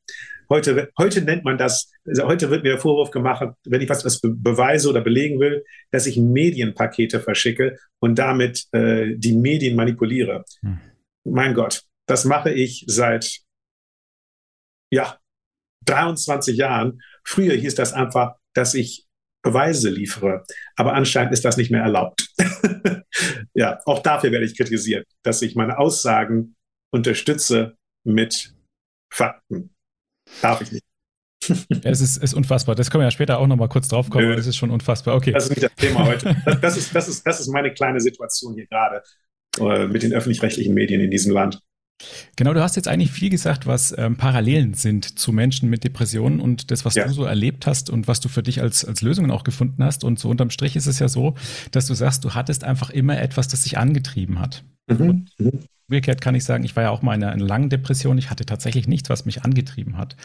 Heute, 0.50 0.90
heute 0.98 1.22
nennt 1.22 1.44
man 1.44 1.58
das, 1.58 1.90
also 2.06 2.24
heute 2.24 2.50
wird 2.50 2.62
mir 2.62 2.70
der 2.70 2.78
Vorwurf 2.78 3.10
gemacht, 3.10 3.46
wenn 3.64 3.80
ich 3.82 3.88
was, 3.88 4.04
was 4.04 4.20
beweise 4.22 4.88
oder 4.88 5.02
belegen 5.02 5.40
will, 5.40 5.64
dass 5.90 6.06
ich 6.06 6.16
Medienpakete 6.16 7.20
verschicke 7.20 7.76
und 7.98 8.18
damit 8.18 8.64
äh, 8.72 9.14
die 9.16 9.36
Medien 9.36 9.76
manipuliere. 9.76 10.44
Hm. 10.62 10.78
Mein 11.24 11.54
Gott, 11.54 11.82
das 12.06 12.24
mache 12.24 12.50
ich 12.50 12.84
seit 12.86 13.40
ja, 14.90 15.18
23 15.88 16.56
Jahren. 16.56 17.00
Früher 17.24 17.54
hieß 17.54 17.74
das 17.74 17.92
einfach, 17.92 18.36
dass 18.54 18.74
ich 18.74 19.06
Beweise 19.42 19.90
liefere. 19.90 20.44
Aber 20.76 20.94
anscheinend 20.94 21.32
ist 21.32 21.44
das 21.44 21.56
nicht 21.56 21.70
mehr 21.70 21.82
erlaubt. 21.82 22.28
ja, 23.54 23.80
auch 23.86 24.00
dafür 24.00 24.32
werde 24.32 24.46
ich 24.46 24.56
kritisiert, 24.56 25.06
dass 25.22 25.42
ich 25.42 25.54
meine 25.54 25.78
Aussagen 25.78 26.56
unterstütze 26.92 27.76
mit 28.04 28.54
Fakten. 29.12 29.70
Darf 30.42 30.60
ich 30.60 30.72
nicht. 30.72 30.84
es 31.84 32.00
ist, 32.00 32.22
ist 32.22 32.34
unfassbar. 32.34 32.74
Das 32.74 32.90
können 32.90 33.02
wir 33.02 33.06
ja 33.06 33.10
später 33.10 33.38
auch 33.38 33.46
noch 33.46 33.56
mal 33.56 33.68
kurz 33.68 33.88
drauf 33.88 34.10
kommen. 34.10 34.36
Das 34.36 34.46
ist 34.46 34.56
schon 34.56 34.70
unfassbar. 34.70 35.14
Okay. 35.14 35.32
Das 35.32 35.44
ist 35.44 35.50
nicht 35.50 35.62
das 35.62 35.74
Thema 35.76 36.04
heute. 36.06 36.36
Das, 36.44 36.60
das, 36.60 36.76
ist, 36.76 36.94
das, 36.94 37.08
ist, 37.08 37.26
das 37.26 37.40
ist 37.40 37.48
meine 37.48 37.72
kleine 37.72 38.00
Situation 38.00 38.54
hier 38.54 38.66
gerade 38.66 39.02
äh, 39.60 39.86
mit 39.86 40.02
den 40.02 40.12
öffentlich-rechtlichen 40.12 40.74
Medien 40.74 41.00
in 41.00 41.10
diesem 41.10 41.32
Land. 41.32 41.60
Genau, 42.36 42.54
du 42.54 42.62
hast 42.62 42.76
jetzt 42.76 42.88
eigentlich 42.88 43.10
viel 43.10 43.30
gesagt, 43.30 43.66
was 43.66 43.94
ähm, 43.96 44.16
Parallelen 44.16 44.74
sind 44.74 45.18
zu 45.18 45.32
Menschen 45.32 45.68
mit 45.68 45.84
Depressionen 45.84 46.40
und 46.40 46.70
das, 46.70 46.84
was 46.84 46.94
ja. 46.94 47.06
du 47.06 47.12
so 47.12 47.24
erlebt 47.24 47.66
hast 47.66 47.90
und 47.90 48.06
was 48.06 48.20
du 48.20 48.28
für 48.28 48.42
dich 48.42 48.62
als, 48.62 48.84
als 48.84 49.02
Lösungen 49.02 49.30
auch 49.30 49.44
gefunden 49.44 49.82
hast. 49.82 50.04
Und 50.04 50.18
so 50.18 50.28
unterm 50.28 50.50
Strich 50.50 50.76
ist 50.76 50.86
es 50.86 50.98
ja 51.00 51.08
so, 51.08 51.34
dass 51.72 51.86
du 51.86 51.94
sagst, 51.94 52.24
du 52.24 52.34
hattest 52.34 52.64
einfach 52.64 52.90
immer 52.90 53.20
etwas, 53.20 53.48
das 53.48 53.62
dich 53.62 53.78
angetrieben 53.78 54.38
hat. 54.38 54.64
Mhm. 54.88 55.26
mhm. 55.38 55.60
Umgekehrt 55.90 56.20
kann 56.20 56.34
ich 56.34 56.44
sagen, 56.44 56.64
ich 56.64 56.76
war 56.76 56.82
ja 56.82 56.90
auch 56.90 57.00
mal 57.00 57.14
in 57.14 57.24
einer, 57.24 57.42
langen 57.42 57.70
Depression. 57.70 58.18
Ich 58.18 58.28
hatte 58.28 58.44
tatsächlich 58.44 58.86
nichts, 58.88 59.08
was 59.08 59.24
mich 59.24 59.44
angetrieben 59.44 59.96
hat. 59.96 60.16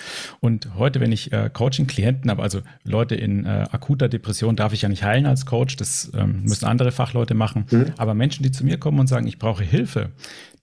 Und 0.41 0.75
heute, 0.75 0.99
wenn 0.99 1.13
ich 1.13 1.31
äh, 1.31 1.49
Coaching-Klienten 1.51 2.29
habe, 2.29 2.43
also 2.43 2.59
Leute 2.83 3.15
in 3.15 3.45
äh, 3.45 3.65
akuter 3.71 4.09
Depression, 4.09 4.57
darf 4.57 4.73
ich 4.73 4.81
ja 4.81 4.89
nicht 4.89 5.05
heilen 5.05 5.25
als 5.25 5.45
Coach. 5.45 5.77
Das 5.77 6.11
ähm, 6.17 6.41
müssen 6.43 6.65
andere 6.65 6.91
Fachleute 6.91 7.33
machen. 7.33 7.65
Mhm. 7.71 7.93
Aber 7.95 8.13
Menschen, 8.13 8.43
die 8.43 8.51
zu 8.51 8.65
mir 8.65 8.77
kommen 8.77 8.99
und 8.99 9.07
sagen, 9.07 9.25
ich 9.25 9.39
brauche 9.39 9.63
Hilfe, 9.63 10.11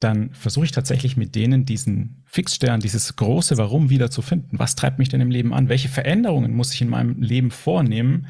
dann 0.01 0.33
versuche 0.33 0.65
ich 0.65 0.73
tatsächlich 0.73 1.17
mit 1.17 1.35
denen 1.35 1.65
diesen 1.65 2.23
Fixstern, 2.27 2.81
dieses 2.81 3.17
große 3.17 3.57
Warum 3.59 3.91
wieder 3.91 4.11
zu 4.11 4.23
finden. 4.23 4.59
Was 4.59 4.75
treibt 4.75 4.99
mich 4.99 5.11
denn 5.11 5.21
im 5.21 5.31
Leben 5.31 5.55
an? 5.55 5.69
Welche 5.69 5.89
Veränderungen 5.89 6.55
muss 6.55 6.75
ich 6.75 6.83
in 6.83 6.89
meinem 6.89 7.21
Leben 7.21 7.51
vornehmen, 7.51 8.27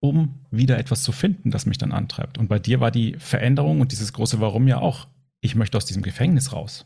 um 0.00 0.46
wieder 0.50 0.78
etwas 0.78 1.02
zu 1.02 1.12
finden, 1.12 1.50
das 1.50 1.66
mich 1.66 1.78
dann 1.78 1.92
antreibt? 1.92 2.38
Und 2.38 2.48
bei 2.48 2.58
dir 2.58 2.80
war 2.80 2.90
die 2.90 3.16
Veränderung 3.18 3.80
und 3.80 3.92
dieses 3.92 4.12
große 4.12 4.40
Warum 4.40 4.68
ja 4.68 4.78
auch 4.78 5.08
ich 5.40 5.54
möchte 5.54 5.76
aus 5.76 5.86
diesem 5.86 6.02
Gefängnis 6.02 6.52
raus. 6.52 6.84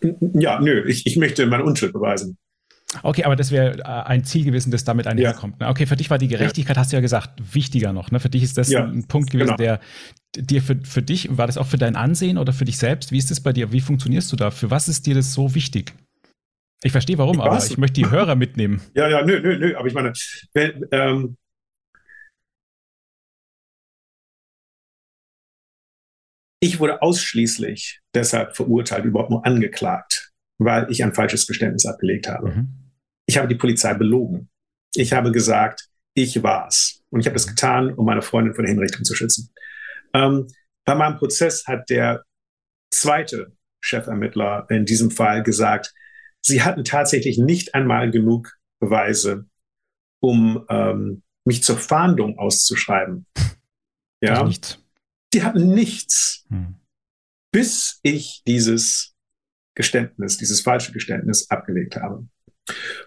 Ja, 0.00 0.60
nö, 0.60 0.84
ich, 0.88 1.06
ich 1.06 1.16
möchte 1.16 1.46
meine 1.46 1.64
Unschuld 1.64 1.92
beweisen. 1.92 2.38
Okay, 3.02 3.24
aber 3.24 3.36
das 3.36 3.50
wäre 3.50 3.78
äh, 3.78 3.82
ein 3.82 4.24
Ziel 4.24 4.44
gewesen, 4.44 4.70
das 4.70 4.84
damit 4.84 5.06
einherkommt. 5.06 5.56
Ja. 5.60 5.68
Okay, 5.70 5.86
für 5.86 5.96
dich 5.96 6.08
war 6.08 6.16
die 6.16 6.28
Gerechtigkeit, 6.28 6.78
hast 6.78 6.90
du 6.90 6.96
ja 6.96 7.00
gesagt, 7.02 7.54
wichtiger 7.54 7.92
noch. 7.92 8.10
Ne? 8.10 8.18
Für 8.18 8.30
dich 8.30 8.42
ist 8.42 8.56
das 8.56 8.74
ein 8.74 9.06
Punkt 9.06 9.30
gewesen, 9.30 9.56
genau. 9.56 9.56
der 9.56 9.80
dir 10.36 10.62
für, 10.62 10.78
für 10.82 11.02
dich, 11.02 11.36
war 11.36 11.46
das 11.46 11.58
auch 11.58 11.66
für 11.66 11.76
dein 11.76 11.96
Ansehen 11.96 12.38
oder 12.38 12.52
für 12.52 12.64
dich 12.64 12.78
selbst? 12.78 13.12
Wie 13.12 13.18
ist 13.18 13.30
das 13.30 13.40
bei 13.40 13.52
dir? 13.52 13.72
Wie 13.72 13.80
funktionierst 13.80 14.32
du 14.32 14.36
da? 14.36 14.50
Für 14.50 14.70
was 14.70 14.88
ist 14.88 15.06
dir 15.06 15.14
das 15.14 15.34
so 15.34 15.54
wichtig? 15.54 15.92
Ich 16.82 16.92
verstehe 16.92 17.18
warum, 17.18 17.38
ich 17.38 17.42
aber 17.42 17.62
ich 17.62 17.76
möchte 17.76 18.00
die 18.00 18.10
Hörer 18.10 18.36
mitnehmen. 18.36 18.80
Ja, 18.94 19.08
ja, 19.08 19.24
nö, 19.24 19.40
nö, 19.40 19.58
nö. 19.58 19.76
Aber 19.76 19.86
ich 19.86 19.94
meine, 19.94 20.12
wenn, 20.54 20.84
ähm, 20.92 21.36
ich 26.60 26.78
wurde 26.80 27.02
ausschließlich 27.02 28.00
deshalb 28.14 28.56
verurteilt, 28.56 29.04
überhaupt 29.04 29.30
nur 29.30 29.44
angeklagt, 29.44 30.27
weil 30.58 30.90
ich 30.90 31.02
ein 31.02 31.14
falsches 31.14 31.46
Geständnis 31.46 31.86
abgelegt 31.86 32.28
habe. 32.28 32.50
Mhm. 32.50 32.68
Ich 33.26 33.38
habe 33.38 33.48
die 33.48 33.54
Polizei 33.54 33.94
belogen. 33.94 34.48
Ich 34.94 35.12
habe 35.12 35.32
gesagt, 35.32 35.88
ich 36.14 36.42
war's. 36.42 37.02
Und 37.10 37.20
ich 37.20 37.26
habe 37.26 37.34
das 37.34 37.46
mhm. 37.46 37.50
getan, 37.50 37.94
um 37.94 38.06
meine 38.06 38.22
Freundin 38.22 38.54
von 38.54 38.64
der 38.64 38.72
Hinrichtung 38.72 39.04
zu 39.04 39.14
schützen. 39.14 39.50
Ähm, 40.14 40.48
bei 40.84 40.94
meinem 40.94 41.16
Prozess 41.16 41.66
hat 41.66 41.88
der 41.90 42.24
zweite 42.90 43.52
Chefermittler 43.80 44.66
in 44.70 44.84
diesem 44.84 45.10
Fall 45.10 45.42
gesagt, 45.42 45.94
sie 46.40 46.62
hatten 46.62 46.84
tatsächlich 46.84 47.38
nicht 47.38 47.74
einmal 47.74 48.10
genug 48.10 48.56
Beweise, 48.80 49.46
um 50.20 50.64
ähm, 50.68 51.22
mich 51.44 51.62
zur 51.62 51.76
Fahndung 51.76 52.38
auszuschreiben. 52.38 53.26
Ja, 54.20 54.42
nichts. 54.42 54.84
die 55.32 55.44
hatten 55.44 55.74
nichts, 55.74 56.44
hm. 56.48 56.74
bis 57.52 58.00
ich 58.02 58.42
dieses 58.48 59.14
Geständnis, 59.78 60.36
dieses 60.36 60.60
falsche 60.60 60.92
Geständnis 60.92 61.48
abgelegt 61.50 61.94
habe. 61.94 62.26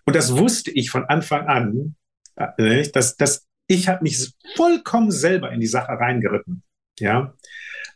Und 0.06 0.16
das 0.16 0.38
wusste 0.38 0.72
ich 0.72 0.90
von 0.90 1.04
Anfang 1.04 1.46
an, 1.48 1.96
äh, 2.38 2.90
dass, 2.90 3.18
dass 3.18 3.46
ich 3.68 3.90
habe 3.90 4.04
mich 4.04 4.34
vollkommen 4.56 5.12
selber 5.12 5.52
in 5.52 5.60
die 5.60 5.68
Sache 5.68 5.92
reingeritten. 5.92 6.64
Ja, 6.98 7.36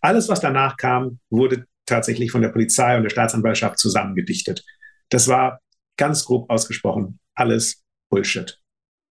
alles, 0.01 0.27
was 0.27 0.41
danach 0.41 0.75
kam, 0.75 1.19
wurde 1.29 1.65
tatsächlich 1.85 2.31
von 2.31 2.41
der 2.41 2.49
Polizei 2.49 2.97
und 2.97 3.03
der 3.03 3.09
Staatsanwaltschaft 3.09 3.79
zusammengedichtet. 3.79 4.63
Das 5.09 5.29
war 5.29 5.61
ganz 5.97 6.25
grob 6.25 6.49
ausgesprochen 6.49 7.19
alles 7.33 7.81
Bullshit. 8.09 8.59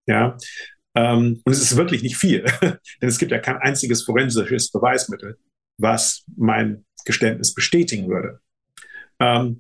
Ja, 0.08 0.38
ähm, 0.96 1.42
und 1.46 1.52
es 1.54 1.62
ist 1.62 1.78
wirklich 1.78 2.04
nicht 2.04 2.18
viel, 2.18 2.44
denn 2.62 2.80
es 3.00 3.18
gibt 3.18 3.32
ja 3.32 3.40
kein 3.40 3.58
einziges 3.58 4.04
forensisches 4.04 4.72
Beweismittel, 4.72 5.38
was 5.78 6.26
mein 6.36 6.86
Geständnis 7.06 7.54
bestätigen 7.54 8.10
würde. 8.10 8.42
Ähm, 9.24 9.60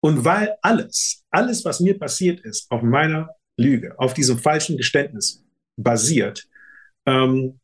und 0.00 0.24
weil 0.24 0.56
alles, 0.62 1.24
alles, 1.30 1.64
was 1.64 1.80
mir 1.80 1.98
passiert 1.98 2.40
ist, 2.40 2.70
auf 2.70 2.82
meiner 2.82 3.30
Lüge, 3.56 3.98
auf 3.98 4.14
diesem 4.14 4.38
falschen 4.38 4.76
Geständnis 4.76 5.44
basiert, 5.76 6.46
ähm, 7.06 7.58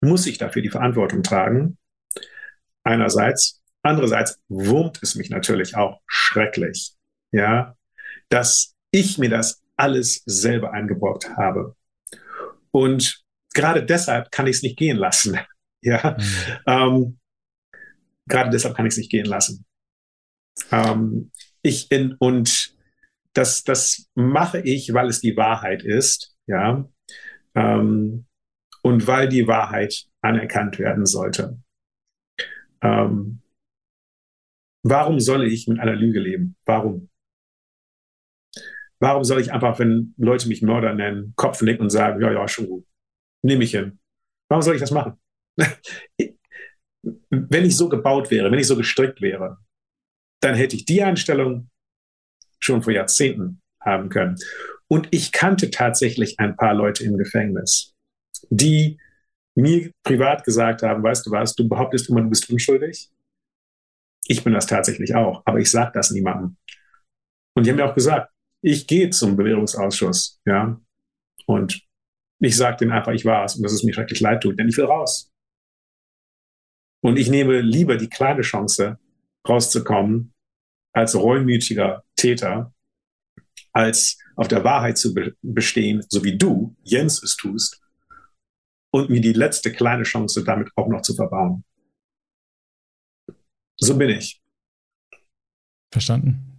muss 0.00 0.26
ich 0.26 0.38
dafür 0.38 0.62
die 0.62 0.70
Verantwortung 0.70 1.22
tragen. 1.22 1.78
Einerseits. 2.84 3.62
Andererseits 3.82 4.38
wurmt 4.48 4.98
es 5.02 5.14
mich 5.14 5.30
natürlich 5.30 5.76
auch 5.76 6.00
schrecklich, 6.06 6.94
ja, 7.32 7.76
dass 8.28 8.74
ich 8.90 9.18
mir 9.18 9.30
das 9.30 9.62
alles 9.76 10.22
selber 10.26 10.72
eingebrockt 10.72 11.30
habe. 11.36 11.76
Und 12.72 13.22
gerade 13.54 13.84
deshalb 13.84 14.30
kann 14.30 14.46
ich 14.46 14.56
es 14.56 14.62
nicht 14.62 14.76
gehen 14.76 14.96
lassen. 14.96 15.38
ja, 15.80 16.16
mhm. 16.18 16.58
ähm, 16.66 17.18
gerade 18.28 18.50
deshalb 18.50 18.76
kann 18.76 18.86
ich 18.86 18.92
es 18.92 18.98
nicht 18.98 19.10
gehen 19.10 19.26
lassen. 19.26 19.64
Ähm, 20.70 21.30
ich 21.62 21.90
in, 21.90 22.14
und 22.18 22.74
das, 23.32 23.64
das 23.64 24.08
mache 24.14 24.60
ich, 24.60 24.92
weil 24.94 25.08
es 25.08 25.20
die 25.20 25.36
Wahrheit 25.36 25.82
ist, 25.82 26.36
ja, 26.46 26.88
ähm, 27.54 28.26
und 28.82 29.06
weil 29.06 29.28
die 29.28 29.46
Wahrheit 29.46 30.06
anerkannt 30.20 30.78
werden 30.78 31.06
sollte. 31.06 31.58
Ähm, 32.80 33.42
warum 34.82 35.20
soll 35.20 35.44
ich 35.46 35.66
mit 35.66 35.78
einer 35.80 35.94
Lüge 35.94 36.20
leben? 36.20 36.56
Warum? 36.64 37.08
Warum 39.00 39.24
soll 39.24 39.40
ich 39.40 39.52
einfach, 39.52 39.78
wenn 39.78 40.14
Leute 40.16 40.48
mich 40.48 40.62
Mörder 40.62 40.94
nennen, 40.94 41.32
Kopf 41.36 41.62
nicken 41.62 41.82
und 41.82 41.90
sagen, 41.90 42.20
ja, 42.20 42.32
ja, 42.32 42.48
schon 42.48 42.66
gut, 42.66 42.86
nehme 43.42 43.64
ich 43.64 43.70
hin? 43.70 43.98
Warum 44.48 44.62
soll 44.62 44.74
ich 44.74 44.80
das 44.80 44.90
machen? 44.90 45.20
wenn 47.30 47.64
ich 47.64 47.76
so 47.76 47.88
gebaut 47.88 48.30
wäre, 48.30 48.50
wenn 48.50 48.58
ich 48.58 48.66
so 48.66 48.76
gestrickt 48.76 49.20
wäre, 49.20 49.58
dann 50.40 50.54
hätte 50.54 50.76
ich 50.76 50.84
die 50.84 51.02
Einstellung 51.02 51.68
schon 52.60 52.82
vor 52.82 52.92
Jahrzehnten 52.92 53.60
haben 53.80 54.08
können. 54.08 54.36
Und 54.88 55.08
ich 55.10 55.32
kannte 55.32 55.70
tatsächlich 55.70 56.38
ein 56.38 56.56
paar 56.56 56.74
Leute 56.74 57.04
im 57.04 57.18
Gefängnis, 57.18 57.94
die 58.50 58.98
mir 59.54 59.90
privat 60.02 60.44
gesagt 60.44 60.82
haben, 60.82 61.02
weißt 61.02 61.26
du 61.26 61.30
was, 61.30 61.54
du 61.54 61.68
behauptest 61.68 62.08
immer, 62.08 62.22
du 62.22 62.28
bist 62.28 62.48
unschuldig. 62.48 63.10
Ich 64.26 64.44
bin 64.44 64.52
das 64.52 64.66
tatsächlich 64.66 65.14
auch, 65.14 65.42
aber 65.44 65.58
ich 65.58 65.70
sage 65.70 65.90
das 65.94 66.10
niemandem. 66.10 66.56
Und 67.54 67.66
die 67.66 67.70
haben 67.70 67.76
mir 67.76 67.86
auch 67.86 67.94
gesagt, 67.94 68.32
ich 68.62 68.86
gehe 68.86 69.10
zum 69.10 69.36
Bewährungsausschuss, 69.36 70.40
ja, 70.44 70.80
und 71.46 71.82
ich 72.40 72.56
sage 72.56 72.76
denen 72.78 72.92
einfach, 72.92 73.12
ich 73.12 73.24
war 73.24 73.44
es 73.44 73.56
und 73.56 73.62
dass 73.62 73.72
es 73.72 73.82
mir 73.82 73.94
schrecklich 73.94 74.20
leid 74.20 74.42
tut, 74.42 74.58
denn 74.58 74.68
ich 74.68 74.76
will 74.76 74.84
raus. 74.84 75.27
Und 77.00 77.16
ich 77.16 77.30
nehme 77.30 77.60
lieber 77.60 77.96
die 77.96 78.08
kleine 78.08 78.42
Chance, 78.42 78.98
rauszukommen, 79.48 80.32
als 80.92 81.14
reumütiger 81.14 82.04
Täter, 82.16 82.74
als 83.72 84.18
auf 84.36 84.48
der 84.48 84.64
Wahrheit 84.64 84.98
zu 84.98 85.14
be 85.14 85.36
bestehen, 85.42 86.04
so 86.08 86.24
wie 86.24 86.36
du, 86.36 86.76
Jens, 86.82 87.22
es 87.22 87.36
tust, 87.36 87.80
und 88.90 89.10
mir 89.10 89.20
die 89.20 89.32
letzte 89.32 89.72
kleine 89.72 90.04
Chance 90.04 90.44
damit 90.44 90.70
auch 90.76 90.88
noch 90.88 91.02
zu 91.02 91.14
verbauen. 91.14 91.64
So 93.76 93.96
bin 93.96 94.10
ich. 94.10 94.42
Verstanden. 95.92 96.57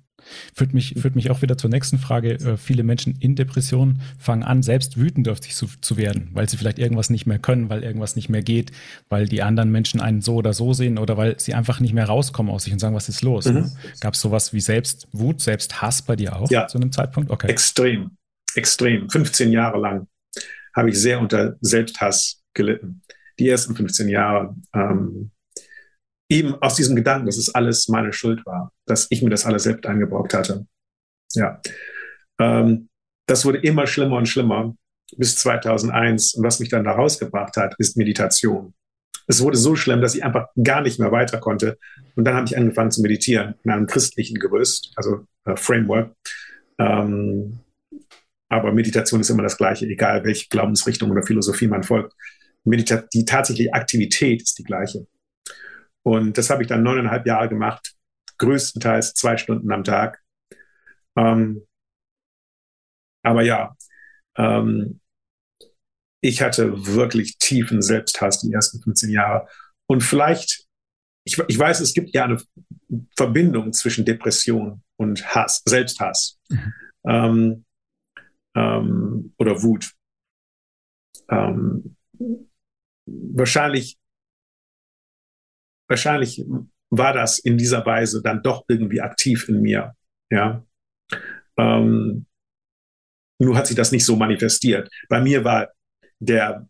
Führt 0.53 0.73
mich, 0.73 0.95
führt 0.99 1.15
mich 1.15 1.29
auch 1.31 1.41
wieder 1.41 1.57
zur 1.57 1.69
nächsten 1.69 1.97
Frage. 1.97 2.33
Äh, 2.33 2.57
viele 2.57 2.83
Menschen 2.83 3.15
in 3.19 3.35
Depressionen 3.35 4.01
fangen 4.17 4.43
an, 4.43 4.63
selbst 4.63 4.97
wütend 4.97 5.27
auf 5.29 5.41
sich 5.41 5.55
zu, 5.55 5.67
zu 5.81 5.97
werden, 5.97 6.29
weil 6.33 6.49
sie 6.49 6.57
vielleicht 6.57 6.79
irgendwas 6.79 7.09
nicht 7.09 7.25
mehr 7.25 7.39
können, 7.39 7.69
weil 7.69 7.83
irgendwas 7.83 8.15
nicht 8.15 8.29
mehr 8.29 8.41
geht, 8.41 8.71
weil 9.09 9.27
die 9.27 9.41
anderen 9.41 9.71
Menschen 9.71 10.01
einen 10.01 10.21
so 10.21 10.35
oder 10.35 10.53
so 10.53 10.73
sehen 10.73 10.97
oder 10.97 11.17
weil 11.17 11.39
sie 11.39 11.53
einfach 11.53 11.79
nicht 11.79 11.93
mehr 11.93 12.05
rauskommen 12.05 12.51
aus 12.51 12.63
sich 12.63 12.73
und 12.73 12.79
sagen, 12.79 12.95
was 12.95 13.09
ist 13.09 13.21
los? 13.21 13.45
Mhm. 13.45 13.53
Ne? 13.53 13.71
Gab 14.01 14.13
es 14.13 14.21
sowas 14.21 14.53
wie 14.53 14.61
Selbstwut, 14.61 15.41
Selbsthass 15.41 16.01
bei 16.01 16.15
dir 16.15 16.35
auch 16.35 16.49
ja. 16.49 16.67
zu 16.67 16.77
einem 16.77 16.91
Zeitpunkt? 16.91 17.29
Okay. 17.31 17.47
Extrem, 17.47 18.11
extrem. 18.55 19.09
15 19.09 19.51
Jahre 19.51 19.79
lang 19.79 20.07
habe 20.75 20.89
ich 20.89 20.99
sehr 20.99 21.19
unter 21.19 21.55
Selbsthass 21.61 22.41
gelitten. 22.53 23.01
Die 23.39 23.47
ersten 23.47 23.75
15 23.75 24.09
Jahre. 24.09 24.55
Ähm, 24.73 25.31
eben 26.29 26.55
aus 26.61 26.75
diesem 26.75 26.95
Gedanken, 26.95 27.25
dass 27.25 27.37
es 27.37 27.53
alles 27.53 27.87
meine 27.87 28.13
Schuld 28.13 28.45
war, 28.45 28.71
dass 28.85 29.07
ich 29.09 29.21
mir 29.21 29.29
das 29.29 29.45
alles 29.45 29.63
selbst 29.63 29.85
eingebrockt 29.85 30.33
hatte. 30.33 30.65
Ja. 31.33 31.61
Ähm, 32.39 32.89
das 33.27 33.45
wurde 33.45 33.59
immer 33.59 33.87
schlimmer 33.87 34.17
und 34.17 34.27
schlimmer 34.27 34.75
bis 35.17 35.35
2001. 35.37 36.35
Und 36.35 36.43
was 36.43 36.59
mich 36.59 36.69
dann 36.69 36.83
da 36.83 36.91
rausgebracht 36.91 37.57
hat, 37.57 37.75
ist 37.77 37.97
Meditation. 37.97 38.73
Es 39.27 39.41
wurde 39.41 39.57
so 39.57 39.75
schlimm, 39.75 40.01
dass 40.01 40.15
ich 40.15 40.23
einfach 40.23 40.47
gar 40.63 40.81
nicht 40.81 40.99
mehr 40.99 41.11
weiter 41.11 41.39
konnte. 41.39 41.77
Und 42.15 42.25
dann 42.25 42.35
habe 42.35 42.47
ich 42.47 42.57
angefangen 42.57 42.91
zu 42.91 43.01
meditieren 43.01 43.55
in 43.63 43.71
einem 43.71 43.87
christlichen 43.87 44.39
Gerüst, 44.39 44.91
also 44.95 45.25
äh, 45.45 45.55
Framework. 45.55 46.15
Ähm, 46.79 47.59
aber 48.49 48.71
Meditation 48.71 49.21
ist 49.21 49.29
immer 49.29 49.43
das 49.43 49.57
Gleiche, 49.57 49.85
egal 49.85 50.23
welche 50.23 50.47
Glaubensrichtung 50.49 51.11
oder 51.11 51.21
Philosophie 51.21 51.67
man 51.67 51.83
folgt. 51.83 52.13
Medita 52.63 53.03
die 53.13 53.25
tatsächliche 53.25 53.73
Aktivität 53.73 54.41
ist 54.41 54.57
die 54.57 54.63
gleiche. 54.63 55.05
Und 56.03 56.37
das 56.37 56.49
habe 56.49 56.63
ich 56.63 56.67
dann 56.67 56.83
neuneinhalb 56.83 57.25
Jahre 57.25 57.49
gemacht, 57.49 57.95
größtenteils 58.37 59.13
zwei 59.13 59.37
Stunden 59.37 59.71
am 59.71 59.83
Tag. 59.83 60.21
Ähm, 61.17 61.65
aber 63.23 63.43
ja, 63.43 63.75
ähm, 64.37 65.01
ich 66.21 66.41
hatte 66.41 66.85
wirklich 66.85 67.37
tiefen 67.37 67.81
Selbsthass 67.81 68.41
die 68.41 68.51
ersten 68.51 68.81
15 68.81 69.09
Jahre. 69.09 69.47
Und 69.87 70.01
vielleicht, 70.01 70.65
ich, 71.25 71.37
ich 71.47 71.57
weiß, 71.57 71.79
es 71.79 71.93
gibt 71.93 72.13
ja 72.13 72.25
eine 72.25 72.41
Verbindung 73.15 73.73
zwischen 73.73 74.05
Depression 74.05 74.83
und 74.97 75.25
Hass, 75.33 75.61
Selbsthass 75.65 76.37
mhm. 76.49 76.73
ähm, 77.07 77.65
ähm, 78.55 79.33
oder 79.37 79.61
Wut. 79.61 79.93
Ähm, 81.29 81.95
wahrscheinlich 83.05 83.97
wahrscheinlich 85.89 86.45
war 86.89 87.13
das 87.13 87.39
in 87.39 87.57
dieser 87.57 87.85
Weise 87.85 88.21
dann 88.21 88.41
doch 88.41 88.63
irgendwie 88.67 89.01
aktiv 89.01 89.47
in 89.49 89.61
mir. 89.61 89.95
Ja. 90.31 90.63
Ähm, 91.57 92.25
nur 93.39 93.57
hat 93.57 93.67
sich 93.67 93.75
das 93.75 93.91
nicht 93.91 94.05
so 94.05 94.15
manifestiert. 94.15 94.89
Bei 95.07 95.21
mir 95.21 95.43
war 95.43 95.69
der, 96.19 96.67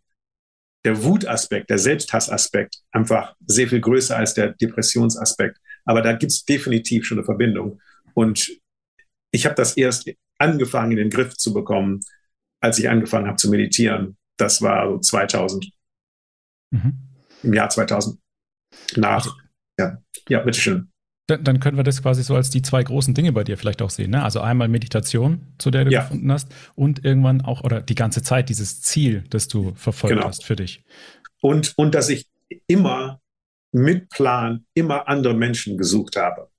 der 0.86 1.04
Wutaspekt, 1.04 1.70
der 1.70 1.78
Selbsthassaspekt 1.78 2.78
einfach 2.92 3.36
sehr 3.46 3.68
viel 3.68 3.82
größer 3.82 4.16
als 4.16 4.34
der 4.34 4.54
Depressionsaspekt. 4.54 5.58
Aber 5.86 6.02
da 6.02 6.14
gibt 6.14 6.32
es 6.32 6.46
definitiv 6.46 7.06
schon 7.06 7.18
eine 7.18 7.26
Verbindung. 7.26 7.82
Und 8.14 8.52
ich 9.32 9.46
habe 9.46 9.56
das 9.56 9.78
erst 9.78 10.10
angefangen 10.38 10.92
in 10.92 10.98
den 10.98 11.10
Griff 11.10 11.36
zu 11.36 11.54
bekommen, 11.54 12.02
als 12.62 12.80
ich 12.80 12.90
angefangen 12.90 13.28
habe 13.28 13.38
zu 13.38 13.50
meditieren. 13.50 14.18
Das 14.38 14.62
war 14.62 14.90
so 14.90 15.00
2000. 15.00 15.72
Mhm. 16.72 16.94
Im 17.44 17.54
Jahr 17.54 17.70
2000 17.70 18.20
nach. 18.96 19.36
Ja, 19.78 19.98
ja 20.28 20.40
bitteschön. 20.40 20.90
Dann, 21.28 21.44
dann 21.44 21.60
können 21.60 21.78
wir 21.78 21.84
das 21.84 22.02
quasi 22.02 22.24
so 22.24 22.36
als 22.36 22.50
die 22.50 22.62
zwei 22.62 22.84
großen 22.84 23.14
Dinge 23.14 23.32
bei 23.32 23.44
dir 23.44 23.58
vielleicht 23.58 23.82
auch 23.82 23.90
sehen. 23.90 24.12
Ne? 24.12 24.24
Also 24.24 24.42
einmal 24.42 24.68
Meditation, 24.68 25.42
zu 25.60 25.70
der 25.70 25.86
du 25.86 25.92
ja. 25.92 26.02
gefunden 26.02 26.32
hast, 26.32 26.52
und 26.76 27.06
irgendwann 27.06 27.42
auch, 27.42 27.64
oder 27.64 27.82
die 27.82 27.96
ganze 27.96 28.24
Zeit 28.24 28.50
dieses 28.50 28.82
Ziel, 28.82 29.24
das 29.30 29.48
du 29.48 29.74
verfolgt 29.76 30.16
genau. 30.16 30.28
hast 30.28 30.44
für 30.44 30.56
dich. 30.56 30.84
Und, 31.42 31.74
und 31.78 31.94
dass 31.94 32.10
ich 32.10 32.28
immer 32.68 33.22
mit 33.72 34.10
Plan 34.10 34.66
immer 34.74 35.08
andere 35.08 35.36
Menschen 35.36 35.78
gesucht 35.78 36.16
habe. 36.16 36.50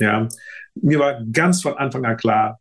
Ja, 0.00 0.28
mir 0.74 0.98
war 0.98 1.24
ganz 1.32 1.62
von 1.62 1.76
Anfang 1.76 2.04
an 2.04 2.16
klar, 2.16 2.60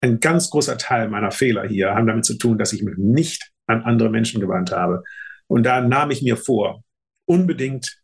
ein 0.00 0.20
ganz 0.20 0.50
großer 0.50 0.78
Teil 0.78 1.08
meiner 1.08 1.30
Fehler 1.30 1.66
hier 1.66 1.94
haben 1.94 2.06
damit 2.06 2.24
zu 2.24 2.34
tun, 2.38 2.58
dass 2.58 2.72
ich 2.72 2.82
mich 2.82 2.96
nicht 2.96 3.50
an 3.66 3.82
andere 3.82 4.10
Menschen 4.10 4.40
gewandt 4.40 4.70
habe. 4.70 5.02
Und 5.48 5.64
da 5.64 5.80
nahm 5.80 6.10
ich 6.10 6.22
mir 6.22 6.36
vor, 6.36 6.82
unbedingt 7.26 8.02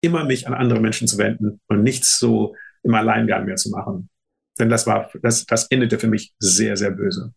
immer 0.00 0.24
mich 0.24 0.46
an 0.46 0.54
andere 0.54 0.80
Menschen 0.80 1.08
zu 1.08 1.18
wenden 1.18 1.60
und 1.68 1.82
nichts 1.82 2.18
so 2.18 2.54
im 2.82 2.94
Alleingang 2.94 3.44
mehr 3.46 3.56
zu 3.56 3.70
machen. 3.70 4.08
Denn 4.58 4.68
das 4.68 4.86
war, 4.86 5.10
das, 5.22 5.46
das 5.46 5.66
endete 5.70 5.98
für 5.98 6.08
mich 6.08 6.32
sehr, 6.38 6.76
sehr 6.76 6.90
böse. 6.90 7.32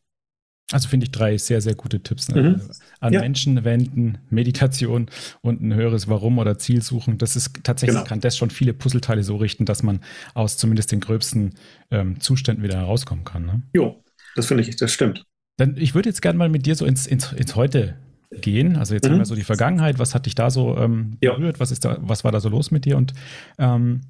Also 0.71 0.87
finde 0.87 1.05
ich 1.05 1.11
drei 1.11 1.37
sehr, 1.37 1.59
sehr 1.59 1.75
gute 1.75 2.01
Tipps. 2.01 2.29
Ne? 2.29 2.41
Mhm. 2.41 2.61
An 2.99 3.13
ja. 3.13 3.19
Menschen 3.19 3.63
wenden, 3.65 4.19
Meditation 4.29 5.07
und 5.41 5.61
ein 5.61 5.73
höheres 5.73 6.07
Warum 6.07 6.37
oder 6.37 6.57
Ziel 6.57 6.81
suchen. 6.81 7.17
Das 7.17 7.35
ist 7.35 7.63
tatsächlich, 7.63 7.97
genau. 7.97 8.07
kann 8.07 8.21
das 8.21 8.37
schon 8.37 8.49
viele 8.49 8.73
Puzzleteile 8.73 9.23
so 9.23 9.35
richten, 9.35 9.65
dass 9.65 9.83
man 9.83 9.99
aus 10.33 10.57
zumindest 10.57 10.91
den 10.91 11.01
gröbsten 11.01 11.55
ähm, 11.89 12.19
Zuständen 12.21 12.63
wieder 12.63 12.77
herauskommen 12.77 13.25
kann. 13.25 13.45
Ne? 13.45 13.61
Jo, 13.73 14.01
das 14.35 14.45
finde 14.45 14.63
ich, 14.63 14.75
das 14.77 14.93
stimmt. 14.93 15.25
Dann, 15.57 15.75
ich 15.77 15.93
würde 15.93 16.09
jetzt 16.09 16.21
gerne 16.21 16.39
mal 16.39 16.49
mit 16.49 16.65
dir 16.65 16.75
so 16.75 16.85
ins, 16.85 17.05
ins, 17.05 17.33
ins 17.33 17.55
Heute 17.55 17.97
gehen. 18.31 18.77
Also 18.77 18.93
jetzt 18.93 19.05
mhm. 19.05 19.13
haben 19.13 19.19
wir 19.19 19.25
so 19.25 19.35
die 19.35 19.43
Vergangenheit. 19.43 19.99
Was 19.99 20.15
hat 20.15 20.25
dich 20.25 20.35
da 20.35 20.49
so 20.49 20.77
ähm, 20.77 21.17
berührt? 21.19 21.59
Was, 21.59 21.71
ist 21.71 21.85
da, 21.85 21.97
was 22.01 22.23
war 22.23 22.31
da 22.31 22.39
so 22.39 22.49
los 22.49 22.71
mit 22.71 22.85
dir? 22.85 22.97
Und 22.97 23.13
ähm, 23.57 24.01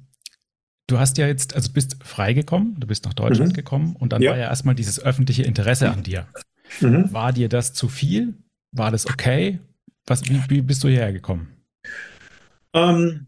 du 0.86 0.98
hast 0.98 1.18
ja 1.18 1.26
jetzt, 1.26 1.54
also 1.54 1.72
bist 1.72 1.96
freigekommen, 2.04 2.78
du 2.78 2.86
bist 2.86 3.04
nach 3.04 3.14
Deutschland 3.14 3.52
mhm. 3.52 3.56
gekommen 3.56 3.96
und 3.98 4.12
dann 4.12 4.22
ja. 4.22 4.30
war 4.30 4.38
ja 4.38 4.44
erstmal 4.44 4.74
dieses 4.74 5.00
öffentliche 5.00 5.42
Interesse 5.42 5.90
an 5.90 6.02
dir. 6.02 6.26
Mhm. 6.80 7.12
War 7.12 7.32
dir 7.32 7.48
das 7.48 7.74
zu 7.74 7.88
viel? 7.88 8.34
War 8.72 8.90
das 8.90 9.06
okay? 9.06 9.58
Was, 10.06 10.24
wie, 10.28 10.40
wie 10.48 10.62
bist 10.62 10.82
du 10.84 10.88
hierher 10.88 11.12
gekommen? 11.12 11.48
Um, 12.72 12.82
ähm, 12.82 13.26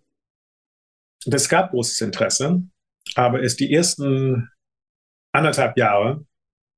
es 1.27 1.49
gab 1.49 1.71
großes 1.71 2.01
Interesse, 2.01 2.63
aber 3.15 3.43
es 3.43 3.57
die 3.57 3.73
ersten 3.73 4.49
anderthalb 5.33 5.77
Jahre 5.77 6.25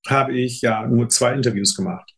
habe 0.08 0.38
ich 0.38 0.60
ja 0.62 0.86
nur 0.86 1.08
zwei 1.08 1.34
Interviews 1.34 1.74
gemacht. 1.74 2.15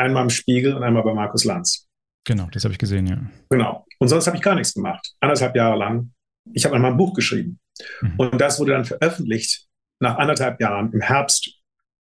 Einmal 0.00 0.22
im 0.22 0.30
Spiegel 0.30 0.74
und 0.74 0.82
einmal 0.82 1.02
bei 1.02 1.12
Markus 1.12 1.44
Lanz. 1.44 1.86
Genau, 2.26 2.48
das 2.52 2.64
habe 2.64 2.72
ich 2.72 2.78
gesehen, 2.78 3.06
ja. 3.06 3.20
Genau. 3.50 3.86
Und 3.98 4.08
sonst 4.08 4.26
habe 4.26 4.36
ich 4.36 4.42
gar 4.42 4.54
nichts 4.54 4.72
gemacht. 4.72 5.14
Anderthalb 5.20 5.54
Jahre 5.54 5.76
lang. 5.76 6.12
Ich 6.54 6.64
habe 6.64 6.74
einmal 6.74 6.92
ein 6.92 6.96
Buch 6.96 7.12
geschrieben. 7.12 7.60
Mhm. 8.00 8.14
Und 8.16 8.40
das 8.40 8.58
wurde 8.58 8.72
dann 8.72 8.86
veröffentlicht 8.86 9.66
nach 10.00 10.16
anderthalb 10.16 10.58
Jahren 10.58 10.90
im 10.94 11.02
Herbst 11.02 11.60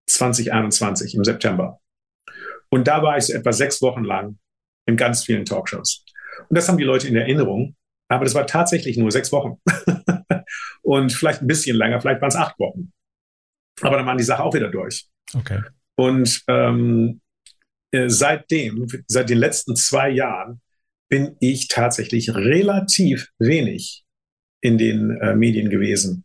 2021 0.08 1.16
im 1.16 1.24
September. 1.24 1.80
Und 2.70 2.86
da 2.86 3.02
war 3.02 3.18
ich 3.18 3.24
so 3.24 3.32
etwa 3.32 3.52
sechs 3.52 3.82
Wochen 3.82 4.04
lang 4.04 4.38
in 4.86 4.96
ganz 4.96 5.24
vielen 5.24 5.44
Talkshows. 5.44 6.04
Und 6.48 6.56
das 6.56 6.68
haben 6.68 6.78
die 6.78 6.84
Leute 6.84 7.08
in 7.08 7.16
Erinnerung, 7.16 7.74
aber 8.08 8.24
das 8.24 8.34
war 8.34 8.46
tatsächlich 8.46 8.96
nur 8.96 9.10
sechs 9.10 9.32
Wochen. 9.32 9.60
und 10.82 11.12
vielleicht 11.12 11.42
ein 11.42 11.48
bisschen 11.48 11.76
länger, 11.76 12.00
vielleicht 12.00 12.20
waren 12.20 12.28
es 12.28 12.36
acht 12.36 12.58
Wochen. 12.60 12.92
Aber 13.80 13.96
dann 13.96 14.06
waren 14.06 14.18
die 14.18 14.24
Sache 14.24 14.44
auch 14.44 14.54
wieder 14.54 14.70
durch. 14.70 15.08
Okay. 15.34 15.62
Und 15.96 16.44
ähm, 16.46 17.20
äh, 17.92 18.08
seitdem, 18.08 18.86
seit 19.06 19.30
den 19.30 19.38
letzten 19.38 19.76
zwei 19.76 20.10
Jahren, 20.10 20.60
bin 21.08 21.36
ich 21.40 21.68
tatsächlich 21.68 22.34
relativ 22.34 23.28
wenig 23.38 24.04
in 24.60 24.78
den 24.78 25.10
äh, 25.20 25.34
Medien 25.34 25.70
gewesen. 25.70 26.24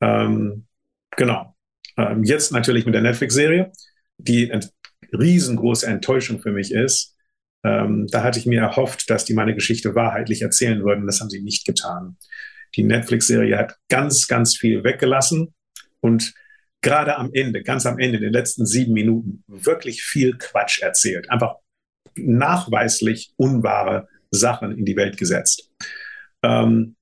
Ähm, 0.00 0.66
genau. 1.16 1.54
Ähm, 1.96 2.24
jetzt 2.24 2.52
natürlich 2.52 2.84
mit 2.84 2.94
der 2.94 3.02
Netflix-Serie, 3.02 3.72
die 4.18 4.52
eine 4.52 4.68
riesengroße 5.12 5.86
Enttäuschung 5.86 6.40
für 6.40 6.52
mich 6.52 6.72
ist. 6.72 7.16
Ähm, 7.64 8.06
da 8.10 8.22
hatte 8.22 8.38
ich 8.38 8.46
mir 8.46 8.60
erhofft, 8.60 9.08
dass 9.08 9.24
die 9.24 9.34
meine 9.34 9.54
Geschichte 9.54 9.94
wahrheitlich 9.94 10.42
erzählen 10.42 10.84
würden. 10.84 11.06
Das 11.06 11.20
haben 11.20 11.30
sie 11.30 11.40
nicht 11.40 11.64
getan. 11.64 12.16
Die 12.76 12.82
Netflix-Serie 12.82 13.56
hat 13.56 13.76
ganz, 13.88 14.26
ganz 14.26 14.56
viel 14.56 14.84
weggelassen 14.84 15.54
und 16.00 16.34
gerade 16.84 17.16
am 17.16 17.30
Ende, 17.32 17.62
ganz 17.62 17.86
am 17.86 17.98
Ende, 17.98 18.18
in 18.18 18.22
den 18.24 18.32
letzten 18.32 18.66
sieben 18.66 18.92
Minuten, 18.92 19.42
wirklich 19.48 20.02
viel 20.02 20.36
Quatsch 20.38 20.82
erzählt. 20.82 21.30
Einfach 21.30 21.56
nachweislich 22.14 23.32
unwahre 23.36 24.08
Sachen 24.30 24.76
in 24.78 24.84
die 24.84 24.96
Welt 24.96 25.16
gesetzt. 25.16 25.70
Ähm, 26.42 26.96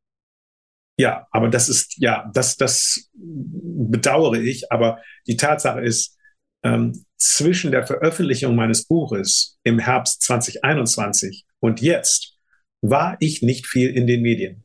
ja, 0.98 1.26
aber 1.30 1.48
das 1.48 1.68
ist, 1.68 1.98
ja, 1.98 2.30
das, 2.32 2.56
das 2.56 3.10
bedauere 3.14 4.40
ich. 4.40 4.70
Aber 4.70 5.00
die 5.26 5.36
Tatsache 5.36 5.80
ist, 5.80 6.16
ähm, 6.64 7.04
zwischen 7.16 7.70
der 7.70 7.86
Veröffentlichung 7.86 8.54
meines 8.54 8.86
Buches 8.86 9.58
im 9.64 9.78
Herbst 9.78 10.22
2021 10.22 11.44
und 11.60 11.80
jetzt 11.80 12.36
war 12.80 13.16
ich 13.20 13.42
nicht 13.42 13.66
viel 13.66 13.90
in 13.90 14.06
den 14.06 14.22
Medien. 14.22 14.64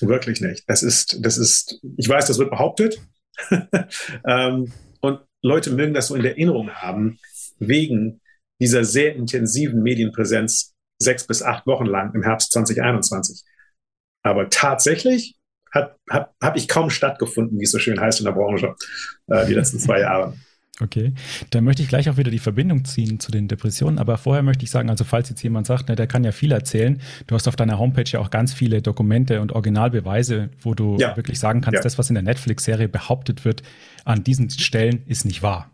Wirklich 0.00 0.40
nicht. 0.40 0.64
Das 0.68 0.82
ist, 0.82 1.18
das 1.24 1.38
ist, 1.38 1.80
ich 1.96 2.08
weiß, 2.08 2.26
das 2.26 2.38
wird 2.38 2.50
behauptet. 2.50 3.00
ähm, 4.26 4.72
und 5.00 5.20
Leute 5.42 5.70
mögen 5.70 5.94
das 5.94 6.08
so 6.08 6.14
in 6.14 6.22
der 6.22 6.32
Erinnerung 6.32 6.70
haben, 6.70 7.18
wegen 7.58 8.20
dieser 8.60 8.84
sehr 8.84 9.14
intensiven 9.14 9.82
Medienpräsenz 9.82 10.74
sechs 10.98 11.26
bis 11.26 11.42
acht 11.42 11.66
Wochen 11.66 11.86
lang 11.86 12.14
im 12.14 12.22
Herbst 12.22 12.52
2021. 12.52 13.42
Aber 14.22 14.48
tatsächlich 14.48 15.36
habe 15.72 15.96
hab 16.08 16.56
ich 16.56 16.68
kaum 16.68 16.88
stattgefunden, 16.88 17.58
wie 17.58 17.64
es 17.64 17.72
so 17.72 17.78
schön 17.78 18.00
heißt 18.00 18.20
in 18.20 18.26
der 18.26 18.32
Branche, 18.32 18.74
äh, 19.26 19.46
die 19.46 19.54
letzten 19.54 19.78
zwei 19.80 20.00
Jahre. 20.00 20.34
Okay, 20.80 21.12
dann 21.50 21.62
möchte 21.62 21.82
ich 21.82 21.88
gleich 21.88 22.10
auch 22.10 22.16
wieder 22.16 22.32
die 22.32 22.40
Verbindung 22.40 22.84
ziehen 22.84 23.20
zu 23.20 23.30
den 23.30 23.46
Depressionen. 23.46 24.00
Aber 24.00 24.18
vorher 24.18 24.42
möchte 24.42 24.64
ich 24.64 24.72
sagen, 24.72 24.90
also 24.90 25.04
falls 25.04 25.28
jetzt 25.28 25.42
jemand 25.42 25.68
sagt, 25.68 25.88
ne, 25.88 25.94
der 25.94 26.08
kann 26.08 26.24
ja 26.24 26.32
viel 26.32 26.50
erzählen, 26.50 27.00
du 27.28 27.36
hast 27.36 27.46
auf 27.46 27.54
deiner 27.54 27.78
Homepage 27.78 28.10
ja 28.10 28.18
auch 28.18 28.30
ganz 28.30 28.52
viele 28.52 28.82
Dokumente 28.82 29.40
und 29.40 29.52
Originalbeweise, 29.52 30.50
wo 30.60 30.74
du 30.74 30.96
ja. 30.98 31.16
wirklich 31.16 31.38
sagen 31.38 31.60
kannst, 31.60 31.76
ja. 31.76 31.82
das, 31.82 31.96
was 31.96 32.08
in 32.08 32.14
der 32.14 32.24
Netflix-Serie 32.24 32.88
behauptet 32.88 33.44
wird, 33.44 33.62
an 34.04 34.24
diesen 34.24 34.50
Stellen 34.50 35.04
ist 35.06 35.24
nicht 35.24 35.42
wahr. 35.42 35.70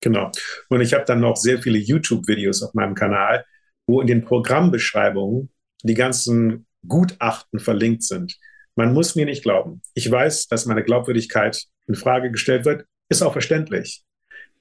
Genau. 0.00 0.30
Und 0.68 0.80
ich 0.82 0.94
habe 0.94 1.04
dann 1.04 1.20
noch 1.20 1.36
sehr 1.36 1.60
viele 1.60 1.78
YouTube-Videos 1.78 2.62
auf 2.62 2.74
meinem 2.74 2.94
Kanal, 2.94 3.44
wo 3.86 4.00
in 4.00 4.06
den 4.06 4.24
Programmbeschreibungen 4.24 5.50
die 5.82 5.94
ganzen 5.94 6.66
Gutachten 6.86 7.58
verlinkt 7.58 8.04
sind. 8.04 8.38
Man 8.76 8.92
muss 8.92 9.16
mir 9.16 9.24
nicht 9.24 9.42
glauben. 9.42 9.82
Ich 9.94 10.08
weiß, 10.08 10.46
dass 10.46 10.66
meine 10.66 10.84
Glaubwürdigkeit 10.84 11.64
in 11.86 11.94
Frage 11.96 12.30
gestellt 12.30 12.64
wird, 12.64 12.86
ist 13.08 13.22
auch 13.22 13.32
verständlich. 13.32 14.04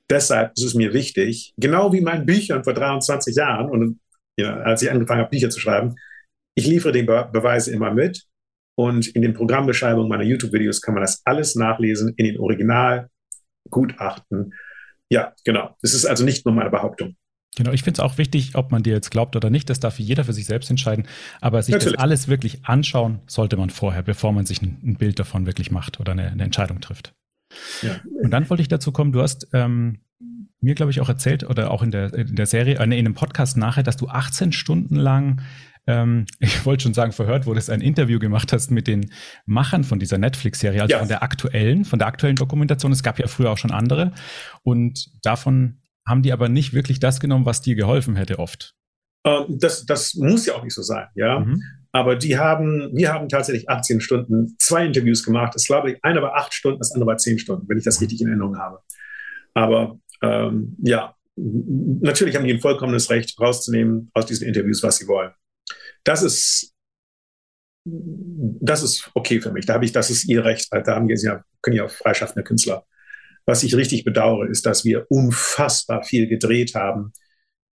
Deshalb 0.10 0.54
ist 0.56 0.64
es 0.64 0.74
mir 0.74 0.94
wichtig, 0.94 1.54
genau 1.58 1.94
wie 1.94 2.02
meinen 2.02 2.26
Büchern 2.26 2.64
vor 2.64 2.74
23 2.74 3.36
Jahren 3.36 3.70
und 3.70 4.00
ja, 4.38 4.58
als 4.58 4.82
ich 4.82 4.92
angefangen 4.92 5.22
habe, 5.22 5.30
Bücher 5.30 5.50
zu 5.50 5.60
schreiben, 5.60 5.96
ich 6.56 6.68
liefere 6.68 6.92
die 6.92 7.04
Be 7.04 7.30
Beweise 7.32 7.72
immer 7.72 7.92
mit 7.92 8.26
und 8.76 9.08
in 9.08 9.22
den 9.22 9.34
Programmbeschreibungen 9.34 10.10
meiner 10.10 10.24
YouTube-Videos 10.24 10.82
kann 10.82 10.96
man 10.96 11.04
das 11.04 11.22
alles 11.26 11.56
nachlesen 11.56 12.14
in 12.18 12.26
den 12.26 12.38
Originalgutachten. 12.40 14.54
Ja, 15.10 15.34
genau. 15.44 15.76
Das 15.82 15.94
ist 15.94 16.06
also 16.06 16.26
nicht 16.26 16.46
nur 16.46 16.56
meine 16.56 16.70
Behauptung. 16.70 17.16
Genau, 17.56 17.72
ich 17.72 17.84
finde 17.84 18.02
es 18.02 18.04
auch 18.04 18.18
wichtig, 18.18 18.56
ob 18.56 18.72
man 18.72 18.82
dir 18.82 18.94
jetzt 18.94 19.12
glaubt 19.12 19.36
oder 19.36 19.52
nicht, 19.52 19.70
das 19.70 19.80
darf 19.80 20.00
jeder 20.00 20.24
für 20.24 20.34
sich 20.34 20.48
selbst 20.48 20.72
entscheiden. 20.72 21.06
Aber 21.40 21.62
sich 21.62 21.74
Natürlich. 21.74 21.94
das 21.94 22.04
alles 22.04 22.28
wirklich 22.28 22.62
anschauen 22.64 23.20
sollte 23.28 23.58
man 23.58 23.70
vorher, 23.70 24.02
bevor 24.02 24.32
man 24.32 24.48
sich 24.48 24.64
ein, 24.64 24.80
ein 24.84 24.96
Bild 24.96 25.20
davon 25.20 25.46
wirklich 25.46 25.70
macht 25.70 26.00
oder 26.00 26.14
eine, 26.14 26.32
eine 26.32 26.44
Entscheidung 26.44 26.82
trifft. 26.82 27.14
Ja. 27.82 28.02
Und 28.22 28.32
dann 28.32 28.50
wollte 28.50 28.62
ich 28.62 28.68
dazu 28.68 28.92
kommen, 28.92 29.12
du 29.12 29.22
hast 29.22 29.48
ähm, 29.54 30.00
mir, 30.64 30.76
glaube 30.76 30.92
ich, 30.92 31.02
auch 31.02 31.10
erzählt 31.10 31.44
oder 31.44 31.72
auch 31.72 31.84
in 31.84 31.92
der, 31.92 32.14
in 32.14 32.36
der 32.36 32.46
Serie, 32.46 32.80
äh, 32.80 32.84
in 32.84 32.94
einem 32.94 33.14
Podcast 33.14 33.58
nachher, 33.58 33.84
dass 33.84 33.98
du 33.98 34.08
18 34.08 34.52
Stunden 34.54 34.96
lang, 34.96 35.42
ähm, 35.86 36.26
ich 36.40 36.66
wollte 36.66 36.84
schon 36.84 36.94
sagen, 36.94 37.12
verhört 37.12 37.46
wurdest, 37.46 37.70
ein 37.70 37.82
Interview 37.82 38.20
gemacht 38.20 38.54
hast 38.54 38.72
mit 38.72 38.88
den 38.88 39.12
Machern 39.46 39.84
von 39.84 40.00
dieser 40.00 40.18
Netflix-Serie, 40.18 40.82
also 40.82 40.94
ja. 40.94 41.00
von 41.00 41.08
der 41.08 41.22
aktuellen, 41.22 41.86
von 41.86 42.00
der 42.00 42.08
aktuellen 42.08 42.38
Dokumentation. 42.38 42.92
Es 42.92 43.04
gab 43.04 43.20
ja 43.20 43.28
früher 43.28 43.52
auch 43.52 43.58
schon 43.58 43.72
andere. 43.72 44.14
Und 44.64 45.08
davon 45.24 45.82
haben 46.08 46.22
die 46.22 46.34
aber 46.34 46.50
nicht 46.50 46.74
wirklich 46.74 47.00
das 47.00 47.20
genommen, 47.20 47.46
was 47.46 47.62
dir 47.62 47.76
geholfen 47.76 48.16
hätte 48.16 48.40
oft. 48.40 48.76
Ähm, 49.26 49.58
das, 49.60 49.86
das 49.86 50.16
muss 50.16 50.46
ja 50.46 50.56
auch 50.56 50.64
nicht 50.64 50.74
so 50.74 50.82
sein, 50.82 51.08
ja. 51.16 51.40
Mhm. 51.40 51.62
Aber 51.94 52.16
die 52.16 52.38
haben, 52.38 52.90
wir 52.94 53.14
haben 53.14 53.30
tatsächlich 53.30 53.70
18 53.70 54.02
Stunden 54.02 54.56
zwei 54.60 54.86
Interviews 54.86 55.24
gemacht. 55.24 55.54
Das 55.56 55.66
glaube 55.66 55.92
ich, 55.92 56.04
eine 56.04 56.22
war 56.22 56.36
acht 56.36 56.54
Stunden, 56.54 56.80
das 56.80 56.92
andere 56.92 57.08
war 57.08 57.18
zehn 57.18 57.40
Stunden, 57.40 57.70
wenn 57.70 57.78
ich 57.78 57.84
das 57.84 58.02
richtig 58.02 58.20
in 58.20 58.28
Erinnerung 58.28 58.58
habe. 58.58 58.80
Aber 59.54 60.00
ähm, 60.22 60.76
ja, 60.82 61.16
natürlich 61.36 62.36
haben 62.36 62.46
die 62.46 62.54
ein 62.54 62.62
vollkommenes 62.62 63.10
Recht, 63.10 63.40
rauszunehmen 63.40 64.10
aus 64.14 64.26
diesen 64.26 64.48
Interviews, 64.48 64.82
was 64.84 64.98
sie 64.98 65.08
wollen. 65.08 65.32
Das 66.04 66.24
ist, 66.24 66.74
das 67.86 68.82
ist 68.82 69.12
okay 69.14 69.40
für 69.40 69.52
mich. 69.52 69.68
Da 69.68 69.76
habe 69.76 69.86
ich, 69.86 69.92
das 69.92 70.10
ist 70.10 70.28
ihr 70.28 70.44
Recht. 70.44 70.70
Da 70.72 70.96
haben 70.96 71.08
wir 71.08 71.16
ja, 71.18 71.44
können 71.62 71.78
ja 71.78 71.86
auch 71.86 71.92
freischaffende 71.92 72.44
Künstler 72.44 72.86
was 73.46 73.64
ich 73.64 73.76
richtig 73.76 74.04
bedauere, 74.04 74.48
ist, 74.48 74.66
dass 74.66 74.86
wir 74.86 75.06
unfassbar 75.10 76.04
viel 76.04 76.28
gedreht 76.28 76.76
haben 76.76 77.14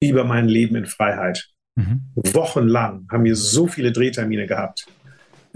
über 0.01 0.25
mein 0.25 0.49
Leben 0.49 0.77
in 0.77 0.87
Freiheit. 0.87 1.49
Mhm. 1.77 2.01
Wochenlang 2.15 3.07
haben 3.11 3.25
wir 3.25 3.37
so 3.37 3.67
viele 3.67 3.93
Drehtermine 3.93 4.47
gehabt. 4.47 4.87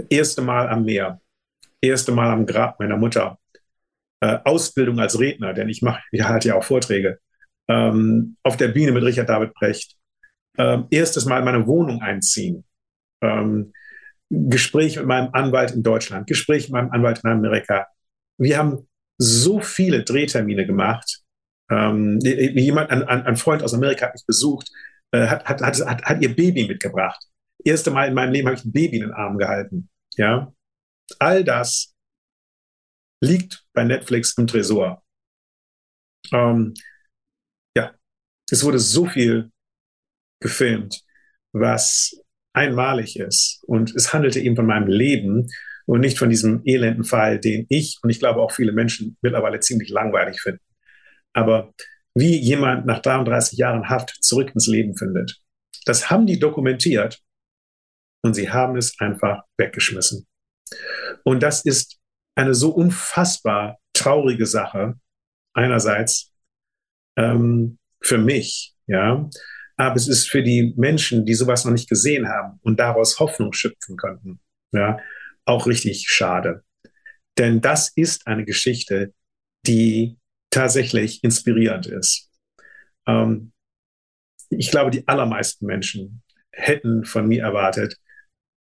Erste 0.09 0.43
Mal 0.43 0.69
am 0.69 0.85
Meer, 0.85 1.21
erste 1.81 2.13
Mal 2.13 2.31
am 2.31 2.47
Grab 2.47 2.79
meiner 2.79 2.97
Mutter, 2.97 3.39
äh, 4.21 4.39
Ausbildung 4.45 5.01
als 5.01 5.19
Redner, 5.19 5.55
denn 5.55 5.69
ich 5.69 5.83
mache, 5.83 6.03
ich 6.13 6.23
halte 6.23 6.49
ja 6.49 6.55
auch 6.55 6.65
Vorträge, 6.65 7.19
ähm, 7.69 8.37
auf 8.43 8.57
der 8.57 8.69
Bühne 8.69 8.93
mit 8.93 9.03
Richard 9.03 9.29
David 9.29 9.55
Brecht, 9.55 9.97
ähm, 10.59 10.87
erstes 10.91 11.25
Mal 11.25 11.39
in 11.39 11.45
meine 11.45 11.67
Wohnung 11.67 12.03
einziehen. 12.03 12.65
Ähm, 13.23 13.73
Gespräch 14.31 14.97
mit 14.97 15.07
meinem 15.07 15.31
Anwalt 15.33 15.73
in 15.73 15.83
Deutschland, 15.83 16.27
Gespräch 16.27 16.65
mit 16.65 16.73
meinem 16.73 16.91
Anwalt 16.93 17.21
in 17.25 17.31
Amerika. 17.31 17.87
Wir 18.39 18.59
haben 18.59 18.89
so 19.19 19.61
viele 19.61 20.05
Drehtermine 20.05 20.67
gemacht. 20.67 21.23
Ähm, 21.71 22.19
jemand, 22.21 22.91
ein, 22.91 23.03
ein 23.03 23.37
Freund 23.37 23.63
aus 23.63 23.75
Amerika 23.75 24.07
hat 24.07 24.15
mich 24.15 24.27
besucht, 24.27 24.71
äh, 25.13 25.27
hat, 25.27 25.47
hat, 25.47 25.61
hat, 25.63 26.03
hat, 26.03 26.23
ihr 26.23 26.35
Baby 26.35 26.67
mitgebracht. 26.67 27.23
Erste 27.65 27.91
Mal 27.91 28.09
in 28.09 28.15
meinem 28.15 28.33
Leben 28.33 28.49
habe 28.49 28.57
ich 28.57 28.65
ein 28.65 28.73
Baby 28.73 28.97
in 28.97 29.03
den 29.03 29.13
Arm 29.13 29.39
gehalten. 29.39 29.89
Ja, 30.17 30.53
all 31.19 31.45
das 31.45 31.95
liegt 33.23 33.65
bei 33.73 33.85
Netflix 33.85 34.37
im 34.39 34.47
Tresor. 34.47 35.03
Ähm, 36.33 36.75
ja, 37.77 37.95
es 38.51 38.65
wurde 38.65 38.79
so 38.79 39.07
viel 39.07 39.51
gefilmt, 40.41 41.03
was 41.53 42.19
einmalig 42.53 43.19
ist. 43.19 43.63
Und 43.67 43.95
es 43.95 44.13
handelte 44.13 44.41
eben 44.41 44.57
von 44.57 44.67
meinem 44.67 44.89
Leben 44.89 45.49
und 45.87 46.01
nicht 46.01 46.19
von 46.19 46.31
diesem 46.31 46.63
elenden 46.65 47.05
Fall, 47.05 47.41
den 47.41 47.67
ich 47.69 47.99
und 48.03 48.11
ich 48.11 48.19
glaube 48.19 48.41
auch 48.41 48.53
viele 48.53 48.73
Menschen 48.73 49.17
mittlerweile 49.23 49.61
ziemlich 49.61 49.91
langweilig 49.91 50.41
finden. 50.41 50.65
Aber 51.33 51.75
wie 52.15 52.37
jemand 52.39 52.87
nach 52.87 53.01
33 53.01 53.59
Jahren 53.59 53.89
Haft 53.89 54.23
zurück 54.23 54.51
ins 54.55 54.67
Leben 54.67 54.97
findet, 54.97 55.41
das 55.87 56.11
haben 56.11 56.27
die 56.27 56.39
dokumentiert 56.39 57.21
und 58.23 58.35
sie 58.35 58.51
haben 58.51 58.77
es 58.77 58.99
einfach 59.01 59.43
weggeschmissen. 59.57 60.27
Und 61.25 61.43
das 61.43 61.65
ist 61.65 61.99
eine 62.35 62.55
so 62.55 62.71
unfassbar 62.71 63.79
traurige 63.93 64.47
Sache, 64.47 64.95
einerseits 65.55 66.33
ähm, 67.17 67.79
für 68.03 68.19
mich, 68.19 68.75
ja, 68.87 69.29
aber 69.77 69.97
es 69.97 70.09
ist 70.09 70.29
für 70.29 70.43
die 70.43 70.75
Menschen, 70.77 71.25
die 71.25 71.35
sowas 71.35 71.65
noch 71.65 71.73
nicht 71.73 71.89
gesehen 71.89 72.29
haben 72.29 72.59
und 72.63 72.79
daraus 72.79 73.19
Hoffnung 73.19 73.53
schöpfen 73.53 73.97
könnten, 73.97 74.41
ja, 74.73 74.99
auch 75.45 75.67
richtig 75.67 76.07
schade. 76.09 76.63
Denn 77.39 77.61
das 77.61 77.91
ist 77.95 78.27
eine 78.27 78.45
Geschichte, 78.45 79.15
die 79.67 80.20
tatsächlich 80.51 81.23
inspirierend 81.25 81.87
ist. 81.87 82.31
Ähm, 83.07 83.53
ich 84.51 84.71
glaube, 84.71 84.91
die 84.91 85.07
allermeisten 85.07 85.67
Menschen 85.67 86.23
hätten 86.53 87.05
von 87.05 87.27
mir 87.27 87.43
erwartet, 87.43 87.97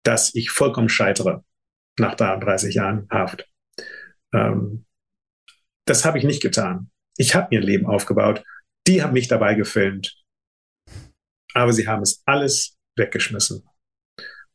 dass 0.04 0.34
ich 0.36 0.52
vollkommen 0.52 0.90
scheitere 0.90 1.44
nach 2.00 2.16
33 2.16 2.76
Jahren 2.76 3.08
Haft. 3.10 3.50
Ähm, 4.34 4.86
das 5.86 6.06
habe 6.06 6.20
ich 6.20 6.24
nicht 6.24 6.42
getan. 6.42 6.92
Ich 7.18 7.36
habe 7.36 7.48
mir 7.52 7.62
ein 7.62 7.66
Leben 7.66 7.88
aufgebaut. 7.88 8.44
Die 8.88 9.02
haben 9.02 9.14
mich 9.14 9.28
dabei 9.28 9.56
gefilmt 9.56 10.20
aber 11.54 11.74
sie 11.74 11.88
haben 11.88 12.02
es 12.02 12.22
alles 12.26 12.78
weggeschmissen. 12.96 13.64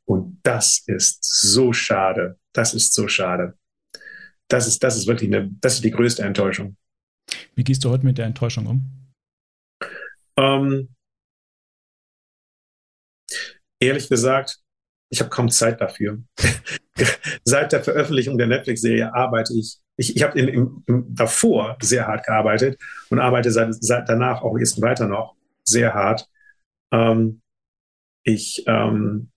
Und 0.06 0.40
das 0.42 0.82
ist 0.86 1.24
so 1.24 1.72
schade. 1.72 2.38
Das 2.52 2.74
ist 2.74 2.92
so 2.92 3.08
schade. 3.08 3.58
Das 4.48 4.66
ist, 4.66 4.82
das 4.82 4.96
ist 4.96 5.06
wirklich 5.06 5.32
eine, 5.32 5.50
das 5.60 5.76
ist 5.76 5.84
die 5.84 5.90
größte 5.90 6.22
Enttäuschung. 6.22 6.76
Wie 7.54 7.64
gehst 7.64 7.84
du 7.84 7.90
heute 7.90 8.04
mit 8.04 8.18
der 8.18 8.26
Enttäuschung 8.26 8.66
um? 8.66 9.04
Ähm, 10.36 10.88
ehrlich 13.80 14.08
gesagt, 14.08 14.60
ich 15.10 15.20
habe 15.20 15.30
kaum 15.30 15.48
Zeit 15.50 15.80
dafür. 15.80 16.22
Seit 17.44 17.72
der 17.72 17.84
Veröffentlichung 17.84 18.38
der 18.38 18.48
Netflix-Serie 18.48 19.14
arbeite 19.14 19.54
ich, 19.54 19.78
ich, 19.96 20.16
ich 20.16 20.22
habe 20.22 20.72
davor 20.86 21.76
sehr 21.80 22.06
hart 22.06 22.26
gearbeitet 22.26 22.80
und 23.10 23.20
arbeite 23.20 23.52
seit, 23.52 23.74
seit 23.74 24.08
danach 24.08 24.42
auch 24.42 24.58
jetzt 24.58 24.80
weiter 24.80 25.06
noch 25.06 25.36
sehr 25.62 25.94
hart. 25.94 26.28
Ähm, 26.92 27.42
ich, 28.24 28.64
ähm, 28.66 29.30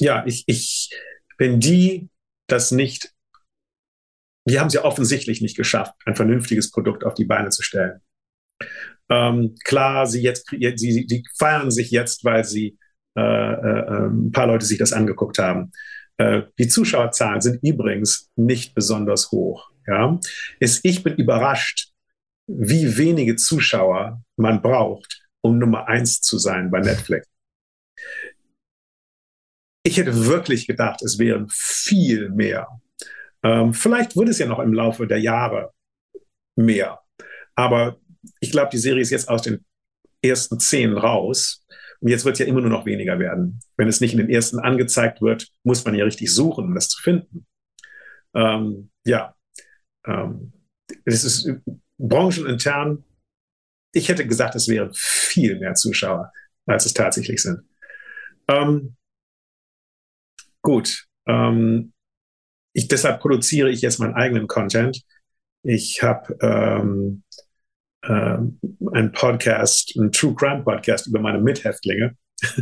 ja, 0.00 0.24
ich, 0.26 0.44
ich, 0.46 0.90
wenn 1.38 1.60
die 1.60 2.08
das 2.48 2.72
nicht, 2.72 3.12
die 4.44 4.58
haben 4.58 4.70
ja 4.70 4.84
offensichtlich 4.84 5.40
nicht 5.40 5.56
geschafft, 5.56 5.94
ein 6.04 6.16
vernünftiges 6.16 6.70
Produkt 6.70 7.04
auf 7.04 7.14
die 7.14 7.24
Beine 7.24 7.50
zu 7.50 7.62
stellen. 7.62 8.00
Ähm, 9.08 9.54
klar, 9.64 10.06
sie 10.06 10.22
jetzt, 10.22 10.48
sie, 10.50 11.06
sie 11.08 11.24
feiern 11.38 11.70
sich 11.70 11.90
jetzt, 11.90 12.24
weil 12.24 12.44
sie 12.44 12.78
äh, 13.16 13.20
äh, 13.20 14.06
ein 14.08 14.32
paar 14.32 14.46
Leute 14.46 14.64
sich 14.64 14.78
das 14.78 14.92
angeguckt 14.92 15.38
haben. 15.38 15.72
Äh, 16.16 16.42
die 16.58 16.68
Zuschauerzahlen 16.68 17.40
sind 17.40 17.62
übrigens 17.62 18.30
nicht 18.36 18.74
besonders 18.74 19.30
hoch. 19.30 19.70
Ja, 19.86 20.18
ist, 20.60 20.84
ich 20.84 21.02
bin 21.02 21.16
überrascht, 21.16 21.90
wie 22.46 22.96
wenige 22.96 23.36
Zuschauer 23.36 24.22
man 24.36 24.62
braucht, 24.62 25.22
um 25.42 25.58
Nummer 25.58 25.88
eins 25.88 26.20
zu 26.20 26.38
sein 26.38 26.70
bei 26.70 26.80
Netflix. 26.80 27.26
Ich 29.84 29.96
hätte 29.96 30.26
wirklich 30.26 30.66
gedacht, 30.66 31.02
es 31.02 31.18
wären 31.18 31.48
viel 31.50 32.30
mehr. 32.30 32.68
Ähm, 33.42 33.74
vielleicht 33.74 34.16
wird 34.16 34.28
es 34.28 34.38
ja 34.38 34.46
noch 34.46 34.58
im 34.58 34.72
Laufe 34.72 35.06
der 35.06 35.18
Jahre 35.18 35.72
mehr. 36.56 37.00
Aber 37.54 37.98
ich 38.40 38.50
glaube, 38.50 38.70
die 38.72 38.78
Serie 38.78 39.02
ist 39.02 39.10
jetzt 39.10 39.28
aus 39.28 39.42
den 39.42 39.64
ersten 40.22 40.60
zehn 40.60 40.96
raus. 40.96 41.66
Und 42.00 42.08
jetzt 42.08 42.24
wird 42.24 42.34
es 42.34 42.38
ja 42.40 42.46
immer 42.46 42.60
nur 42.60 42.70
noch 42.70 42.86
weniger 42.86 43.18
werden. 43.18 43.60
Wenn 43.76 43.88
es 43.88 44.00
nicht 44.00 44.12
in 44.12 44.18
den 44.18 44.30
ersten 44.30 44.58
angezeigt 44.58 45.22
wird, 45.22 45.48
muss 45.64 45.84
man 45.84 45.94
ja 45.94 46.04
richtig 46.04 46.32
suchen, 46.34 46.64
um 46.64 46.74
das 46.74 46.88
zu 46.88 47.00
finden. 47.02 47.46
Ähm, 48.34 48.90
ja, 49.04 49.34
ähm, 50.06 50.52
es 51.04 51.24
ist 51.24 51.50
branchenintern 51.98 53.04
ich 53.92 54.08
hätte 54.08 54.26
gesagt, 54.26 54.54
es 54.54 54.68
wären 54.68 54.90
viel 54.94 55.58
mehr 55.58 55.74
Zuschauer, 55.74 56.32
als 56.66 56.86
es 56.86 56.94
tatsächlich 56.94 57.42
sind. 57.42 57.62
Ähm, 58.48 58.96
gut. 60.62 61.06
Ähm, 61.26 61.92
ich, 62.72 62.88
deshalb 62.88 63.20
produziere 63.20 63.70
ich 63.70 63.82
jetzt 63.82 63.98
meinen 63.98 64.14
eigenen 64.14 64.46
Content. 64.46 65.02
Ich 65.62 66.02
habe 66.02 66.36
ähm, 66.40 67.22
ähm, 68.04 68.58
einen 68.92 69.12
Podcast, 69.12 69.94
einen 69.98 70.12
True 70.12 70.34
Crime 70.34 70.62
Podcast 70.62 71.06
über 71.06 71.20
meine 71.20 71.40
Mithäftlinge. 71.40 72.16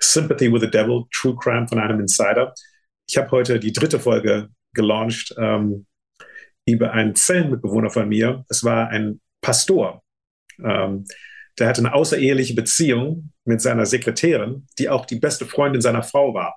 Sympathy 0.00 0.52
with 0.52 0.62
the 0.62 0.70
Devil, 0.70 1.04
True 1.12 1.36
Crime 1.36 1.68
von 1.68 1.78
einem 1.78 2.00
Insider. 2.00 2.54
Ich 3.08 3.16
habe 3.16 3.30
heute 3.30 3.60
die 3.60 3.72
dritte 3.72 4.00
Folge 4.00 4.48
gelauncht 4.72 5.34
ähm, 5.38 5.86
über 6.66 6.92
einen 6.92 7.14
Zellenmitbewohner 7.14 7.90
von 7.90 8.08
mir. 8.08 8.44
Es 8.48 8.64
war 8.64 8.88
ein 8.88 9.20
Pastor, 9.40 10.02
ähm, 10.62 11.04
der 11.58 11.68
hatte 11.68 11.80
eine 11.80 11.94
außereheliche 11.94 12.54
Beziehung 12.54 13.32
mit 13.44 13.60
seiner 13.60 13.86
Sekretärin, 13.86 14.66
die 14.78 14.88
auch 14.88 15.06
die 15.06 15.18
beste 15.18 15.46
Freundin 15.46 15.80
seiner 15.80 16.02
Frau 16.02 16.34
war. 16.34 16.56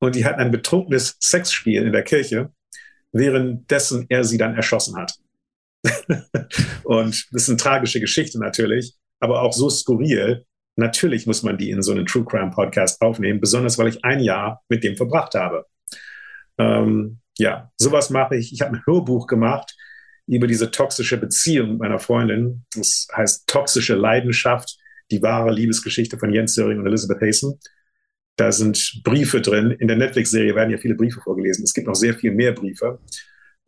Und 0.00 0.16
die 0.16 0.24
hatten 0.24 0.40
ein 0.40 0.50
betrunkenes 0.50 1.16
Sexspiel 1.20 1.82
in 1.82 1.92
der 1.92 2.02
Kirche, 2.02 2.52
währenddessen 3.12 4.06
er 4.08 4.24
sie 4.24 4.38
dann 4.38 4.56
erschossen 4.56 4.96
hat. 4.96 5.14
und 6.84 7.26
das 7.32 7.42
ist 7.42 7.48
eine 7.48 7.58
tragische 7.58 8.00
Geschichte 8.00 8.38
natürlich, 8.38 8.94
aber 9.20 9.42
auch 9.42 9.52
so 9.52 9.70
skurril. 9.70 10.44
Natürlich 10.76 11.26
muss 11.26 11.42
man 11.42 11.58
die 11.58 11.70
in 11.70 11.82
so 11.82 11.92
einen 11.92 12.06
True 12.06 12.24
Crime 12.24 12.50
Podcast 12.50 13.00
aufnehmen, 13.02 13.40
besonders 13.40 13.78
weil 13.78 13.88
ich 13.88 14.04
ein 14.04 14.20
Jahr 14.20 14.62
mit 14.68 14.82
dem 14.82 14.96
verbracht 14.96 15.34
habe. 15.34 15.66
Ähm, 16.58 17.20
ja, 17.38 17.70
sowas 17.76 18.10
mache 18.10 18.36
ich. 18.36 18.52
Ich 18.52 18.60
habe 18.62 18.76
ein 18.76 18.82
Hörbuch 18.86 19.26
gemacht 19.26 19.76
über 20.26 20.46
diese 20.46 20.70
toxische 20.70 21.16
Beziehung 21.16 21.70
mit 21.70 21.78
meiner 21.80 21.98
Freundin. 21.98 22.64
Das 22.74 23.08
heißt 23.14 23.48
Toxische 23.48 23.94
Leidenschaft, 23.94 24.78
die 25.10 25.22
wahre 25.22 25.50
Liebesgeschichte 25.50 26.18
von 26.18 26.32
Jens 26.32 26.54
Söring 26.54 26.78
und 26.78 26.86
Elizabeth 26.86 27.20
Hasten. 27.20 27.58
Da 28.40 28.52
sind 28.52 29.02
Briefe 29.04 29.42
drin. 29.42 29.70
In 29.70 29.86
der 29.86 29.98
Netflix-Serie 29.98 30.54
werden 30.54 30.70
ja 30.70 30.78
viele 30.78 30.94
Briefe 30.94 31.20
vorgelesen. 31.20 31.62
Es 31.62 31.74
gibt 31.74 31.86
noch 31.86 31.94
sehr 31.94 32.14
viel 32.14 32.32
mehr 32.32 32.52
Briefe, 32.52 32.98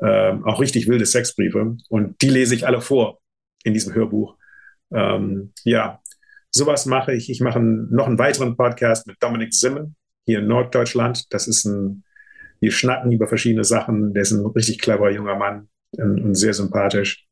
ähm, 0.00 0.46
auch 0.46 0.62
richtig 0.62 0.88
wilde 0.88 1.04
Sexbriefe. 1.04 1.76
Und 1.90 2.22
die 2.22 2.30
lese 2.30 2.54
ich 2.54 2.66
alle 2.66 2.80
vor 2.80 3.20
in 3.64 3.74
diesem 3.74 3.94
Hörbuch. 3.94 4.34
Ähm, 4.90 5.52
ja, 5.64 6.00
sowas 6.50 6.86
mache 6.86 7.12
ich. 7.12 7.28
Ich 7.28 7.42
mache 7.42 7.60
noch 7.60 8.06
einen 8.06 8.18
weiteren 8.18 8.56
Podcast 8.56 9.06
mit 9.06 9.22
Dominik 9.22 9.52
Simmen 9.52 9.94
hier 10.24 10.38
in 10.38 10.46
Norddeutschland. 10.46 11.30
Das 11.34 11.46
ist 11.48 11.66
ein, 11.66 12.02
wir 12.60 12.72
schnacken 12.72 13.12
über 13.12 13.28
verschiedene 13.28 13.64
Sachen. 13.64 14.14
Der 14.14 14.22
ist 14.22 14.30
ein 14.30 14.46
richtig 14.46 14.78
cleverer 14.78 15.10
junger 15.10 15.36
Mann, 15.36 15.68
und 15.98 16.34
sehr 16.34 16.54
sympathisch. 16.54 17.26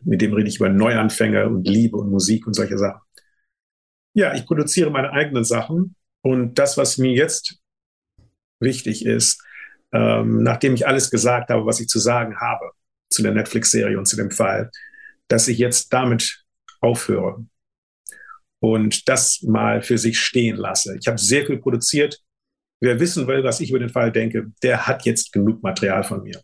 Mit 0.00 0.22
dem 0.22 0.32
rede 0.32 0.48
ich 0.48 0.56
über 0.56 0.70
Neuanfänge 0.70 1.50
und 1.50 1.68
Liebe 1.68 1.98
und 1.98 2.08
Musik 2.08 2.46
und 2.46 2.54
solche 2.54 2.78
Sachen. 2.78 3.02
Ja, 4.14 4.34
ich 4.34 4.46
produziere 4.46 4.90
meine 4.90 5.12
eigenen 5.12 5.44
Sachen 5.44 5.94
und 6.26 6.58
das, 6.58 6.76
was 6.76 6.98
mir 6.98 7.12
jetzt 7.12 7.60
wichtig 8.58 9.06
ist, 9.06 9.40
ähm, 9.92 10.42
nachdem 10.42 10.74
ich 10.74 10.84
alles 10.84 11.08
gesagt 11.08 11.50
habe, 11.50 11.64
was 11.66 11.78
ich 11.78 11.86
zu 11.86 12.00
sagen 12.00 12.40
habe 12.40 12.72
zu 13.10 13.22
der 13.22 13.30
Netflix-Serie 13.30 13.96
und 13.96 14.06
zu 14.06 14.16
dem 14.16 14.32
Fall, 14.32 14.72
dass 15.28 15.46
ich 15.46 15.58
jetzt 15.58 15.92
damit 15.92 16.44
aufhöre 16.80 17.46
und 18.58 19.08
das 19.08 19.40
mal 19.42 19.82
für 19.82 19.98
sich 19.98 20.18
stehen 20.18 20.56
lasse. 20.56 20.96
Ich 20.98 21.06
habe 21.06 21.18
sehr 21.18 21.46
viel 21.46 21.58
produziert. 21.58 22.20
Wer 22.80 22.98
wissen 22.98 23.28
will, 23.28 23.44
was 23.44 23.60
ich 23.60 23.70
über 23.70 23.78
den 23.78 23.90
Fall 23.90 24.10
denke, 24.10 24.50
der 24.64 24.88
hat 24.88 25.04
jetzt 25.04 25.32
genug 25.32 25.62
Material 25.62 26.02
von 26.02 26.24
mir. 26.24 26.42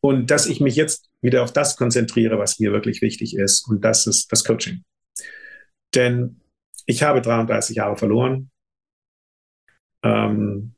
Und 0.00 0.30
dass 0.30 0.46
ich 0.46 0.62
mich 0.62 0.76
jetzt 0.76 1.10
wieder 1.20 1.42
auf 1.42 1.52
das 1.52 1.76
konzentriere, 1.76 2.38
was 2.38 2.58
mir 2.58 2.72
wirklich 2.72 3.02
wichtig 3.02 3.36
ist. 3.36 3.68
Und 3.68 3.84
das 3.84 4.06
ist 4.06 4.32
das 4.32 4.44
Coaching. 4.44 4.82
Denn 5.94 6.40
ich 6.86 7.02
habe 7.02 7.20
33 7.20 7.76
Jahre 7.76 7.98
verloren. 7.98 8.50
Ähm, 10.02 10.74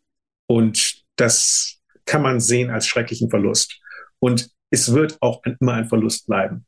und 0.47 1.05
das 1.17 1.81
kann 2.07 2.23
man 2.23 2.41
sehen 2.41 2.71
als 2.71 2.87
schrecklichen 2.87 3.31
Verlust. 3.31 3.81
Und 4.19 4.51
es 4.71 4.93
wird 4.93 5.19
auch 5.21 5.43
immer 5.45 5.75
ein 5.75 5.89
Verlust 5.89 6.27
bleiben. 6.27 6.67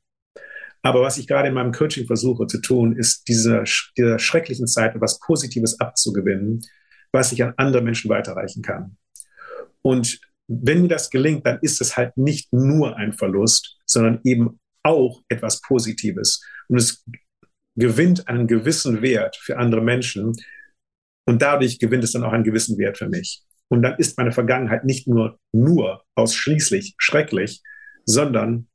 Aber 0.82 1.02
was 1.02 1.16
ich 1.16 1.28
gerade 1.28 1.48
in 1.48 1.54
meinem 1.54 1.72
Coaching 1.72 2.06
versuche 2.06 2.46
zu 2.46 2.60
tun, 2.60 2.96
ist 2.96 3.28
dieser, 3.28 3.64
dieser 3.96 4.18
schrecklichen 4.18 4.66
Zeit 4.66 4.94
etwas 4.96 5.20
Positives 5.20 5.78
abzugewinnen, 5.78 6.60
was 7.12 7.30
ich 7.32 7.42
an 7.42 7.54
andere 7.56 7.82
Menschen 7.82 8.10
weiterreichen 8.10 8.62
kann. 8.62 8.96
Und 9.82 10.20
wenn 10.48 10.82
mir 10.82 10.88
das 10.88 11.10
gelingt, 11.10 11.46
dann 11.46 11.58
ist 11.62 11.80
es 11.80 11.96
halt 11.96 12.16
nicht 12.16 12.52
nur 12.52 12.96
ein 12.96 13.12
Verlust, 13.12 13.78
sondern 13.86 14.20
eben 14.24 14.60
auch 14.82 15.22
etwas 15.28 15.60
Positives. 15.60 16.42
Und 16.68 16.78
es 16.78 17.04
gewinnt 17.76 18.28
einen 18.28 18.46
gewissen 18.46 19.02
Wert 19.02 19.36
für 19.36 19.58
andere 19.58 19.80
Menschen 19.80 20.34
und 21.24 21.42
dadurch 21.42 21.78
gewinnt 21.78 22.04
es 22.04 22.12
dann 22.12 22.24
auch 22.24 22.32
einen 22.32 22.44
gewissen 22.44 22.78
Wert 22.78 22.98
für 22.98 23.08
mich. 23.08 23.42
Und 23.68 23.82
dann 23.82 23.96
ist 23.96 24.18
meine 24.18 24.32
Vergangenheit 24.32 24.84
nicht 24.84 25.06
nur, 25.08 25.38
nur 25.52 26.04
ausschließlich 26.14 26.94
schrecklich, 26.98 27.62
sondern 28.04 28.68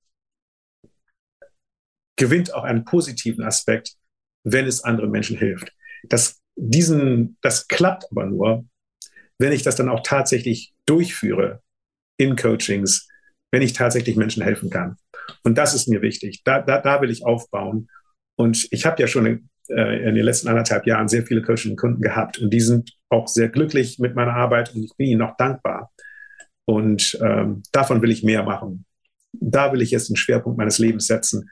gewinnt 2.16 2.54
auch 2.54 2.64
einen 2.64 2.84
positiven 2.84 3.43
Aspekt, 3.43 3.93
wenn 4.43 4.66
es 4.66 4.84
anderen 4.84 5.12
Menschen 5.12 5.38
hilft. 5.38 5.72
Das, 6.04 6.41
diesen, 6.56 7.38
das 7.41 7.68
klappt 7.68 8.06
aber 8.10 8.26
nur, 8.26 8.66
wenn 9.38 9.52
ich 9.52 9.62
das 9.62 9.76
dann 9.76 9.89
auch 9.89 10.02
tatsächlich 10.04 10.74
durchführe 10.86 11.62
in 12.18 12.36
Coachings, 12.36 13.08
wenn 13.52 13.62
ich 13.62 13.74
tatsächlich 13.74 14.16
Menschen 14.16 14.43
helfen 14.43 14.70
kann. 14.70 14.98
Und 15.43 15.58
das 15.58 15.74
ist 15.74 15.88
mir 15.88 16.02
wichtig. 16.02 16.41
Da, 16.43 16.62
da, 16.62 16.82
da 16.82 17.02
will 17.02 17.12
ich 17.12 17.26
aufbauen. 17.26 17.89
Und 18.36 18.68
ich 18.72 18.86
habe 18.86 19.02
ja 19.02 19.08
schon 19.08 19.26
in, 19.26 19.36
äh, 19.36 19.48
in 19.70 20.15
den 20.15 20.24
letzten 20.24 20.47
anderthalb 20.47 20.86
Jahren 20.86 21.07
sehr 21.07 21.26
viele 21.26 21.41
Coaching-Kunden 21.41 22.01
gehabt 22.01 22.39
und 22.39 22.51
die 22.51 22.61
sind 22.61 22.97
auch 23.09 23.28
sehr 23.28 23.49
glücklich 23.49 23.99
mit 23.99 24.15
meiner 24.15 24.34
Arbeit 24.34 24.74
und 24.74 24.84
ich 24.84 24.95
bin 24.95 25.07
ihnen 25.07 25.22
auch 25.22 25.36
dankbar. 25.38 25.91
Und 26.65 27.18
ähm, 27.22 27.63
davon 27.72 28.01
will 28.01 28.11
ich 28.11 28.24
mehr 28.24 28.43
machen. 28.43 28.86
Da 29.32 29.72
will 29.72 29.82
ich 29.82 29.91
jetzt 29.91 30.09
einen 30.09 30.18
Schwerpunkt 30.18 30.57
meines 30.57 30.80
Lebens 30.80 31.07
setzen. 31.07 31.49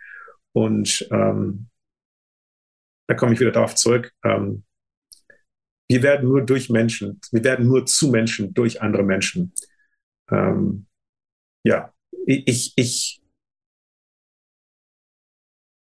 Und 0.53 1.07
ähm, 1.11 1.67
da 3.07 3.15
komme 3.15 3.33
ich 3.33 3.39
wieder 3.39 3.51
darauf 3.51 3.75
zurück. 3.75 4.11
Ähm, 4.23 4.63
wir 5.89 6.01
werden 6.01 6.27
nur 6.27 6.41
durch 6.41 6.69
Menschen, 6.69 7.19
wir 7.31 7.43
werden 7.43 7.67
nur 7.67 7.85
zu 7.85 8.09
Menschen 8.09 8.53
durch 8.53 8.81
andere 8.81 9.03
Menschen. 9.03 9.53
Ähm, 10.31 10.87
ja, 11.63 11.93
ich, 12.25 12.73
ich 12.75 13.21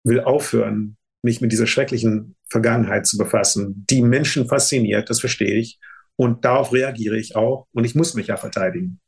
will 0.04 0.20
aufhören, 0.20 0.97
mich 1.22 1.40
mit 1.40 1.52
dieser 1.52 1.66
schrecklichen 1.66 2.36
Vergangenheit 2.48 3.06
zu 3.06 3.18
befassen, 3.18 3.84
die 3.90 4.02
Menschen 4.02 4.46
fasziniert, 4.46 5.10
das 5.10 5.20
verstehe 5.20 5.54
ich. 5.56 5.78
Und 6.16 6.44
darauf 6.44 6.72
reagiere 6.72 7.16
ich 7.16 7.36
auch. 7.36 7.66
Und 7.72 7.84
ich 7.84 7.94
muss 7.94 8.14
mich 8.14 8.26
ja 8.28 8.36
verteidigen. 8.36 9.00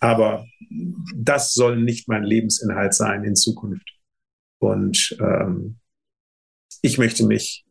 Aber 0.00 0.46
das 1.14 1.54
soll 1.54 1.82
nicht 1.82 2.08
mein 2.08 2.22
Lebensinhalt 2.22 2.94
sein 2.94 3.24
in 3.24 3.34
Zukunft. 3.34 3.96
Und 4.58 5.16
ähm, 5.20 5.78
ich 6.82 6.98
möchte 6.98 7.26
mich 7.26 7.64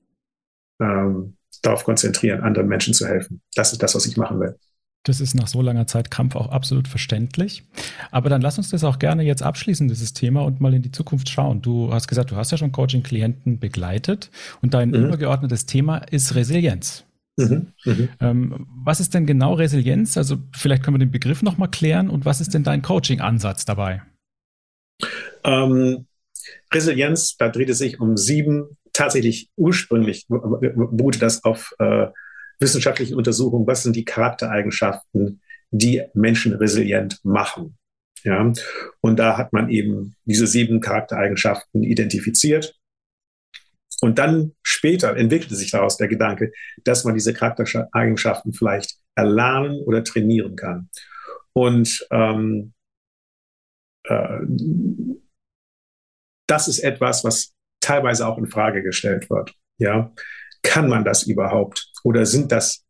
ähm, 0.82 1.38
darauf 1.61 1.84
konzentrieren, 1.84 2.41
anderen 2.41 2.67
Menschen 2.67 2.93
zu 2.93 3.07
helfen. 3.07 3.41
Das 3.55 3.71
ist 3.71 3.82
das, 3.82 3.95
was 3.95 4.05
ich 4.05 4.17
machen 4.17 4.39
will. 4.39 4.57
Das 5.06 5.22
ist 5.22 5.36
nach 5.36 5.47
so 5.47 5.62
langer 5.62 5.86
Zeit 5.88 6.10
Kampf 6.10 6.36
auch 6.36 6.49
absolut 6.49 6.88
verständlich. 6.88 7.64
Aber 8.12 8.30
dann 8.30 8.41
lass 8.41 8.58
uns 8.58 8.72
das 8.72 8.84
auch 8.84 8.99
gerne 8.99 9.24
jetzt 9.24 9.43
abschließen, 9.43 9.88
dieses 9.88 10.14
Thema, 10.14 10.41
und 10.43 10.60
mal 10.62 10.74
in 10.74 10.82
die 10.82 10.91
Zukunft 10.91 11.30
schauen. 11.30 11.62
Du 11.62 11.93
hast 11.93 12.08
gesagt, 12.08 12.32
du 12.32 12.36
hast 12.36 12.51
ja 12.51 12.58
schon 12.58 12.72
Coaching-Klienten 12.72 13.60
begleitet 13.60 14.32
und 14.62 14.74
dein 14.74 14.89
mhm. 14.89 15.06
übergeordnetes 15.06 15.68
Thema 15.68 15.97
ist 15.97 16.34
Resilienz. 16.34 17.06
Mhm. 17.38 17.68
Mhm. 17.86 18.10
Ähm, 18.20 18.68
was 18.84 18.99
ist 18.99 19.14
denn 19.14 19.28
genau 19.28 19.53
Resilienz? 19.53 20.18
Also 20.18 20.38
vielleicht 20.53 20.84
können 20.84 20.95
wir 20.95 21.06
den 21.06 21.12
Begriff 21.12 21.43
nochmal 21.43 21.70
klären 21.70 22.10
und 22.10 22.26
was 22.26 22.41
ist 22.41 22.53
denn 22.53 22.64
dein 22.64 22.82
Coaching-Ansatz 22.82 23.66
dabei? 23.66 24.01
Ähm, 25.43 26.08
Resilienz, 26.74 27.38
da 27.38 27.49
dreht 27.49 27.70
es 27.70 27.78
sich 27.78 27.99
um 27.99 28.18
sieben, 28.18 28.78
tatsächlich 28.91 29.49
ursprünglich 29.56 30.26
beruhte 30.28 31.20
das 31.20 31.43
auf 31.43 31.76
äh, 31.80 32.08
wissenschaftlichen 32.60 33.16
Untersuchungen, 33.16 33.68
was 33.68 33.84
sind 33.84 33.95
die 33.95 34.06
Charaktereigenschaften, 34.06 35.41
die 35.72 36.03
Menschen 36.14 36.53
resilient 36.53 37.20
machen. 37.24 37.78
Ja, 38.24 38.51
und 39.01 39.20
da 39.20 39.38
hat 39.38 39.53
man 39.53 39.70
eben 39.70 40.16
diese 40.26 40.47
sieben 40.47 40.80
Charaktereigenschaften 40.80 41.84
identifiziert. 41.84 42.76
Und 44.01 44.18
dann 44.18 44.53
später 44.64 45.16
entwickelte 45.16 45.56
sich 45.56 45.72
daraus 45.72 45.97
der 45.97 46.08
Gedanke, 46.08 46.51
dass 46.84 47.03
man 47.03 47.14
diese 47.14 47.34
Charaktereigenschaften 47.34 48.53
vielleicht 48.53 48.97
erlernen 49.16 49.80
oder 49.80 50.03
trainieren 50.03 50.56
kann. 50.56 50.89
Und 51.53 52.06
ähm, 52.12 52.74
äh, 54.03 54.39
das 56.47 56.68
ist 56.68 56.80
etwas, 56.80 57.24
was 57.24 57.53
teilweise 57.80 58.28
auch 58.28 58.38
in 58.38 58.47
Frage 58.47 58.84
gestellt 58.84 59.30
wird. 59.30 59.53
Ja, 59.78 60.14
kann 60.66 60.89
man 60.89 61.05
das 61.05 61.24
überhaupt? 61.24 61.91
Oder 62.03 62.26
sind 62.26 62.51
das 62.51 62.84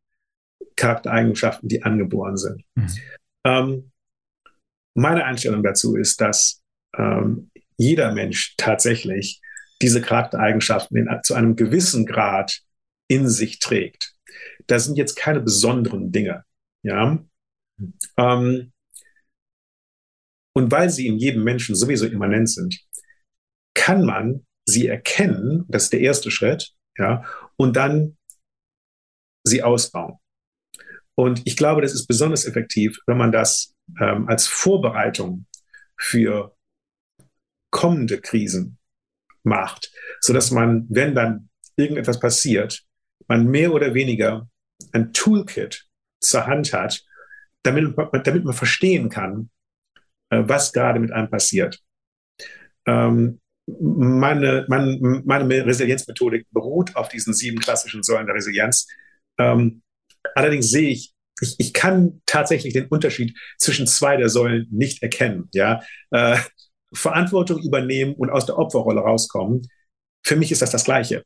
Charaktereigenschaften, 0.75 1.69
die 1.69 1.83
angeboren 1.83 2.37
sind? 2.37 2.63
Mhm. 2.75 2.87
Ähm, 3.45 3.91
meine 4.95 5.25
Einstellung 5.25 5.61
dazu 5.61 5.95
ist, 5.95 6.21
dass 6.21 6.61
ähm, 6.97 7.51
jeder 7.77 8.13
Mensch 8.13 8.55
tatsächlich 8.57 9.41
diese 9.81 10.01
Charaktereigenschaften 10.01 10.97
in, 10.97 11.09
zu 11.23 11.33
einem 11.33 11.55
gewissen 11.55 12.05
Grad 12.05 12.61
in 13.07 13.27
sich 13.27 13.59
trägt. 13.59 14.13
Das 14.67 14.85
sind 14.85 14.97
jetzt 14.97 15.15
keine 15.15 15.41
besonderen 15.41 16.11
Dinge. 16.11 16.43
Ja. 16.81 17.19
Ähm, 18.17 18.71
und 20.53 20.71
weil 20.71 20.89
sie 20.89 21.07
in 21.07 21.17
jedem 21.17 21.43
Menschen 21.43 21.75
sowieso 21.75 22.07
immanent 22.07 22.49
sind, 22.49 22.79
kann 23.73 24.05
man 24.05 24.45
sie 24.65 24.87
erkennen, 24.87 25.65
das 25.67 25.83
ist 25.83 25.93
der 25.93 25.99
erste 25.99 26.31
Schritt, 26.31 26.74
ja, 26.97 27.23
und 27.55 27.75
dann 27.75 28.17
sie 29.43 29.63
ausbauen. 29.63 30.17
Und 31.15 31.41
ich 31.45 31.55
glaube, 31.55 31.81
das 31.81 31.93
ist 31.93 32.07
besonders 32.07 32.45
effektiv, 32.45 32.99
wenn 33.07 33.17
man 33.17 33.31
das 33.31 33.73
ähm, 33.99 34.27
als 34.27 34.47
Vorbereitung 34.47 35.45
für 35.97 36.55
kommende 37.71 38.19
Krisen 38.19 38.77
macht, 39.43 39.91
so 40.19 40.33
dass 40.33 40.51
man, 40.51 40.87
wenn 40.89 41.15
dann 41.15 41.49
irgendetwas 41.77 42.19
passiert, 42.19 42.83
man 43.27 43.47
mehr 43.47 43.73
oder 43.73 43.93
weniger 43.93 44.49
ein 44.91 45.13
Toolkit 45.13 45.87
zur 46.19 46.47
Hand 46.47 46.73
hat, 46.73 47.03
damit, 47.63 47.95
damit 48.23 48.43
man 48.43 48.53
verstehen 48.53 49.09
kann, 49.09 49.49
äh, 50.29 50.43
was 50.45 50.73
gerade 50.73 50.99
mit 50.99 51.11
einem 51.11 51.29
passiert. 51.29 51.79
Ähm, 52.85 53.41
meine, 53.67 54.65
meine, 54.67 55.23
meine 55.25 55.65
Resilienzmethodik 55.65 56.47
beruht 56.51 56.95
auf 56.95 57.09
diesen 57.09 57.33
sieben 57.33 57.59
klassischen 57.59 58.03
Säulen 58.03 58.27
der 58.27 58.35
Resilienz. 58.35 58.87
Ähm, 59.39 59.81
allerdings 60.35 60.69
sehe 60.69 60.89
ich, 60.89 61.13
ich, 61.41 61.55
ich 61.57 61.73
kann 61.73 62.21
tatsächlich 62.25 62.73
den 62.73 62.87
Unterschied 62.87 63.37
zwischen 63.57 63.87
zwei 63.87 64.17
der 64.17 64.29
Säulen 64.29 64.67
nicht 64.71 65.01
erkennen. 65.01 65.49
Ja? 65.53 65.81
Äh, 66.11 66.37
Verantwortung 66.93 67.61
übernehmen 67.61 68.13
und 68.13 68.29
aus 68.29 68.45
der 68.45 68.57
Opferrolle 68.57 69.01
rauskommen. 69.01 69.67
Für 70.23 70.35
mich 70.35 70.51
ist 70.51 70.61
das 70.61 70.71
das 70.71 70.85
Gleiche. 70.85 71.23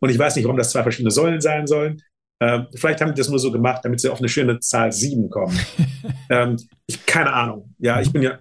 Und 0.00 0.10
ich 0.10 0.18
weiß 0.18 0.36
nicht, 0.36 0.44
warum 0.44 0.56
das 0.56 0.70
zwei 0.70 0.82
verschiedene 0.82 1.10
Säulen 1.10 1.40
sein 1.40 1.66
sollen. 1.66 2.00
Ähm, 2.40 2.66
vielleicht 2.74 3.00
haben 3.00 3.14
die 3.14 3.18
das 3.18 3.28
nur 3.28 3.38
so 3.38 3.52
gemacht, 3.52 3.84
damit 3.84 4.00
sie 4.00 4.08
auf 4.08 4.18
eine 4.18 4.28
schöne 4.28 4.58
Zahl 4.60 4.92
sieben 4.92 5.28
kommen. 5.30 5.58
ähm, 6.30 6.56
ich, 6.86 7.04
keine 7.06 7.32
Ahnung. 7.32 7.74
Ja, 7.78 8.00
ich 8.00 8.12
bin 8.12 8.22
ja. 8.22 8.38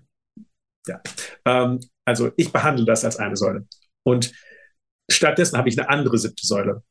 Ja. 0.87 1.01
Ähm, 1.45 1.79
also 2.05 2.31
ich 2.37 2.51
behandle 2.51 2.85
das 2.85 3.05
als 3.05 3.17
eine 3.17 3.35
Säule. 3.35 3.67
Und 4.03 4.33
stattdessen 5.09 5.57
habe 5.57 5.69
ich 5.69 5.79
eine 5.79 5.89
andere 5.89 6.17
siebte 6.17 6.45
Säule. 6.45 6.83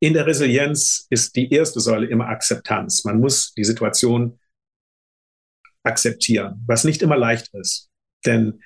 In 0.00 0.12
der 0.12 0.26
Resilienz 0.26 1.06
ist 1.08 1.34
die 1.36 1.50
erste 1.50 1.80
Säule 1.80 2.06
immer 2.06 2.28
Akzeptanz. 2.28 3.04
Man 3.04 3.18
muss 3.18 3.54
die 3.54 3.64
Situation 3.64 4.38
akzeptieren, 5.84 6.62
was 6.66 6.84
nicht 6.84 7.00
immer 7.00 7.16
leicht 7.16 7.54
ist. 7.54 7.88
Denn 8.26 8.60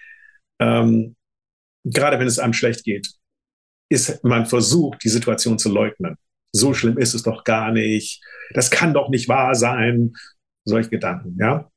ähm, 0.61 1.17
gerade 1.85 2.19
wenn 2.19 2.27
es 2.27 2.39
einem 2.39 2.53
schlecht 2.53 2.85
geht, 2.85 3.13
ist 3.91 4.25
man 4.25 4.47
versucht, 4.47 5.05
die 5.05 5.09
Situation 5.09 5.59
zu 5.59 5.71
leugnen. 5.71 6.17
So 6.53 6.75
schlimm 6.75 6.99
ist 6.99 7.15
es 7.15 7.23
doch 7.23 7.45
gar 7.45 7.71
nicht. 7.73 8.25
Das 8.55 8.71
kann 8.71 8.95
doch 8.95 9.09
nicht 9.09 9.29
wahr 9.29 9.55
sein. 9.55 10.13
Solche 10.65 10.91
Gedanken, 10.91 11.37
ja. 11.39 11.71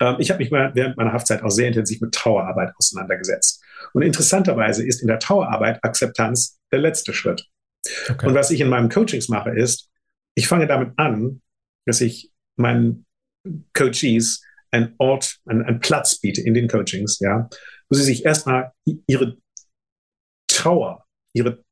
Ähm, 0.00 0.16
ich 0.18 0.30
habe 0.30 0.38
mich 0.38 0.50
während 0.50 0.96
meiner 0.96 1.12
Haftzeit 1.12 1.42
auch 1.42 1.50
sehr 1.50 1.68
intensiv 1.68 2.00
mit 2.00 2.12
Trauerarbeit 2.12 2.72
auseinandergesetzt. 2.76 3.62
Und 3.92 4.02
interessanterweise 4.02 4.86
ist 4.86 5.00
in 5.00 5.08
der 5.08 5.18
Trauerarbeit 5.18 5.82
Akzeptanz 5.82 6.58
der 6.72 6.80
letzte 6.80 7.12
Schritt. 7.12 7.46
Okay. 8.08 8.26
Und 8.26 8.34
was 8.34 8.50
ich 8.50 8.60
in 8.60 8.68
meinen 8.68 8.88
Coachings 8.88 9.28
mache, 9.28 9.50
ist, 9.50 9.88
ich 10.34 10.48
fange 10.48 10.66
damit 10.66 10.92
an, 10.96 11.40
dass 11.86 12.00
ich 12.00 12.32
meinen 12.56 13.06
Coaches 13.74 14.42
einen 14.70 14.94
Ort, 14.98 15.38
einen, 15.46 15.62
einen 15.62 15.80
Platz 15.80 16.20
biete 16.20 16.40
in 16.40 16.54
den 16.54 16.68
Coachings, 16.68 17.20
ja, 17.20 17.48
wo 17.88 17.96
sie 17.96 18.02
sich 18.02 18.24
erstmal 18.24 18.72
ihre 19.06 19.38
Trauer, 20.48 21.04
ihre 21.32 21.64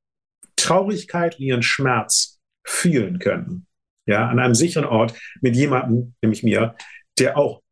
Traurigkeit, 0.57 1.39
ihren 1.39 1.63
Schmerz 1.63 2.39
fühlen 2.65 3.19
können. 3.19 3.67
Ja, 4.07 4.29
an 4.29 4.39
einem 4.39 4.55
sicheren 4.55 4.85
Ort 4.85 5.15
mit 5.41 5.57
jemandem, 5.57 6.15
nämlich 6.23 6.43
mir, 6.43 6.77
der 7.19 7.39
auch 7.39 7.63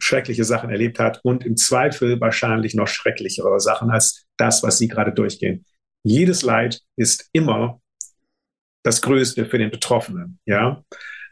schreckliche 0.00 0.44
Sachen 0.44 0.70
erlebt 0.70 0.98
hat 0.98 1.20
und 1.22 1.44
im 1.44 1.56
Zweifel 1.56 2.20
wahrscheinlich 2.20 2.74
noch 2.74 2.88
schrecklichere 2.88 3.60
Sachen 3.60 3.90
als 3.90 4.26
das, 4.36 4.62
was 4.62 4.78
Sie 4.78 4.88
gerade 4.88 5.12
durchgehen. 5.12 5.64
Jedes 6.04 6.42
Leid 6.42 6.80
ist 6.96 7.28
immer 7.32 7.80
das 8.84 9.02
Größte 9.02 9.46
für 9.46 9.58
den 9.58 9.70
Betroffenen, 9.70 10.38
ja. 10.46 10.82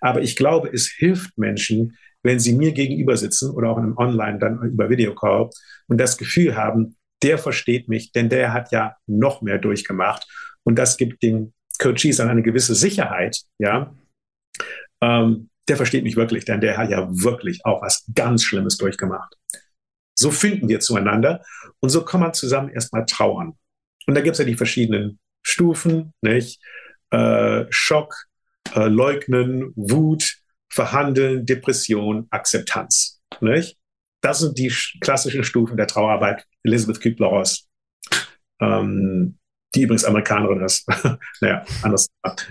Aber 0.00 0.20
ich 0.20 0.36
glaube, 0.36 0.70
es 0.72 0.88
hilft 0.88 1.36
Menschen, 1.38 1.96
wenn 2.22 2.38
sie 2.38 2.54
mir 2.54 2.72
gegenüber 2.72 3.16
sitzen 3.16 3.50
oder 3.50 3.70
auch 3.70 3.78
in 3.78 3.84
einem 3.84 3.96
Online 3.96 4.38
dann 4.38 4.60
über 4.62 4.90
Videocall 4.90 5.50
und 5.86 5.98
das 5.98 6.18
Gefühl 6.18 6.56
haben, 6.56 6.96
der 7.22 7.38
versteht 7.38 7.88
mich, 7.88 8.12
denn 8.12 8.28
der 8.28 8.52
hat 8.52 8.72
ja 8.72 8.96
noch 9.06 9.42
mehr 9.42 9.58
durchgemacht 9.58 10.26
und 10.64 10.76
das 10.76 10.96
gibt 10.96 11.22
den 11.22 11.54
Coaches 11.78 12.16
dann 12.16 12.28
eine 12.28 12.42
gewisse 12.42 12.74
Sicherheit, 12.74 13.38
ja. 13.58 13.94
Ähm, 15.00 15.50
der 15.68 15.76
versteht 15.76 16.04
mich 16.04 16.16
wirklich, 16.16 16.44
denn 16.44 16.60
der 16.60 16.76
hat 16.76 16.90
ja 16.90 17.08
wirklich 17.10 17.64
auch 17.64 17.82
was 17.82 18.04
ganz 18.14 18.44
Schlimmes 18.44 18.76
durchgemacht. 18.76 19.34
So 20.14 20.30
finden 20.30 20.68
wir 20.68 20.80
zueinander 20.80 21.44
und 21.80 21.90
so 21.90 22.04
kann 22.04 22.20
man 22.20 22.34
zusammen 22.34 22.70
erstmal 22.70 23.04
trauern. 23.04 23.54
Und 24.06 24.14
da 24.14 24.20
gibt 24.20 24.34
es 24.34 24.38
ja 24.38 24.44
die 24.44 24.54
verschiedenen 24.54 25.18
Stufen, 25.42 26.12
nicht? 26.22 26.60
Äh, 27.10 27.64
Schock, 27.70 28.14
äh, 28.74 28.88
Leugnen, 28.88 29.72
Wut, 29.76 30.38
Verhandeln, 30.68 31.46
Depression, 31.46 32.26
Akzeptanz. 32.30 33.20
Nicht? 33.40 33.76
Das 34.22 34.40
sind 34.40 34.58
die 34.58 34.72
klassischen 35.00 35.44
Stufen 35.44 35.76
der 35.76 35.86
Trauerarbeit 35.86 36.44
Elizabeth 36.62 37.00
Kübler-Ross, 37.00 37.68
ähm, 38.60 39.38
die 39.74 39.82
übrigens 39.82 40.04
Amerikanerin 40.04 40.62
ist. 40.62 40.86
naja, 41.40 41.64
anders. 41.82 42.08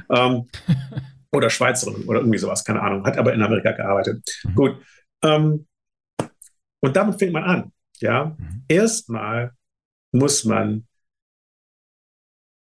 Ähm, 0.09 0.47
oder 1.35 1.49
Schweizerin 1.49 2.05
oder 2.05 2.19
irgendwie 2.19 2.37
sowas, 2.37 2.63
keine 2.63 2.81
Ahnung, 2.81 3.05
hat 3.05 3.17
aber 3.17 3.33
in 3.33 3.41
Amerika 3.41 3.71
gearbeitet. 3.71 4.23
Mhm. 4.43 4.55
Gut. 4.55 4.85
Ähm, 5.23 5.67
und 6.81 6.95
damit 6.95 7.19
fängt 7.19 7.33
man 7.33 7.43
an. 7.43 7.71
Ja, 7.99 8.35
mhm. 8.37 8.63
erstmal 8.67 9.51
muss 10.11 10.45
man 10.45 10.87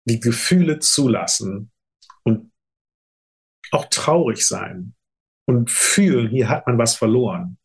die 0.06 0.20
Gefühle 0.20 0.80
zulassen 0.80 1.72
und 2.24 2.52
auch 3.72 3.86
traurig 3.90 4.46
sein 4.46 4.96
und 5.46 5.70
fühlen, 5.70 6.30
hier 6.30 6.50
hat 6.50 6.68
man 6.68 6.78
was 6.78 6.96
verloren. 6.96 7.58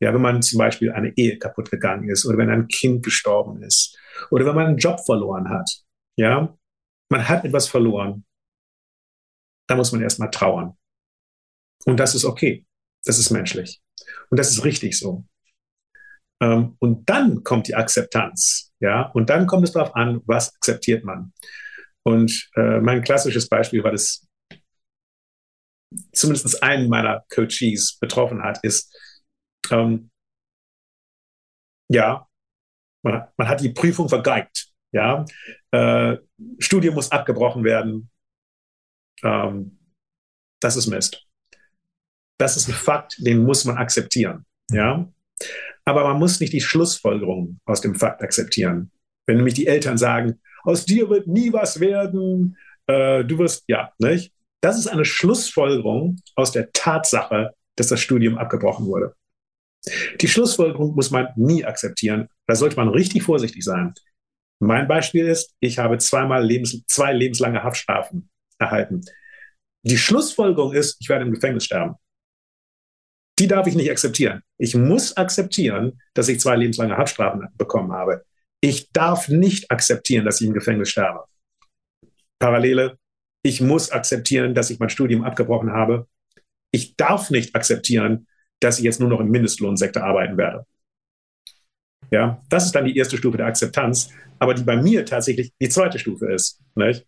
Ja, 0.00 0.14
wenn 0.14 0.22
man 0.22 0.40
zum 0.40 0.58
Beispiel 0.58 0.92
eine 0.92 1.12
Ehe 1.16 1.38
kaputt 1.38 1.70
gegangen 1.70 2.08
ist 2.08 2.24
oder 2.24 2.38
wenn 2.38 2.48
ein 2.48 2.68
Kind 2.68 3.04
gestorben 3.04 3.62
ist 3.62 3.98
oder 4.30 4.46
wenn 4.46 4.54
man 4.54 4.66
einen 4.66 4.78
Job 4.78 5.00
verloren 5.04 5.50
hat. 5.50 5.70
Ja, 6.16 6.56
man 7.10 7.28
hat 7.28 7.44
etwas 7.44 7.68
verloren. 7.68 8.24
Da 9.70 9.76
muss 9.76 9.92
man 9.92 10.02
erstmal 10.02 10.32
trauern. 10.32 10.76
Und 11.84 12.00
das 12.00 12.16
ist 12.16 12.24
okay. 12.24 12.66
Das 13.04 13.20
ist 13.20 13.30
menschlich. 13.30 13.80
Und 14.28 14.36
das 14.36 14.50
ist 14.50 14.64
richtig 14.64 14.98
so. 14.98 15.24
Ähm, 16.42 16.74
und 16.80 17.08
dann 17.08 17.44
kommt 17.44 17.68
die 17.68 17.76
Akzeptanz. 17.76 18.72
Ja, 18.80 19.02
und 19.10 19.30
dann 19.30 19.46
kommt 19.46 19.62
es 19.62 19.72
darauf 19.72 19.94
an, 19.94 20.22
was 20.26 20.52
akzeptiert 20.56 21.04
man. 21.04 21.32
Und 22.02 22.50
äh, 22.56 22.80
mein 22.80 23.04
klassisches 23.04 23.48
Beispiel, 23.48 23.84
weil 23.84 23.94
es 23.94 24.26
zumindest 26.12 26.60
einen 26.64 26.88
meiner 26.88 27.24
Coaches 27.32 27.96
betroffen 28.00 28.42
hat, 28.42 28.58
ist, 28.64 28.92
ähm, 29.70 30.10
ja, 31.92 32.26
man, 33.04 33.28
man, 33.36 33.48
hat 33.48 33.60
die 33.60 33.72
Prüfung 33.72 34.08
vergeigt. 34.08 34.72
Ja, 34.90 35.24
äh, 35.70 36.16
Studium 36.58 36.96
muss 36.96 37.12
abgebrochen 37.12 37.62
werden. 37.62 38.10
Ähm, 39.22 39.78
das 40.60 40.76
ist 40.76 40.86
Mist. 40.86 41.26
Das 42.38 42.56
ist 42.56 42.68
ein 42.68 42.74
Fakt, 42.74 43.16
den 43.18 43.44
muss 43.44 43.64
man 43.64 43.76
akzeptieren. 43.76 44.46
Ja, 44.70 45.10
aber 45.84 46.04
man 46.04 46.18
muss 46.18 46.40
nicht 46.40 46.52
die 46.52 46.60
Schlussfolgerung 46.60 47.58
aus 47.64 47.80
dem 47.80 47.94
Fakt 47.94 48.22
akzeptieren. 48.22 48.90
Wenn 49.26 49.36
nämlich 49.36 49.54
die 49.54 49.66
Eltern 49.66 49.98
sagen, 49.98 50.40
aus 50.62 50.84
dir 50.84 51.08
wird 51.08 51.26
nie 51.26 51.52
was 51.52 51.80
werden, 51.80 52.56
äh, 52.86 53.24
du 53.24 53.38
wirst, 53.38 53.64
ja, 53.68 53.92
nicht? 53.98 54.32
Das 54.60 54.78
ist 54.78 54.88
eine 54.88 55.04
Schlussfolgerung 55.04 56.20
aus 56.34 56.52
der 56.52 56.70
Tatsache, 56.72 57.54
dass 57.76 57.88
das 57.88 58.00
Studium 58.00 58.36
abgebrochen 58.36 58.86
wurde. 58.86 59.14
Die 60.20 60.28
Schlussfolgerung 60.28 60.94
muss 60.94 61.10
man 61.10 61.28
nie 61.36 61.64
akzeptieren. 61.64 62.28
Da 62.46 62.54
sollte 62.54 62.76
man 62.76 62.88
richtig 62.88 63.22
vorsichtig 63.22 63.64
sein. 63.64 63.94
Mein 64.58 64.86
Beispiel 64.86 65.26
ist, 65.26 65.54
ich 65.60 65.78
habe 65.78 65.96
zweimal 65.96 66.44
lebens, 66.44 66.84
zwei 66.86 67.14
lebenslange 67.14 67.62
Haftstrafen 67.62 68.28
erhalten. 68.60 69.02
Die 69.82 69.98
Schlussfolgerung 69.98 70.72
ist, 70.72 70.98
ich 71.00 71.08
werde 71.08 71.24
im 71.24 71.32
Gefängnis 71.32 71.64
sterben. 71.64 71.94
Die 73.38 73.46
darf 73.46 73.66
ich 73.66 73.74
nicht 73.74 73.90
akzeptieren. 73.90 74.42
Ich 74.58 74.74
muss 74.74 75.16
akzeptieren, 75.16 76.00
dass 76.14 76.28
ich 76.28 76.40
zwei 76.40 76.56
lebenslange 76.56 76.96
Haftstrafen 76.96 77.48
bekommen 77.56 77.92
habe. 77.92 78.24
Ich 78.60 78.92
darf 78.92 79.28
nicht 79.28 79.70
akzeptieren, 79.70 80.26
dass 80.26 80.40
ich 80.40 80.46
im 80.46 80.52
Gefängnis 80.52 80.90
sterbe. 80.90 81.24
Parallele, 82.38 82.98
ich 83.42 83.62
muss 83.62 83.90
akzeptieren, 83.90 84.54
dass 84.54 84.68
ich 84.68 84.78
mein 84.78 84.90
Studium 84.90 85.24
abgebrochen 85.24 85.72
habe. 85.72 86.06
Ich 86.72 86.96
darf 86.96 87.30
nicht 87.30 87.54
akzeptieren, 87.54 88.26
dass 88.60 88.78
ich 88.78 88.84
jetzt 88.84 89.00
nur 89.00 89.08
noch 89.08 89.20
im 89.20 89.30
Mindestlohnsektor 89.30 90.02
arbeiten 90.02 90.36
werde. 90.36 90.66
Ja, 92.10 92.42
das 92.50 92.66
ist 92.66 92.74
dann 92.74 92.84
die 92.84 92.96
erste 92.96 93.16
Stufe 93.16 93.38
der 93.38 93.46
Akzeptanz, 93.46 94.10
aber 94.38 94.52
die 94.52 94.64
bei 94.64 94.76
mir 94.76 95.06
tatsächlich 95.06 95.52
die 95.60 95.68
zweite 95.68 95.98
Stufe 95.98 96.30
ist, 96.32 96.60
nicht? 96.74 97.06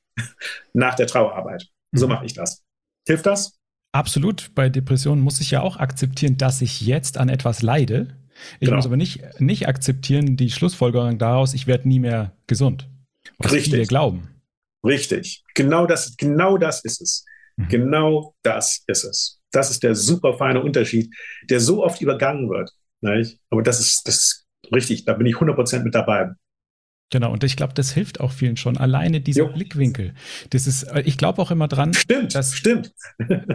Nach 0.72 0.94
der 0.94 1.06
Trauerarbeit. 1.06 1.68
So 1.92 2.06
mhm. 2.06 2.14
mache 2.14 2.26
ich 2.26 2.34
das. 2.34 2.62
Hilft 3.06 3.26
das? 3.26 3.58
Absolut. 3.92 4.54
Bei 4.54 4.68
Depressionen 4.68 5.22
muss 5.22 5.40
ich 5.40 5.50
ja 5.50 5.60
auch 5.60 5.76
akzeptieren, 5.76 6.38
dass 6.38 6.62
ich 6.62 6.80
jetzt 6.80 7.18
an 7.18 7.28
etwas 7.28 7.62
leide 7.62 8.16
ich 8.60 8.66
genau. 8.66 8.76
muss 8.76 8.86
aber 8.86 8.96
nicht, 8.96 9.22
nicht 9.40 9.68
akzeptieren, 9.68 10.36
die 10.36 10.50
Schlussfolgerung 10.50 11.18
daraus, 11.18 11.54
ich 11.54 11.66
werde 11.66 11.88
nie 11.88 12.00
mehr 12.00 12.36
gesund. 12.46 12.88
Was 13.38 13.52
Richtig. 13.52 13.72
viele 13.72 13.86
glauben. 13.86 14.28
Richtig. 14.84 15.44
Genau 15.54 15.86
das, 15.86 16.16
genau 16.16 16.58
das 16.58 16.84
ist 16.84 17.00
es. 17.00 17.24
Mhm. 17.56 17.68
Genau 17.68 18.34
das 18.42 18.82
ist 18.86 19.04
es. 19.04 19.40
Das 19.52 19.70
ist 19.70 19.82
der 19.82 19.94
super 19.94 20.34
feine 20.38 20.62
Unterschied, 20.62 21.14
der 21.48 21.60
so 21.60 21.84
oft 21.84 22.00
übergangen 22.00 22.48
wird. 22.48 22.70
Nicht? 23.00 23.38
Aber 23.50 23.62
das 23.62 23.80
ist, 23.80 24.06
das 24.06 24.14
ist 24.14 24.46
richtig, 24.74 25.04
da 25.04 25.14
bin 25.14 25.26
ich 25.26 25.36
100% 25.36 25.82
mit 25.82 25.94
dabei. 25.94 26.30
Genau, 27.12 27.30
und 27.30 27.44
ich 27.44 27.56
glaube, 27.56 27.74
das 27.74 27.92
hilft 27.92 28.20
auch 28.20 28.32
vielen 28.32 28.56
schon. 28.56 28.78
Alleine 28.78 29.20
dieser 29.20 29.42
jo. 29.42 29.52
Blickwinkel. 29.52 30.14
Das 30.48 30.66
ist, 30.66 30.86
ich 31.04 31.18
glaube 31.18 31.42
auch 31.42 31.50
immer 31.50 31.68
dran, 31.68 31.92
stimmt, 31.92 32.34
dass, 32.34 32.54
stimmt. 32.56 32.92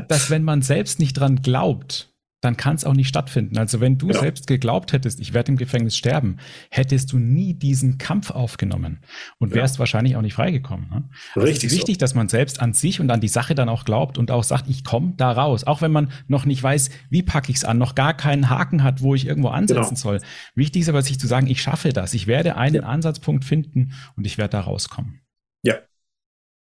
dass 0.07 0.29
wenn 0.29 0.43
man 0.43 0.61
selbst 0.61 0.99
nicht 0.99 1.13
dran 1.13 1.41
glaubt, 1.41 2.13
dann 2.41 2.55
kann 2.55 2.75
es 2.75 2.85
auch 2.85 2.93
nicht 2.93 3.07
stattfinden. 3.07 3.57
Also 3.57 3.81
wenn 3.81 3.97
du 3.97 4.07
genau. 4.07 4.19
selbst 4.19 4.45
geglaubt 4.45 4.93
hättest, 4.93 5.19
ich 5.19 5.33
werde 5.33 5.51
im 5.51 5.57
Gefängnis 5.57 5.97
sterben, 5.97 6.37
hättest 6.69 7.11
du 7.11 7.17
nie 7.17 7.55
diesen 7.55 7.97
Kampf 7.97 8.29
aufgenommen 8.29 8.99
und 9.39 9.55
wärst 9.55 9.75
ja. 9.75 9.79
wahrscheinlich 9.79 10.15
auch 10.15 10.21
nicht 10.21 10.35
freigekommen. 10.35 10.89
Ne? 10.89 11.09
Also 11.33 11.47
Richtig. 11.47 11.65
Es 11.65 11.73
ist 11.73 11.79
wichtig, 11.79 11.95
so. 11.95 11.99
dass 11.99 12.13
man 12.13 12.29
selbst 12.29 12.61
an 12.61 12.73
sich 12.73 12.99
und 12.99 13.09
an 13.09 13.21
die 13.21 13.27
Sache 13.27 13.55
dann 13.55 13.69
auch 13.69 13.85
glaubt 13.85 14.19
und 14.19 14.29
auch 14.29 14.43
sagt, 14.43 14.69
ich 14.69 14.83
komme 14.83 15.13
da 15.17 15.31
raus. 15.31 15.63
Auch 15.63 15.81
wenn 15.81 15.91
man 15.91 16.11
noch 16.27 16.45
nicht 16.45 16.61
weiß, 16.61 16.91
wie 17.09 17.23
packe 17.23 17.51
ich 17.51 17.57
es 17.57 17.63
an, 17.63 17.79
noch 17.79 17.95
gar 17.95 18.15
keinen 18.15 18.49
Haken 18.49 18.83
hat, 18.83 19.01
wo 19.01 19.15
ich 19.15 19.25
irgendwo 19.25 19.49
ansetzen 19.49 19.95
genau. 19.95 19.99
soll. 19.99 20.21
Wichtig 20.53 20.83
ist 20.83 20.89
aber, 20.89 21.01
sich 21.01 21.19
zu 21.19 21.25
sagen, 21.25 21.47
ich 21.47 21.61
schaffe 21.61 21.89
das. 21.89 22.13
Ich 22.13 22.27
werde 22.27 22.55
einen 22.55 22.83
ja. 22.83 22.83
Ansatzpunkt 22.83 23.45
finden 23.45 23.93
und 24.15 24.27
ich 24.27 24.37
werde 24.37 24.51
da 24.51 24.61
rauskommen. 24.61 25.21
Ja. 25.63 25.75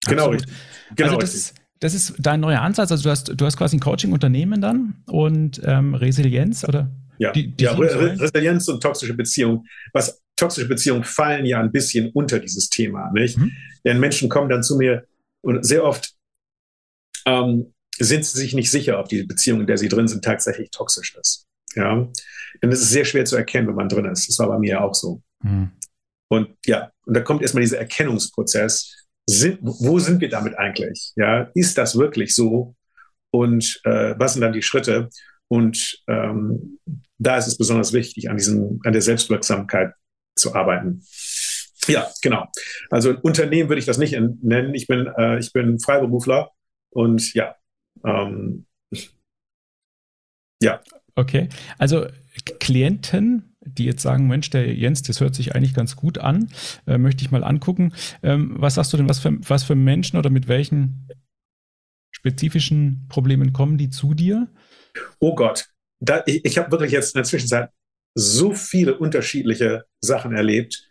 Genau. 0.07 0.31
Genau. 0.95 1.17
Also 1.17 1.17
das, 1.17 1.33
richtig 1.33 1.66
das 1.79 1.93
ist 1.93 2.15
dein 2.19 2.39
neuer 2.39 2.61
Ansatz. 2.61 2.91
Also 2.91 3.03
du 3.03 3.09
hast, 3.09 3.31
du 3.35 3.45
hast 3.45 3.57
quasi 3.57 3.77
ein 3.77 3.79
Coaching-Unternehmen 3.79 4.61
dann 4.61 5.03
und 5.07 5.61
ähm, 5.63 5.93
Resilienz 5.95 6.63
oder? 6.63 6.91
Ja, 7.19 7.31
die, 7.31 7.55
die 7.55 7.63
ja 7.63 7.73
Re 7.73 8.19
Resilienz 8.19 8.67
und 8.67 8.81
toxische 8.81 9.13
Beziehungen. 9.13 9.67
Was 9.93 10.21
toxische 10.35 10.67
Beziehungen 10.67 11.03
fallen 11.03 11.45
ja 11.45 11.59
ein 11.59 11.71
bisschen 11.71 12.11
unter 12.11 12.39
dieses 12.39 12.69
Thema, 12.69 13.11
nicht? 13.11 13.37
Mhm. 13.37 13.51
Denn 13.85 13.99
Menschen 13.99 14.29
kommen 14.29 14.49
dann 14.49 14.63
zu 14.63 14.77
mir 14.77 15.05
und 15.41 15.65
sehr 15.65 15.83
oft 15.83 16.13
ähm, 17.25 17.73
sind 17.97 18.25
sie 18.25 18.37
sich 18.37 18.53
nicht 18.53 18.69
sicher, 18.69 18.99
ob 18.99 19.09
die 19.09 19.23
Beziehung, 19.23 19.61
in 19.61 19.67
der 19.67 19.77
sie 19.77 19.89
drin 19.89 20.07
sind, 20.07 20.23
tatsächlich 20.23 20.69
toxisch 20.71 21.15
ist. 21.15 21.45
Ja, 21.75 22.07
denn 22.61 22.71
es 22.71 22.81
ist 22.81 22.89
sehr 22.89 23.05
schwer 23.05 23.25
zu 23.25 23.35
erkennen, 23.35 23.67
wenn 23.67 23.75
man 23.75 23.89
drin 23.89 24.05
ist. 24.05 24.27
Das 24.29 24.39
war 24.39 24.47
bei 24.47 24.59
mir 24.59 24.69
ja 24.69 24.81
auch 24.81 24.93
so. 24.93 25.21
Mhm. 25.41 25.71
Und 26.29 26.49
ja, 26.65 26.91
und 27.05 27.15
da 27.15 27.21
kommt 27.21 27.41
erstmal 27.41 27.61
dieser 27.61 27.77
Erkennungsprozess 27.77 29.06
sind, 29.29 29.59
wo 29.61 29.99
sind 29.99 30.21
wir 30.21 30.29
damit 30.29 30.57
eigentlich? 30.57 31.11
Ja, 31.15 31.51
ist 31.53 31.77
das 31.77 31.97
wirklich 31.97 32.33
so? 32.33 32.75
Und 33.31 33.81
äh, 33.83 34.15
was 34.17 34.33
sind 34.33 34.41
dann 34.41 34.53
die 34.53 34.61
Schritte? 34.61 35.09
Und 35.49 36.01
ähm, 36.07 36.79
da 37.17 37.37
ist 37.37 37.47
es 37.47 37.57
besonders 37.57 37.93
wichtig, 37.93 38.29
an, 38.29 38.37
diesem, 38.37 38.79
an 38.83 38.93
der 38.93 39.01
Selbstwirksamkeit 39.01 39.93
zu 40.35 40.55
arbeiten. 40.55 41.03
Ja, 41.87 42.09
genau. 42.21 42.47
Also 42.89 43.15
Unternehmen 43.21 43.69
würde 43.69 43.79
ich 43.79 43.85
das 43.85 43.97
nicht 43.97 44.17
nennen. 44.41 44.73
Ich 44.73 44.87
bin, 44.87 45.07
äh, 45.17 45.39
ich 45.39 45.51
bin 45.53 45.79
Freiberufler 45.79 46.51
und 46.89 47.33
ja, 47.33 47.55
ähm, 48.05 48.65
ja. 50.61 50.81
Okay, 51.15 51.49
also 51.77 52.07
Klienten 52.59 53.55
die 53.67 53.85
jetzt 53.85 54.01
sagen, 54.01 54.27
Mensch, 54.27 54.49
der 54.49 54.73
Jens, 54.73 55.01
das 55.01 55.21
hört 55.21 55.35
sich 55.35 55.55
eigentlich 55.55 55.73
ganz 55.73 55.95
gut 55.95 56.17
an, 56.17 56.49
äh, 56.85 56.97
möchte 56.97 57.23
ich 57.23 57.31
mal 57.31 57.43
angucken. 57.43 57.93
Ähm, 58.23 58.55
was 58.57 58.75
sagst 58.75 58.93
du 58.93 58.97
denn, 58.97 59.09
was 59.09 59.19
für, 59.19 59.37
was 59.47 59.63
für 59.63 59.75
Menschen 59.75 60.17
oder 60.17 60.29
mit 60.29 60.47
welchen 60.47 61.07
spezifischen 62.11 63.05
Problemen 63.09 63.53
kommen 63.53 63.77
die 63.77 63.89
zu 63.89 64.13
dir? 64.13 64.47
Oh 65.19 65.35
Gott, 65.35 65.69
da, 65.99 66.23
ich, 66.25 66.43
ich 66.45 66.57
habe 66.57 66.71
wirklich 66.71 66.91
jetzt 66.91 67.15
in 67.15 67.19
der 67.19 67.25
Zwischenzeit 67.25 67.69
so 68.15 68.53
viele 68.53 68.97
unterschiedliche 68.97 69.85
Sachen 70.01 70.35
erlebt. 70.35 70.89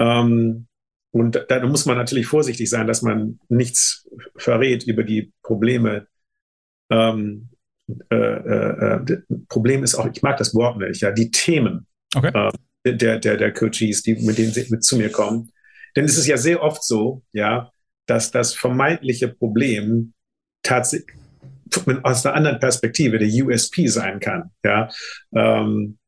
Ähm, 0.00 0.66
und 1.12 1.36
da, 1.36 1.44
da, 1.44 1.66
muss 1.66 1.86
man 1.86 1.96
natürlich 1.96 2.26
vorsichtig 2.26 2.68
sein, 2.68 2.86
dass 2.86 3.02
man 3.02 3.38
nichts 3.48 4.08
verrät 4.36 4.84
über 4.84 5.04
die 5.04 5.32
Probleme. 5.42 6.08
Ähm, 6.90 7.48
äh, 8.10 8.16
äh, 8.16 8.96
äh 8.96 9.22
Problem 9.48 9.84
ist 9.84 9.94
auch, 9.94 10.10
ich 10.12 10.22
mag 10.22 10.36
das 10.36 10.54
Wort 10.54 10.78
nicht, 10.78 11.00
ja, 11.00 11.12
die 11.12 11.30
Themen 11.30 11.86
okay. 12.14 12.50
äh, 12.84 12.94
der, 12.94 13.18
der, 13.18 13.36
der 13.36 13.52
Coaches, 13.52 14.02
die, 14.02 14.14
mit 14.16 14.38
denen 14.38 14.52
sie 14.52 14.66
mit 14.70 14.84
zu 14.84 14.96
mir 14.96 15.10
kommen. 15.10 15.50
Denn 15.96 16.04
es 16.04 16.16
ist 16.16 16.26
ja 16.26 16.36
sehr 16.36 16.62
oft 16.62 16.84
so, 16.84 17.22
ja, 17.32 17.70
dass 18.06 18.30
das 18.30 18.54
vermeintliche 18.54 19.28
Problem 19.28 20.12
tatsächlich 20.62 21.16
aus 22.02 22.24
einer 22.24 22.36
anderen 22.36 22.60
Perspektive 22.60 23.18
der 23.18 23.28
USP 23.28 23.88
sein 23.88 24.20
kann. 24.20 24.50
Ja, 24.64 24.88
ähm, 25.34 25.98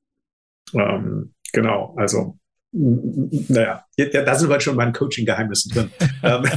ähm, 0.73 1.35
genau, 1.53 1.95
also 1.97 2.39
naja, 2.73 3.85
da 3.97 4.35
sind 4.35 4.51
wir 4.51 4.61
schon 4.61 4.77
bei 4.77 4.85
den 4.85 4.93
Coaching-Geheimnissen 4.93 5.73
drin. 5.73 5.91
Ähm, 6.21 6.43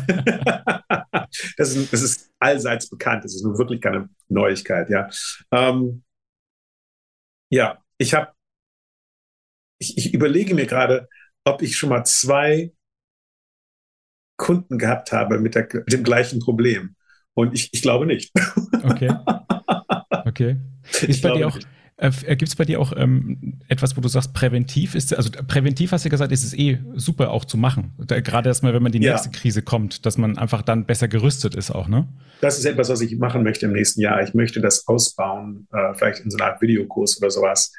das, 1.57 1.75
ist, 1.75 1.93
das, 1.93 2.01
ist, 2.01 2.31
allseits 2.39 2.89
bekannt, 2.89 3.23
das 3.23 3.35
ist 3.35 3.43
nun 3.43 3.59
wirklich 3.59 3.79
keine 3.79 4.09
Neuigkeit, 4.27 4.89
ja. 4.89 5.07
Ähm, 5.51 6.03
ja, 7.51 7.77
ich 7.99 8.15
habe, 8.15 8.31
ich, 9.81 9.97
ich 9.97 10.13
überlege 10.13 10.53
mir 10.55 10.67
gerade, 10.67 11.09
ob 11.43 11.61
ich 11.61 11.75
schon 11.75 11.89
mal 11.89 12.03
zwei 12.05 12.71
Kunden 14.37 14.77
gehabt 14.77 15.11
habe 15.11 15.39
mit, 15.39 15.55
der, 15.55 15.67
mit 15.73 15.91
dem 15.91 16.03
gleichen 16.03 16.39
Problem. 16.39 16.95
Und 17.33 17.53
ich, 17.53 17.69
ich 17.73 17.81
glaube 17.81 18.05
nicht. 18.05 18.31
Okay. 18.83 19.11
Okay. 20.23 20.57
Ist 21.01 21.23
bei 21.23 21.31
dir 21.31 21.47
auch, 21.47 21.57
äh, 21.97 22.11
äh 22.25 22.35
gibt 22.35 22.49
es 22.49 22.55
bei 22.55 22.63
dir 22.63 22.79
auch 22.79 22.93
ähm, 22.95 23.59
etwas, 23.67 23.97
wo 23.97 24.01
du 24.01 24.07
sagst, 24.07 24.33
präventiv 24.33 24.93
ist, 24.93 25.13
also 25.15 25.31
präventiv 25.47 25.91
hast 25.91 26.05
du 26.05 26.09
gesagt, 26.09 26.31
ist 26.31 26.43
es 26.43 26.53
eh 26.53 26.77
super 26.93 27.31
auch 27.31 27.43
zu 27.43 27.57
machen. 27.57 27.93
Da, 27.97 28.21
gerade 28.21 28.49
erstmal, 28.49 28.73
wenn 28.73 28.83
man 28.83 28.91
die 28.91 28.99
nächste 28.99 29.29
ja. 29.29 29.35
Krise 29.35 29.63
kommt, 29.63 30.05
dass 30.05 30.17
man 30.17 30.37
einfach 30.37 30.61
dann 30.61 30.85
besser 30.85 31.07
gerüstet 31.07 31.55
ist 31.55 31.71
auch, 31.71 31.87
ne? 31.87 32.07
Das 32.39 32.59
ist 32.59 32.65
etwas, 32.65 32.89
was 32.89 33.01
ich 33.01 33.17
machen 33.17 33.43
möchte 33.43 33.65
im 33.65 33.73
nächsten 33.73 33.99
Jahr. 33.99 34.21
Ich 34.21 34.33
möchte 34.35 34.61
das 34.61 34.87
ausbauen, 34.87 35.67
äh, 35.73 35.95
vielleicht 35.95 36.19
in 36.23 36.29
so 36.29 36.37
einer 36.37 36.53
Art 36.53 36.61
Videokurs 36.61 37.17
oder 37.17 37.31
sowas 37.31 37.73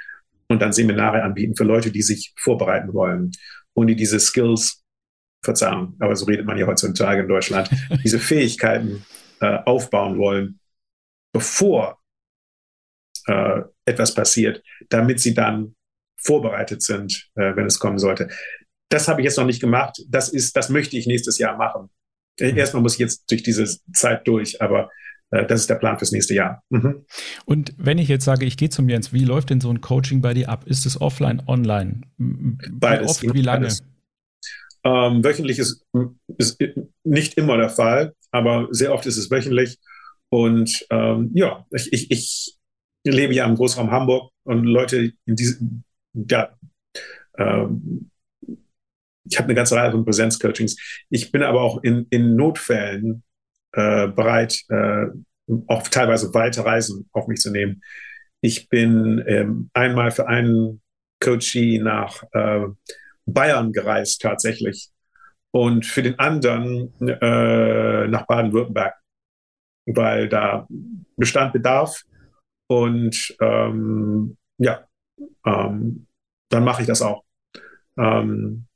und 0.53 0.61
dann 0.61 0.73
Seminare 0.73 1.23
anbieten 1.23 1.57
für 1.57 1.65
Leute, 1.65 1.91
die 1.91 2.03
sich 2.03 2.33
vorbereiten 2.39 2.93
wollen 2.93 3.33
und 3.75 3.87
die 3.89 3.97
diese 3.97 4.21
Skills, 4.21 4.83
Verzeihung, 5.45 5.97
aber 5.99 6.15
so 6.15 6.27
redet 6.27 6.47
man 6.47 6.57
ja 6.57 6.67
heutzutage 6.67 7.23
in 7.23 7.29
Deutschland, 7.29 7.69
diese 8.05 8.21
Fähigkeiten 8.21 9.05
äh, 9.41 9.59
aufbauen 9.65 10.19
wollen, 10.19 10.61
bevor 11.35 12.01
äh, 13.27 13.63
etwas 13.85 14.15
passiert, 14.15 14.63
damit 14.89 15.19
sie 15.19 15.35
dann 15.35 15.75
vorbereitet 16.17 16.83
sind, 16.83 17.29
äh, 17.35 17.57
wenn 17.57 17.67
es 17.67 17.81
kommen 17.81 17.99
sollte. 17.99 18.29
Das 18.89 19.09
habe 19.09 19.21
ich 19.21 19.25
jetzt 19.25 19.39
noch 19.39 19.47
nicht 19.47 19.61
gemacht. 19.61 20.01
Das 20.09 20.29
ist, 20.29 20.57
das 20.57 20.69
möchte 20.69 20.97
ich 20.97 21.07
nächstes 21.07 21.39
Jahr 21.39 21.57
machen. 21.57 21.91
Mhm. 22.39 22.57
Erstmal 22.57 22.83
muss 22.83 22.95
ich 22.95 23.01
jetzt 23.01 23.29
durch 23.31 23.43
diese 23.43 23.67
Zeit 23.93 24.27
durch, 24.29 24.63
aber 24.63 24.85
äh, 24.85 24.89
das 25.33 25.63
ist 25.63 25.71
der 25.71 25.77
Plan 25.77 25.99
fürs 25.99 26.13
nächste 26.13 26.35
Jahr. 26.35 26.63
Mhm. 26.69 27.07
Und 27.47 27.73
wenn 27.79 27.97
ich 27.97 28.09
jetzt 28.09 28.25
sage, 28.25 28.45
ich 28.45 28.59
gehe 28.59 28.69
zum 28.69 28.89
Jens, 28.89 29.13
wie 29.15 29.25
läuft 29.25 29.49
denn 29.49 29.63
so 29.63 29.71
ein 29.71 29.81
Coaching 29.81 30.21
bei 30.21 30.35
dir 30.35 30.51
ab? 30.51 30.65
Ist 30.67 30.85
es 30.85 31.01
offline, 31.01 31.43
online? 31.47 32.03
Beides. 32.19 33.23
Wie 33.23 33.29
oft, 33.29 33.35
wie 33.37 33.43
lange? 33.43 33.67
Beides. 33.67 33.83
Ähm, 34.85 35.25
wöchentlich 35.25 35.59
ist, 35.59 35.87
ist 36.37 36.59
nicht 37.05 37.35
immer 37.35 37.57
der 37.57 37.71
Fall, 37.71 38.15
aber 38.31 38.69
sehr 38.73 38.93
oft 38.93 39.07
ist 39.07 39.17
es 39.17 39.31
wöchentlich. 39.31 39.79
Und 40.29 40.85
ähm, 40.91 41.31
ja, 41.35 41.65
ich, 41.71 41.93
ich, 41.93 42.11
ich 42.11 42.59
lebe 43.05 43.33
ja 43.33 43.47
im 43.47 43.55
Großraum 43.55 43.91
Hamburg 43.91 44.33
und 44.45 44.65
Leute 44.65 45.13
in 45.25 45.37
diesem, 45.37 45.85
ja, 46.13 46.59
ähm, 47.39 48.11
ich 49.25 49.39
habe 49.39 49.47
eine 49.47 49.55
ganze 49.55 49.77
Reihe 49.77 49.93
von 49.93 50.05
Präsenzcoachings. 50.05 50.77
Ich 51.09 51.33
bin 51.33 51.43
aber 51.43 51.63
auch 51.63 51.83
in, 51.83 52.07
in 52.11 52.37
Notfällen 52.37 53.23
äh, 53.73 54.09
bereit, 54.09 54.63
äh, 54.69 55.07
auch 55.67 55.87
teilweise 55.89 56.33
weite 56.35 56.65
Reisen 56.65 57.09
auf 57.13 57.27
mich 57.27 57.41
zu 57.41 57.51
nehmen. 57.51 57.83
Ich 58.41 58.69
bin 58.69 59.23
ähm, 59.27 59.71
einmal 59.73 60.11
für 60.11 60.29
einen 60.29 60.81
Coachie 61.21 61.79
nach 61.79 62.23
äh, 62.33 62.67
Bayern 63.27 63.73
gereist 63.73 64.21
tatsächlich 64.23 64.91
und 65.53 65.87
für 65.87 66.03
den 66.03 66.19
anderen 66.19 66.93
äh, 67.01 68.09
nach 68.09 68.27
Baden-Württemberg, 68.27 68.95
weil 69.87 70.29
da 70.29 70.67
bestand 71.17 71.53
Bedarf 71.53 72.03
und 72.67 73.37
ähm, 73.41 74.37
ja, 74.59 74.87
ähm, 75.47 76.07
dann 76.49 76.65
mache 76.65 76.83
ich 76.83 76.89
das 76.89 77.03
auch. 77.03 77.25
Ähm. 77.97 78.67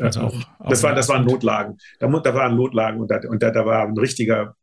Also 0.00 0.20
auch, 0.20 0.34
auch 0.58 0.68
das, 0.70 0.82
war, 0.82 0.94
das 0.94 1.08
waren 1.08 1.24
Notlagen. 1.24 1.78
Da, 1.98 2.08
da 2.08 2.34
waren 2.34 2.56
Notlagen 2.56 3.00
und, 3.00 3.10
da, 3.10 3.20
und 3.28 3.42
da, 3.42 3.50
da 3.50 3.64
war 3.64 3.86
ein 3.86 3.96
richtiger 3.96 4.56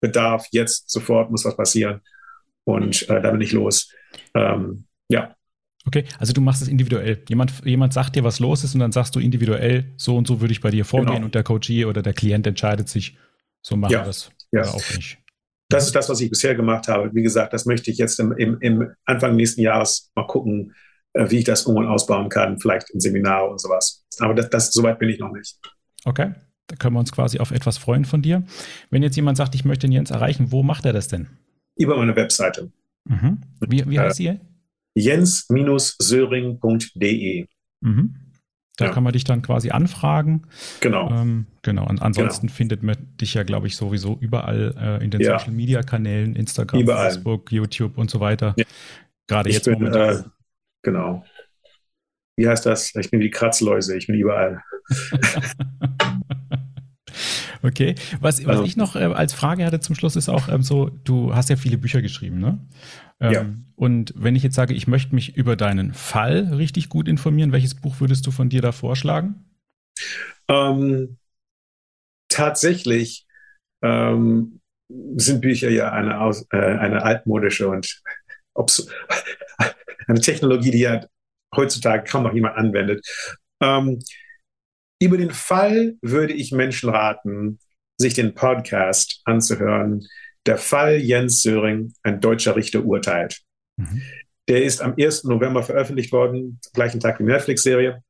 Bedarf. 0.00 0.46
Jetzt 0.50 0.90
sofort 0.90 1.30
muss 1.30 1.44
was 1.44 1.56
passieren. 1.56 2.00
Und 2.64 3.08
äh, 3.08 3.20
da 3.20 3.30
bin 3.30 3.40
ich 3.40 3.52
los. 3.52 3.92
Ähm, 4.34 4.84
ja. 5.08 5.34
Okay, 5.84 6.04
also 6.18 6.32
du 6.32 6.40
machst 6.40 6.62
es 6.62 6.68
individuell. 6.68 7.22
Jemand, 7.28 7.52
jemand 7.64 7.92
sagt 7.92 8.14
dir, 8.14 8.22
was 8.22 8.38
los 8.38 8.62
ist, 8.62 8.74
und 8.74 8.80
dann 8.80 8.92
sagst 8.92 9.16
du 9.16 9.20
individuell, 9.20 9.92
so 9.96 10.16
und 10.16 10.26
so 10.28 10.40
würde 10.40 10.52
ich 10.52 10.60
bei 10.60 10.70
dir 10.70 10.84
vorgehen 10.84 11.14
genau. 11.14 11.26
und 11.26 11.34
der 11.34 11.42
Coachie 11.42 11.84
oder 11.84 12.02
der 12.02 12.12
Klient 12.12 12.46
entscheidet 12.46 12.88
sich, 12.88 13.18
so 13.62 13.76
machen 13.76 13.92
ja. 13.92 14.00
wir 14.00 14.06
das. 14.06 14.30
Ja. 14.52 14.62
Oder 14.62 14.74
auch 14.74 14.94
nicht. 14.94 15.18
Das 15.68 15.86
ist 15.86 15.96
das, 15.96 16.08
was 16.08 16.20
ich 16.20 16.30
bisher 16.30 16.54
gemacht 16.54 16.86
habe. 16.86 17.12
Wie 17.14 17.22
gesagt, 17.22 17.52
das 17.52 17.66
möchte 17.66 17.90
ich 17.90 17.98
jetzt 17.98 18.20
im, 18.20 18.32
im, 18.32 18.58
im 18.60 18.92
Anfang 19.06 19.34
nächsten 19.34 19.62
Jahres 19.62 20.12
mal 20.14 20.26
gucken, 20.26 20.74
äh, 21.14 21.30
wie 21.30 21.38
ich 21.38 21.44
das 21.44 21.66
irgendwann 21.66 21.88
ausbauen 21.88 22.28
kann, 22.28 22.60
vielleicht 22.60 22.90
in 22.90 23.00
Seminare 23.00 23.48
und 23.48 23.60
sowas. 23.60 24.01
Aber 24.20 24.34
das, 24.34 24.50
das, 24.50 24.72
so 24.72 24.82
weit 24.82 24.98
bin 24.98 25.08
ich 25.08 25.18
noch 25.18 25.32
nicht. 25.32 25.58
Okay, 26.04 26.32
da 26.66 26.76
können 26.76 26.94
wir 26.94 27.00
uns 27.00 27.12
quasi 27.12 27.38
auf 27.38 27.50
etwas 27.50 27.78
freuen 27.78 28.04
von 28.04 28.22
dir. 28.22 28.44
Wenn 28.90 29.02
jetzt 29.02 29.16
jemand 29.16 29.36
sagt, 29.36 29.54
ich 29.54 29.64
möchte 29.64 29.86
den 29.86 29.92
Jens 29.92 30.10
erreichen, 30.10 30.52
wo 30.52 30.62
macht 30.62 30.84
er 30.84 30.92
das 30.92 31.08
denn? 31.08 31.28
Über 31.76 31.96
meine 31.96 32.14
Webseite. 32.16 32.70
Mhm. 33.04 33.40
Wie, 33.60 33.88
wie 33.88 33.98
heißt 33.98 34.20
äh, 34.20 34.34
sie? 34.34 34.40
jens-söring.de. 34.94 37.46
Mhm. 37.80 38.14
Da 38.76 38.86
ja. 38.86 38.90
kann 38.90 39.04
man 39.04 39.12
dich 39.12 39.24
dann 39.24 39.42
quasi 39.42 39.70
anfragen. 39.70 40.46
Genau. 40.80 41.10
Ähm, 41.10 41.46
genau. 41.62 41.86
Und 41.86 42.00
ansonsten 42.00 42.46
genau. 42.46 42.56
findet 42.56 42.82
man 42.82 42.96
dich 43.20 43.34
ja, 43.34 43.42
glaube 43.42 43.66
ich, 43.66 43.76
sowieso 43.76 44.16
überall 44.18 44.74
äh, 44.78 45.04
in 45.04 45.10
den 45.10 45.20
ja. 45.20 45.38
Social 45.38 45.52
Media 45.52 45.82
Kanälen, 45.82 46.34
Instagram, 46.34 46.80
überall. 46.80 47.10
Facebook, 47.10 47.52
YouTube 47.52 47.98
und 47.98 48.10
so 48.10 48.20
weiter. 48.20 48.54
Ja. 48.56 48.64
Gerade 49.26 49.50
ich 49.50 49.56
jetzt 49.56 49.66
bin, 49.66 49.74
momentan. 49.74 50.16
Äh, 50.16 50.22
genau. 50.82 51.22
Wie 52.36 52.48
heißt 52.48 52.64
das? 52.66 52.94
Ich 52.94 53.10
bin 53.10 53.20
wie 53.20 53.24
die 53.24 53.30
Kratzläuse, 53.30 53.96
ich 53.96 54.06
bin 54.06 54.16
überall. 54.16 54.62
Okay. 57.62 57.94
Was, 58.20 58.44
was 58.44 58.48
also, 58.48 58.64
ich 58.64 58.76
noch 58.76 58.96
äh, 58.96 59.04
als 59.04 59.32
Frage 59.32 59.64
hatte 59.64 59.80
zum 59.80 59.94
Schluss 59.94 60.16
ist 60.16 60.28
auch 60.28 60.48
ähm, 60.48 60.62
so, 60.62 60.88
du 60.88 61.34
hast 61.34 61.48
ja 61.48 61.56
viele 61.56 61.78
Bücher 61.78 62.02
geschrieben, 62.02 62.40
ne? 62.40 62.58
Ähm, 63.20 63.32
ja. 63.32 63.46
Und 63.76 64.12
wenn 64.16 64.34
ich 64.34 64.42
jetzt 64.42 64.56
sage, 64.56 64.74
ich 64.74 64.88
möchte 64.88 65.14
mich 65.14 65.36
über 65.36 65.56
deinen 65.56 65.94
Fall 65.94 66.52
richtig 66.54 66.88
gut 66.88 67.08
informieren, 67.08 67.52
welches 67.52 67.74
Buch 67.74 68.00
würdest 68.00 68.26
du 68.26 68.30
von 68.30 68.48
dir 68.48 68.62
da 68.62 68.72
vorschlagen? 68.72 69.44
Ähm, 70.48 71.18
tatsächlich 72.28 73.26
ähm, 73.82 74.60
sind 74.88 75.40
Bücher 75.40 75.70
ja 75.70 75.92
eine, 75.92 76.20
aus, 76.20 76.46
äh, 76.52 76.56
eine 76.56 77.02
altmodische 77.02 77.68
und 77.68 78.02
eine 80.06 80.20
Technologie, 80.20 80.72
die 80.72 80.80
ja 80.80 81.06
heutzutage 81.54 82.04
kaum 82.10 82.24
noch 82.24 82.34
jemand 82.34 82.56
anwendet. 82.56 83.06
Ähm, 83.62 84.00
über 85.00 85.16
den 85.16 85.32
Fall 85.32 85.94
würde 86.00 86.32
ich 86.32 86.52
Menschen 86.52 86.90
raten, 86.90 87.58
sich 87.98 88.14
den 88.14 88.34
Podcast 88.34 89.20
anzuhören. 89.24 90.06
Der 90.46 90.58
Fall 90.58 90.96
Jens 90.96 91.42
Söring, 91.42 91.94
ein 92.02 92.20
deutscher 92.20 92.56
Richter 92.56 92.84
urteilt. 92.84 93.42
Mhm. 93.76 94.02
Der 94.48 94.64
ist 94.64 94.80
am 94.80 94.94
1. 94.98 95.24
November 95.24 95.62
veröffentlicht 95.62 96.12
worden, 96.12 96.60
gleichen 96.72 97.00
Tag 97.00 97.18
wie 97.18 97.24
die 97.24 97.30
Netflix-Serie. 97.30 98.02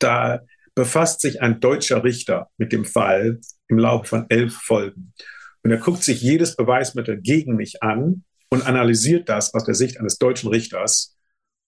Da 0.00 0.40
befasst 0.74 1.20
sich 1.20 1.40
ein 1.40 1.60
deutscher 1.60 2.02
Richter 2.02 2.48
mit 2.58 2.72
dem 2.72 2.84
Fall 2.84 3.40
im 3.68 3.78
Laufe 3.78 4.06
von 4.06 4.26
elf 4.30 4.54
Folgen. 4.54 5.12
Und 5.62 5.70
er 5.70 5.78
guckt 5.78 6.02
sich 6.02 6.20
jedes 6.20 6.56
Beweismittel 6.56 7.20
gegen 7.20 7.54
mich 7.54 7.82
an 7.82 8.24
und 8.50 8.66
analysiert 8.66 9.28
das 9.28 9.54
aus 9.54 9.64
der 9.64 9.74
Sicht 9.74 9.98
eines 9.98 10.18
deutschen 10.18 10.50
Richters 10.50 11.16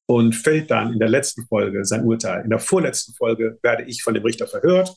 und 0.07 0.35
fällt 0.35 0.71
dann 0.71 0.93
in 0.93 0.99
der 0.99 1.09
letzten 1.09 1.47
Folge 1.47 1.85
sein 1.85 2.05
Urteil. 2.05 2.45
In 2.45 2.51
der 2.51 2.59
vorletzten 2.59 3.15
Folge 3.15 3.59
werde 3.63 3.85
ich 3.85 4.03
von 4.03 4.15
dem 4.15 4.23
Richter 4.23 4.47
verhört, 4.47 4.95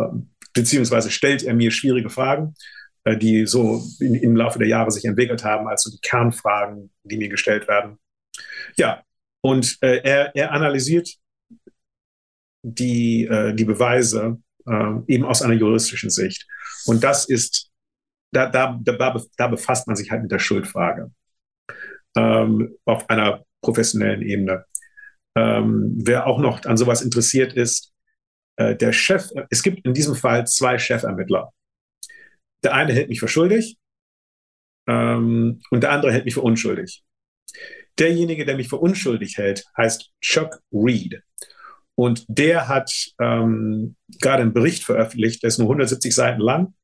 ähm, 0.00 0.30
beziehungsweise 0.52 1.10
stellt 1.10 1.42
er 1.42 1.54
mir 1.54 1.70
schwierige 1.70 2.10
Fragen, 2.10 2.54
äh, 3.04 3.16
die 3.16 3.46
so 3.46 3.82
im 4.00 4.36
Laufe 4.36 4.58
der 4.58 4.68
Jahre 4.68 4.90
sich 4.90 5.04
entwickelt 5.04 5.44
haben, 5.44 5.66
als 5.68 5.82
so 5.82 5.90
die 5.90 6.00
Kernfragen, 6.00 6.90
die 7.04 7.16
mir 7.16 7.28
gestellt 7.28 7.68
werden. 7.68 7.98
Ja, 8.76 9.02
Und 9.40 9.78
äh, 9.80 10.00
er, 10.02 10.34
er 10.34 10.52
analysiert 10.52 11.08
die, 12.62 13.24
äh, 13.24 13.54
die 13.54 13.64
Beweise 13.64 14.38
äh, 14.66 14.94
eben 15.06 15.24
aus 15.24 15.42
einer 15.42 15.54
juristischen 15.54 16.10
Sicht. 16.10 16.46
Und 16.86 17.02
das 17.04 17.28
ist, 17.28 17.70
da, 18.32 18.48
da, 18.48 18.78
da, 18.82 19.22
da 19.36 19.48
befasst 19.48 19.86
man 19.86 19.96
sich 19.96 20.10
halt 20.10 20.22
mit 20.22 20.32
der 20.32 20.38
Schuldfrage 20.38 21.10
ähm, 22.16 22.76
auf 22.84 23.08
einer 23.08 23.45
professionellen 23.66 24.22
Ebene. 24.22 24.64
Ähm, 25.36 25.92
wer 25.98 26.26
auch 26.26 26.38
noch 26.38 26.64
an 26.64 26.76
sowas 26.76 27.02
interessiert 27.02 27.52
ist, 27.52 27.92
äh, 28.56 28.74
der 28.76 28.92
Chef, 28.92 29.28
es 29.50 29.62
gibt 29.62 29.84
in 29.84 29.92
diesem 29.92 30.14
Fall 30.14 30.46
zwei 30.46 30.78
Chefermittler. 30.78 31.52
Der 32.62 32.74
eine 32.74 32.92
hält 32.92 33.08
mich 33.08 33.20
für 33.20 33.28
schuldig 33.28 33.76
ähm, 34.88 35.60
und 35.70 35.82
der 35.82 35.90
andere 35.90 36.12
hält 36.12 36.24
mich 36.24 36.34
für 36.34 36.40
unschuldig. 36.40 37.02
Derjenige, 37.98 38.44
der 38.44 38.56
mich 38.56 38.68
für 38.68 38.76
unschuldig 38.76 39.36
hält, 39.36 39.64
heißt 39.76 40.12
Chuck 40.20 40.60
Reed. 40.72 41.22
Und 41.98 42.24
der 42.28 42.68
hat 42.68 42.92
ähm, 43.20 43.96
gerade 44.20 44.42
einen 44.42 44.52
Bericht 44.52 44.84
veröffentlicht, 44.84 45.42
der 45.42 45.48
ist 45.48 45.58
nur 45.58 45.66
170 45.66 46.14
Seiten 46.14 46.40
lang 46.40 46.74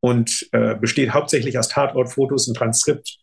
und 0.00 0.48
äh, 0.52 0.76
besteht 0.76 1.10
hauptsächlich 1.10 1.58
aus 1.58 1.68
Tatortfotos, 1.68 2.46
ein 2.46 2.54
Transkript, 2.54 3.18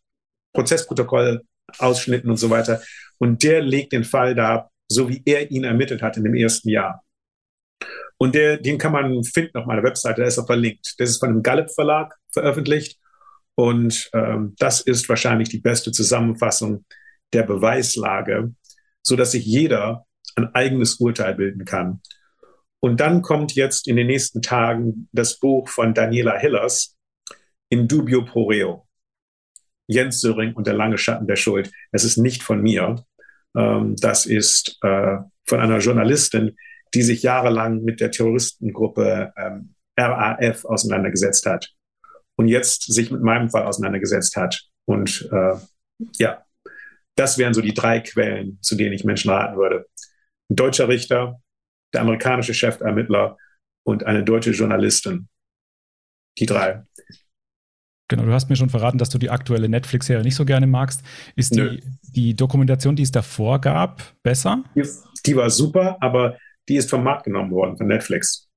Prozessprotokoll, 0.53 1.43
Ausschnitten 1.79 2.29
und 2.29 2.37
so 2.37 2.49
weiter. 2.49 2.81
Und 3.17 3.43
der 3.43 3.61
legt 3.61 3.93
den 3.93 4.03
Fall 4.03 4.35
da, 4.35 4.69
so 4.87 5.09
wie 5.09 5.21
er 5.25 5.51
ihn 5.51 5.63
ermittelt 5.63 6.01
hat 6.01 6.17
in 6.17 6.23
dem 6.23 6.35
ersten 6.35 6.69
Jahr. 6.69 7.03
Und 8.17 8.35
der, 8.35 8.57
den 8.57 8.77
kann 8.77 8.91
man 8.91 9.23
finden 9.23 9.57
auf 9.57 9.65
meiner 9.65 9.83
Webseite, 9.83 10.21
der 10.21 10.27
ist 10.27 10.37
auch 10.37 10.45
verlinkt. 10.45 10.95
Das 10.99 11.09
ist 11.09 11.19
von 11.19 11.33
dem 11.33 11.43
Gallup 11.43 11.71
Verlag 11.71 12.15
veröffentlicht. 12.31 12.99
Und 13.55 14.09
ähm, 14.13 14.55
das 14.59 14.81
ist 14.81 15.09
wahrscheinlich 15.09 15.49
die 15.49 15.59
beste 15.59 15.91
Zusammenfassung 15.91 16.85
der 17.33 17.43
Beweislage, 17.43 18.53
so 19.01 19.15
dass 19.15 19.31
sich 19.31 19.45
jeder 19.45 20.05
ein 20.35 20.53
eigenes 20.53 20.95
Urteil 20.95 21.35
bilden 21.35 21.65
kann. 21.65 22.01
Und 22.79 22.99
dann 22.99 23.21
kommt 23.21 23.55
jetzt 23.55 23.87
in 23.87 23.95
den 23.95 24.07
nächsten 24.07 24.41
Tagen 24.41 25.07
das 25.11 25.39
Buch 25.39 25.69
von 25.69 25.93
Daniela 25.93 26.37
Hillers, 26.37 26.95
In 27.69 27.87
dubio 27.87 28.25
pro 28.25 28.47
reo. 28.47 28.87
Jens 29.91 30.21
Söring 30.21 30.53
und 30.53 30.67
der 30.67 30.73
lange 30.73 30.97
Schatten 30.97 31.27
der 31.27 31.35
Schuld. 31.35 31.71
Es 31.91 32.03
ist 32.03 32.17
nicht 32.17 32.43
von 32.43 32.61
mir. 32.61 33.03
Ähm, 33.55 33.95
das 33.97 34.25
ist 34.25 34.77
äh, 34.81 35.17
von 35.45 35.59
einer 35.59 35.79
Journalistin, 35.79 36.55
die 36.93 37.01
sich 37.01 37.23
jahrelang 37.23 37.83
mit 37.83 37.99
der 37.99 38.11
Terroristengruppe 38.11 39.33
ähm, 39.37 39.75
RAF 39.97 40.65
auseinandergesetzt 40.65 41.45
hat 41.45 41.73
und 42.35 42.47
jetzt 42.47 42.91
sich 42.91 43.11
mit 43.11 43.21
meinem 43.21 43.49
Fall 43.49 43.63
auseinandergesetzt 43.63 44.35
hat. 44.35 44.61
Und 44.85 45.29
äh, 45.31 45.55
ja, 46.17 46.43
das 47.15 47.37
wären 47.37 47.53
so 47.53 47.61
die 47.61 47.73
drei 47.73 47.99
Quellen, 47.99 48.59
zu 48.61 48.75
denen 48.75 48.93
ich 48.93 49.03
Menschen 49.03 49.31
raten 49.31 49.57
würde. 49.57 49.85
Ein 50.49 50.55
deutscher 50.55 50.87
Richter, 50.87 51.41
der 51.93 52.01
amerikanische 52.01 52.53
Chefermittler 52.53 53.37
und 53.83 54.05
eine 54.05 54.23
deutsche 54.23 54.51
Journalistin. 54.51 55.27
Die 56.39 56.45
drei. 56.45 56.83
Genau, 58.11 58.25
du 58.25 58.33
hast 58.33 58.49
mir 58.49 58.57
schon 58.57 58.69
verraten, 58.69 58.97
dass 58.97 59.07
du 59.07 59.17
die 59.17 59.29
aktuelle 59.29 59.69
Netflix-Serie 59.69 60.21
nicht 60.21 60.35
so 60.35 60.43
gerne 60.43 60.67
magst. 60.67 61.01
Ist 61.37 61.55
die, 61.55 61.81
die 62.13 62.35
Dokumentation, 62.35 62.93
die 62.93 63.03
es 63.03 63.11
davor 63.11 63.61
gab, 63.61 64.03
besser? 64.21 64.65
Die, 65.25 65.33
war 65.37 65.49
super, 65.49 65.95
aber 66.01 66.37
die 66.67 66.75
ist 66.75 66.89
vom 66.89 67.05
Markt 67.05 67.23
genommen 67.23 67.51
worden 67.51 67.77
von 67.77 67.87
Netflix. 67.87 68.49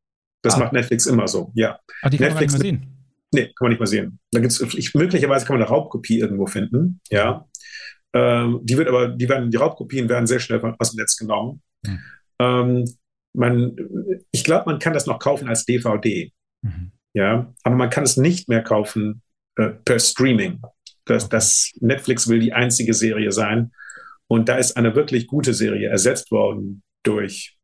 Das 0.42 0.54
ah. 0.54 0.58
macht 0.58 0.72
Netflix 0.72 1.06
immer 1.06 1.28
so, 1.28 1.52
ja. 1.54 1.78
Ah, 2.02 2.10
die 2.10 2.18
kann 2.18 2.30
Netflix, 2.30 2.52
man 2.52 2.62
nicht 2.62 2.72
mehr 2.72 2.80
sehen? 2.80 3.08
Nee, 3.32 3.44
kann 3.44 3.54
man 3.60 3.70
nicht 3.70 3.78
mehr 3.78 3.86
sehen. 3.86 4.18
Da 4.32 4.40
gibt's, 4.40 4.94
möglicherweise 4.94 5.46
kann 5.46 5.54
man 5.54 5.62
eine 5.62 5.70
Raubkopie 5.70 6.18
irgendwo 6.18 6.46
finden, 6.46 7.00
ja. 7.10 7.46
Ähm, 8.12 8.58
die 8.64 8.76
wird 8.76 8.88
aber, 8.88 9.06
die 9.06 9.28
werden, 9.28 9.52
die 9.52 9.56
Raubkopien 9.56 10.08
werden 10.08 10.26
sehr 10.26 10.40
schnell 10.40 10.60
aus 10.80 10.90
dem 10.90 10.98
Netz 10.98 11.16
genommen. 11.16 11.62
Hm. 11.86 12.00
Ähm, 12.40 12.84
man, 13.36 13.76
ich 14.32 14.42
glaube, 14.42 14.68
man 14.68 14.80
kann 14.80 14.94
das 14.94 15.06
noch 15.06 15.20
kaufen 15.20 15.46
als 15.46 15.64
DVD. 15.64 16.32
Mhm. 16.62 16.90
Ja, 17.12 17.54
aber 17.62 17.76
man 17.76 17.90
kann 17.90 18.02
es 18.02 18.16
nicht 18.16 18.48
mehr 18.48 18.62
kaufen 18.62 19.22
äh, 19.56 19.70
per 19.84 19.98
Streaming. 19.98 20.60
Das, 21.04 21.28
das 21.28 21.72
Netflix 21.80 22.28
will 22.28 22.40
die 22.40 22.52
einzige 22.52 22.94
Serie 22.94 23.32
sein. 23.32 23.72
Und 24.26 24.48
da 24.48 24.56
ist 24.56 24.76
eine 24.76 24.94
wirklich 24.94 25.26
gute 25.26 25.52
Serie 25.52 25.88
ersetzt 25.88 26.30
worden 26.30 26.82
durch 27.02 27.58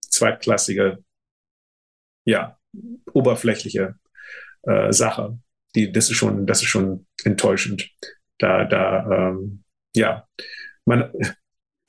zweitklassige, 0.00 1.04
ja, 2.24 2.58
oberflächliche 3.12 3.96
äh, 4.62 4.92
Sache. 4.92 5.38
Die, 5.74 5.92
das 5.92 6.10
ist 6.10 6.16
schon, 6.16 6.46
das 6.46 6.62
ist 6.62 6.68
schon 6.68 7.06
enttäuschend. 7.24 7.90
Da, 8.38 8.64
da, 8.64 9.28
ähm, 9.30 9.64
ja, 9.94 10.26
man, 10.84 11.12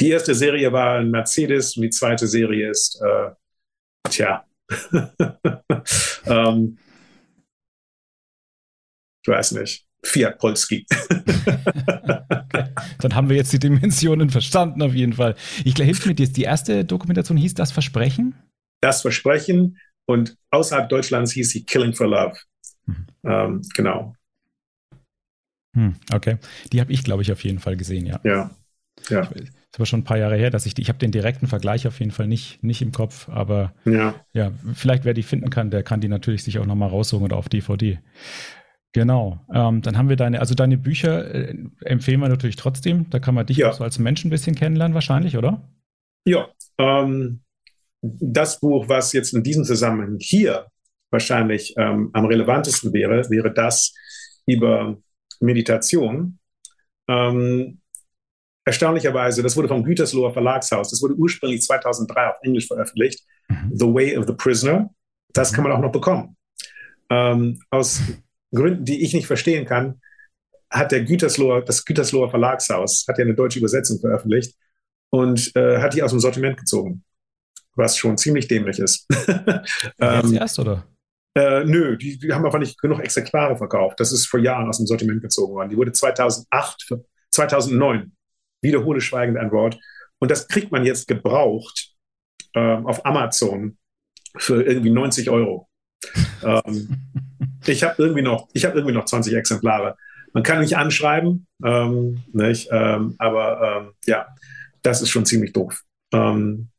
die 0.02 0.10
erste 0.10 0.36
Serie 0.36 0.72
war 0.72 1.00
ein 1.00 1.12
Mercedes 1.12 1.76
und 1.78 1.84
die 1.84 1.90
zweite 1.90 2.28
Serie 2.28 2.70
ist, 2.70 3.02
äh, 3.02 3.32
tja, 4.10 4.46
ähm, 6.26 6.78
ich 9.22 9.28
weiß 9.28 9.54
nicht. 9.54 9.86
Fiat 10.04 10.38
Polski. 10.38 10.86
okay. 11.10 12.70
Dann 13.00 13.16
haben 13.16 13.30
wir 13.30 13.36
jetzt 13.36 13.52
die 13.52 13.60
Dimensionen 13.60 14.30
verstanden, 14.30 14.82
auf 14.82 14.94
jeden 14.94 15.14
Fall. 15.14 15.36
Ich 15.66 15.76
hilft 15.76 16.06
mir 16.06 16.14
die 16.14 16.42
erste 16.42 16.86
Dokumentation 16.86 17.38
hieß 17.38 17.54
Das 17.54 17.72
Versprechen? 17.72 18.36
Das 18.82 19.02
Versprechen 19.02 19.78
und 20.06 20.38
außerhalb 20.52 20.88
Deutschlands 20.88 21.34
hieß 21.34 21.50
sie 21.50 21.66
Killing 21.66 21.94
for 21.94 22.08
Love. 22.08 22.38
Mhm. 22.86 23.08
Ähm, 23.26 23.62
genau. 23.76 24.16
Hm, 25.76 25.96
okay. 26.14 26.38
Die 26.72 26.80
habe 26.80 26.92
ich, 26.92 27.04
glaube 27.04 27.22
ich, 27.22 27.32
auf 27.32 27.44
jeden 27.44 27.60
Fall 27.60 27.78
gesehen, 27.78 28.06
ja. 28.06 28.20
Ja. 28.24 28.52
ja. 29.10 29.30
Ich, 29.36 29.52
ist 29.72 29.76
aber 29.76 29.86
schon 29.86 30.00
ein 30.00 30.06
paar 30.06 30.18
Jahre 30.18 30.36
her, 30.36 30.50
dass 30.50 30.66
ich 30.66 30.74
die, 30.74 30.82
ich 30.82 30.90
habe 30.90 30.98
den 30.98 31.12
direkten 31.12 31.46
Vergleich 31.46 31.88
auf 31.88 32.00
jeden 32.00 32.12
Fall 32.12 32.28
nicht, 32.28 32.64
nicht 32.64 32.82
im 32.82 32.92
Kopf, 32.92 33.30
aber 33.30 33.76
ja, 33.86 34.16
ja 34.34 34.52
vielleicht 34.74 35.06
wer 35.06 35.14
die 35.14 35.22
finden 35.22 35.52
kann, 35.52 35.70
der 35.70 35.84
kann 35.84 36.02
die 36.02 36.08
natürlich 36.08 36.44
sich 36.44 36.58
auch 36.58 36.66
nochmal 36.66 36.90
raussuchen 36.90 37.24
oder 37.24 37.38
auf 37.38 37.50
DVD. 37.50 38.00
Genau. 38.94 39.40
Ähm, 39.54 39.82
dann 39.82 39.98
haben 39.98 40.10
wir 40.10 40.16
deine, 40.16 40.40
also 40.40 40.56
deine 40.56 40.78
Bücher 40.78 41.34
äh, 41.34 41.56
empfehlen 41.82 42.20
wir 42.22 42.30
natürlich 42.30 42.56
trotzdem. 42.56 43.10
Da 43.10 43.20
kann 43.20 43.36
man 43.36 43.46
dich 43.46 43.58
ja. 43.58 43.70
auch 43.70 43.74
so 43.74 43.84
als 43.84 44.00
Mensch 44.00 44.26
ein 44.26 44.32
bisschen 44.32 44.56
kennenlernen, 44.56 44.96
wahrscheinlich, 44.96 45.38
oder? 45.38 45.62
Ja. 46.26 46.48
Ähm, 46.80 47.42
das 48.02 48.60
Buch, 48.60 48.88
was 48.88 49.14
jetzt 49.14 49.34
in 49.34 49.44
diesem 49.44 49.64
Zusammenhang 49.64 50.18
hier 50.20 50.68
wahrscheinlich 51.12 51.74
ähm, 51.78 52.10
am 52.14 52.26
relevantesten 52.26 52.94
wäre, 52.94 53.30
wäre 53.30 53.54
das 53.54 53.94
über 54.48 54.98
Meditation. 55.40 56.40
Ähm, 57.08 57.80
erstaunlicherweise, 58.66 59.44
das 59.44 59.56
wurde 59.58 59.68
vom 59.68 59.84
Gütersloher 59.84 60.34
Verlagshaus, 60.34 60.90
das 60.92 61.02
wurde 61.02 61.16
ursprünglich 61.16 61.62
2003 61.62 62.30
auf 62.30 62.38
Englisch 62.42 62.68
veröffentlicht, 62.68 63.24
mhm. 63.50 63.72
The 63.74 63.86
Way 63.86 64.18
of 64.18 64.26
the 64.28 64.34
Prisoner. 64.34 64.90
Das 65.34 65.52
mhm. 65.52 65.56
kann 65.56 65.64
man 65.66 65.74
auch 65.74 65.82
noch 65.82 65.92
bekommen. 65.92 66.36
Ähm, 67.10 67.60
aus 67.70 68.02
Gründen, 68.54 68.86
die 68.86 69.04
ich 69.04 69.14
nicht 69.14 69.28
verstehen 69.28 69.66
kann, 69.66 70.02
hat 70.70 70.92
der 70.92 71.04
Gütersloher, 71.04 71.62
das 71.62 71.86
Gütersloher 71.86 72.30
Verlagshaus, 72.30 73.06
hat 73.08 73.18
ja 73.18 73.26
eine 73.26 73.36
deutsche 73.36 73.60
Übersetzung 73.60 74.00
veröffentlicht 74.00 74.56
und 75.10 75.56
äh, 75.56 75.80
hat 75.80 75.94
die 75.94 76.04
aus 76.04 76.12
dem 76.12 76.20
Sortiment 76.20 76.58
gezogen, 76.58 77.04
was 77.76 77.98
schon 77.98 78.18
ziemlich 78.18 78.48
dämlich 78.48 78.80
ist. 78.80 79.08
ähm, 80.00 80.34
erst, 80.34 80.60
oder? 80.60 80.86
Äh, 81.36 81.64
nö, 81.64 81.98
die, 81.98 82.20
die, 82.20 82.34
haben 82.34 82.46
einfach 82.46 82.60
nicht 82.60 82.80
genug 82.80 83.00
Exemplare 83.00 83.56
verkauft. 83.56 84.00
Das 84.00 84.12
ist 84.12 84.26
vor 84.26 84.40
Jahren 84.40 84.68
aus 84.68 84.78
dem 84.78 84.88
Sortiment 84.88 85.22
gezogen 85.22 85.54
worden. 85.54 85.70
Die 85.70 85.78
wurde 85.78 85.92
2008, 85.92 86.96
2009, 87.32 88.12
wiederhole 88.62 89.02
schweigend 89.02 89.38
ein 89.38 89.52
Wort. 89.52 89.80
Und 90.20 90.32
das 90.32 90.48
kriegt 90.48 90.72
man 90.72 90.86
jetzt 90.86 91.08
gebraucht 91.08 91.94
äh, 92.54 92.60
auf 92.60 93.06
Amazon 93.06 93.78
für 94.38 94.64
irgendwie 94.64 94.90
90 94.90 95.30
Euro. 95.30 95.69
Ähm, 96.44 96.98
ich 97.66 97.84
habe 97.84 97.96
irgendwie 97.98 98.22
noch, 98.22 98.48
habe 98.56 98.76
irgendwie 98.76 98.94
noch 98.94 99.06
20 99.06 99.34
Exemplare. 99.34 99.98
Man 100.34 100.44
kann 100.44 100.60
mich 100.60 100.78
anschreiben, 100.78 101.48
ähm, 101.64 102.24
nicht? 102.32 102.70
Ähm, 102.72 103.16
aber 103.18 103.62
ähm, 103.62 103.94
ja, 104.06 104.28
das 104.82 105.02
ist 105.02 105.10
schon 105.10 105.26
ziemlich 105.26 105.54
doof. 105.54 105.84
Ähm, 106.14 106.70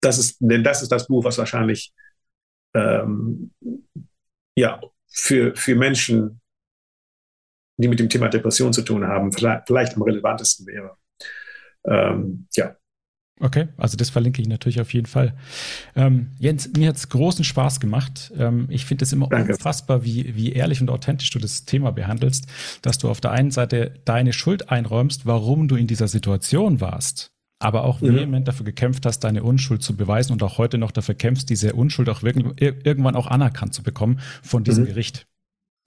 das 0.00 0.18
ist, 0.18 0.36
denn 0.40 0.64
das 0.64 0.82
ist 0.82 0.90
das 0.92 1.06
Buch, 1.06 1.24
was 1.24 1.38
wahrscheinlich 1.38 1.92
ähm, 2.74 3.52
ja 4.56 4.80
für, 5.08 5.54
für 5.56 5.74
Menschen, 5.74 6.40
die 7.76 7.88
mit 7.88 7.98
dem 7.98 8.08
Thema 8.08 8.28
Depression 8.28 8.72
zu 8.72 8.82
tun 8.82 9.06
haben, 9.06 9.32
vielleicht, 9.32 9.66
vielleicht 9.66 9.96
am 9.96 10.02
relevantesten 10.02 10.66
wäre. 10.66 10.96
Ja. 12.54 12.76
Okay, 13.42 13.68
also 13.78 13.96
das 13.96 14.10
verlinke 14.10 14.42
ich 14.42 14.48
natürlich 14.48 14.82
auf 14.82 14.92
jeden 14.92 15.06
Fall. 15.06 15.34
Ähm, 15.96 16.32
Jens, 16.38 16.70
mir 16.76 16.88
hat 16.88 16.96
es 16.96 17.08
großen 17.08 17.42
Spaß 17.42 17.80
gemacht. 17.80 18.30
Ähm, 18.36 18.66
ich 18.68 18.84
finde 18.84 19.04
es 19.04 19.12
immer 19.14 19.28
Danke. 19.28 19.52
unfassbar, 19.52 20.04
wie, 20.04 20.36
wie 20.36 20.52
ehrlich 20.52 20.82
und 20.82 20.90
authentisch 20.90 21.30
du 21.30 21.38
das 21.38 21.64
Thema 21.64 21.90
behandelst, 21.90 22.46
dass 22.82 22.98
du 22.98 23.08
auf 23.08 23.22
der 23.22 23.30
einen 23.30 23.50
Seite 23.50 23.94
deine 24.04 24.34
Schuld 24.34 24.68
einräumst, 24.68 25.24
warum 25.24 25.68
du 25.68 25.76
in 25.76 25.86
dieser 25.86 26.06
Situation 26.06 26.82
warst, 26.82 27.32
aber 27.58 27.84
auch 27.84 28.02
mhm. 28.02 28.14
vehement 28.14 28.46
dafür 28.46 28.66
gekämpft 28.66 29.06
hast, 29.06 29.20
deine 29.20 29.42
Unschuld 29.42 29.82
zu 29.82 29.96
beweisen 29.96 30.34
und 30.34 30.42
auch 30.42 30.58
heute 30.58 30.76
noch 30.76 30.90
dafür 30.90 31.14
kämpfst, 31.14 31.48
diese 31.48 31.72
Unschuld 31.72 32.10
auch 32.10 32.22
wirklich, 32.22 32.44
irgendwann 32.60 33.16
auch 33.16 33.26
anerkannt 33.26 33.72
zu 33.72 33.82
bekommen 33.82 34.20
von 34.42 34.64
diesem 34.64 34.84
mhm. 34.84 34.88
Gericht. 34.88 35.26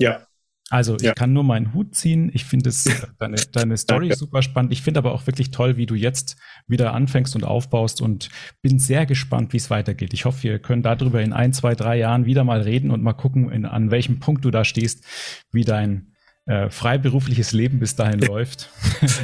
Ja, 0.01 0.25
Also 0.69 0.95
ich 0.95 1.03
ja. 1.03 1.13
kann 1.13 1.33
nur 1.33 1.43
meinen 1.43 1.73
Hut 1.73 1.93
ziehen. 1.93 2.31
Ich 2.33 2.45
finde 2.45 2.69
es 2.69 2.89
deine, 3.19 3.35
deine 3.51 3.77
Story 3.77 4.13
super 4.13 4.41
spannend. 4.41 4.71
Ich 4.71 4.81
finde 4.81 4.99
aber 4.99 5.11
auch 5.13 5.27
wirklich 5.27 5.51
toll, 5.51 5.77
wie 5.77 5.85
du 5.85 5.95
jetzt 5.95 6.37
wieder 6.67 6.93
anfängst 6.93 7.35
und 7.35 7.43
aufbaust 7.43 8.01
und 8.01 8.29
bin 8.61 8.79
sehr 8.79 9.05
gespannt, 9.05 9.53
wie 9.53 9.57
es 9.57 9.69
weitergeht. 9.69 10.13
Ich 10.13 10.25
hoffe, 10.25 10.43
wir 10.43 10.59
können 10.59 10.81
darüber 10.81 11.21
in 11.21 11.33
ein, 11.33 11.53
zwei, 11.53 11.75
drei 11.75 11.97
Jahren 11.97 12.25
wieder 12.25 12.43
mal 12.43 12.61
reden 12.61 12.91
und 12.91 13.03
mal 13.03 13.13
gucken, 13.13 13.51
in, 13.51 13.65
an 13.65 13.91
welchem 13.91 14.19
Punkt 14.19 14.45
du 14.45 14.51
da 14.51 14.63
stehst, 14.63 15.05
wie 15.51 15.65
dein 15.65 16.13
äh, 16.45 16.69
freiberufliches 16.69 17.51
Leben 17.51 17.79
bis 17.79 17.95
dahin 17.95 18.19
läuft. 18.21 18.69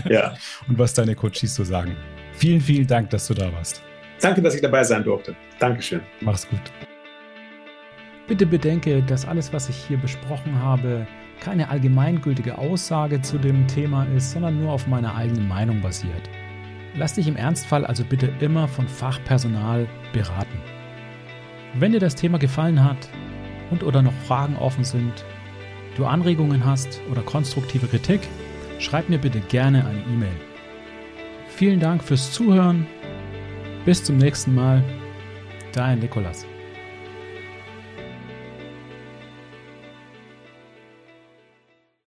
ja. 0.05 0.35
und 0.67 0.77
was 0.77 0.93
deine 0.93 1.15
Coaches 1.15 1.55
so 1.55 1.63
sagen. 1.63 1.95
Vielen, 2.33 2.61
vielen 2.61 2.87
Dank, 2.87 3.09
dass 3.09 3.27
du 3.27 3.33
da 3.33 3.51
warst. 3.53 3.81
Danke, 4.21 4.41
dass 4.41 4.55
ich 4.55 4.61
dabei 4.61 4.83
sein 4.83 5.03
durfte. 5.03 5.35
Dankeschön. 5.59 6.01
Mach's 6.21 6.47
gut. 6.47 6.61
Bitte 8.27 8.45
bedenke, 8.45 9.01
dass 9.01 9.25
alles, 9.25 9.51
was 9.53 9.69
ich 9.69 9.75
hier 9.75 9.97
besprochen 9.97 10.61
habe, 10.61 11.07
keine 11.39 11.69
allgemeingültige 11.69 12.57
Aussage 12.57 13.21
zu 13.21 13.37
dem 13.37 13.67
Thema 13.67 14.05
ist, 14.15 14.31
sondern 14.31 14.59
nur 14.59 14.71
auf 14.71 14.87
meiner 14.87 15.15
eigenen 15.15 15.47
Meinung 15.47 15.81
basiert. 15.81 16.29
Lass 16.95 17.13
dich 17.13 17.27
im 17.27 17.35
Ernstfall 17.35 17.85
also 17.85 18.03
bitte 18.03 18.31
immer 18.39 18.67
von 18.67 18.87
Fachpersonal 18.87 19.87
beraten. 20.11 20.59
Wenn 21.75 21.91
dir 21.91 21.99
das 21.99 22.15
Thema 22.15 22.39
gefallen 22.39 22.83
hat 22.83 23.09
und 23.69 23.83
oder 23.83 24.01
noch 24.01 24.13
Fragen 24.27 24.55
offen 24.57 24.83
sind, 24.83 25.25
du 25.95 26.05
Anregungen 26.05 26.65
hast 26.65 27.01
oder 27.11 27.21
konstruktive 27.21 27.87
Kritik, 27.87 28.21
schreib 28.79 29.09
mir 29.09 29.19
bitte 29.19 29.39
gerne 29.39 29.85
eine 29.85 29.99
E-Mail. 30.01 30.35
Vielen 31.49 31.79
Dank 31.79 32.03
fürs 32.03 32.31
Zuhören. 32.31 32.87
Bis 33.85 34.03
zum 34.03 34.17
nächsten 34.17 34.55
Mal. 34.55 34.83
Dein 35.73 35.99
Nikolas. 35.99 36.48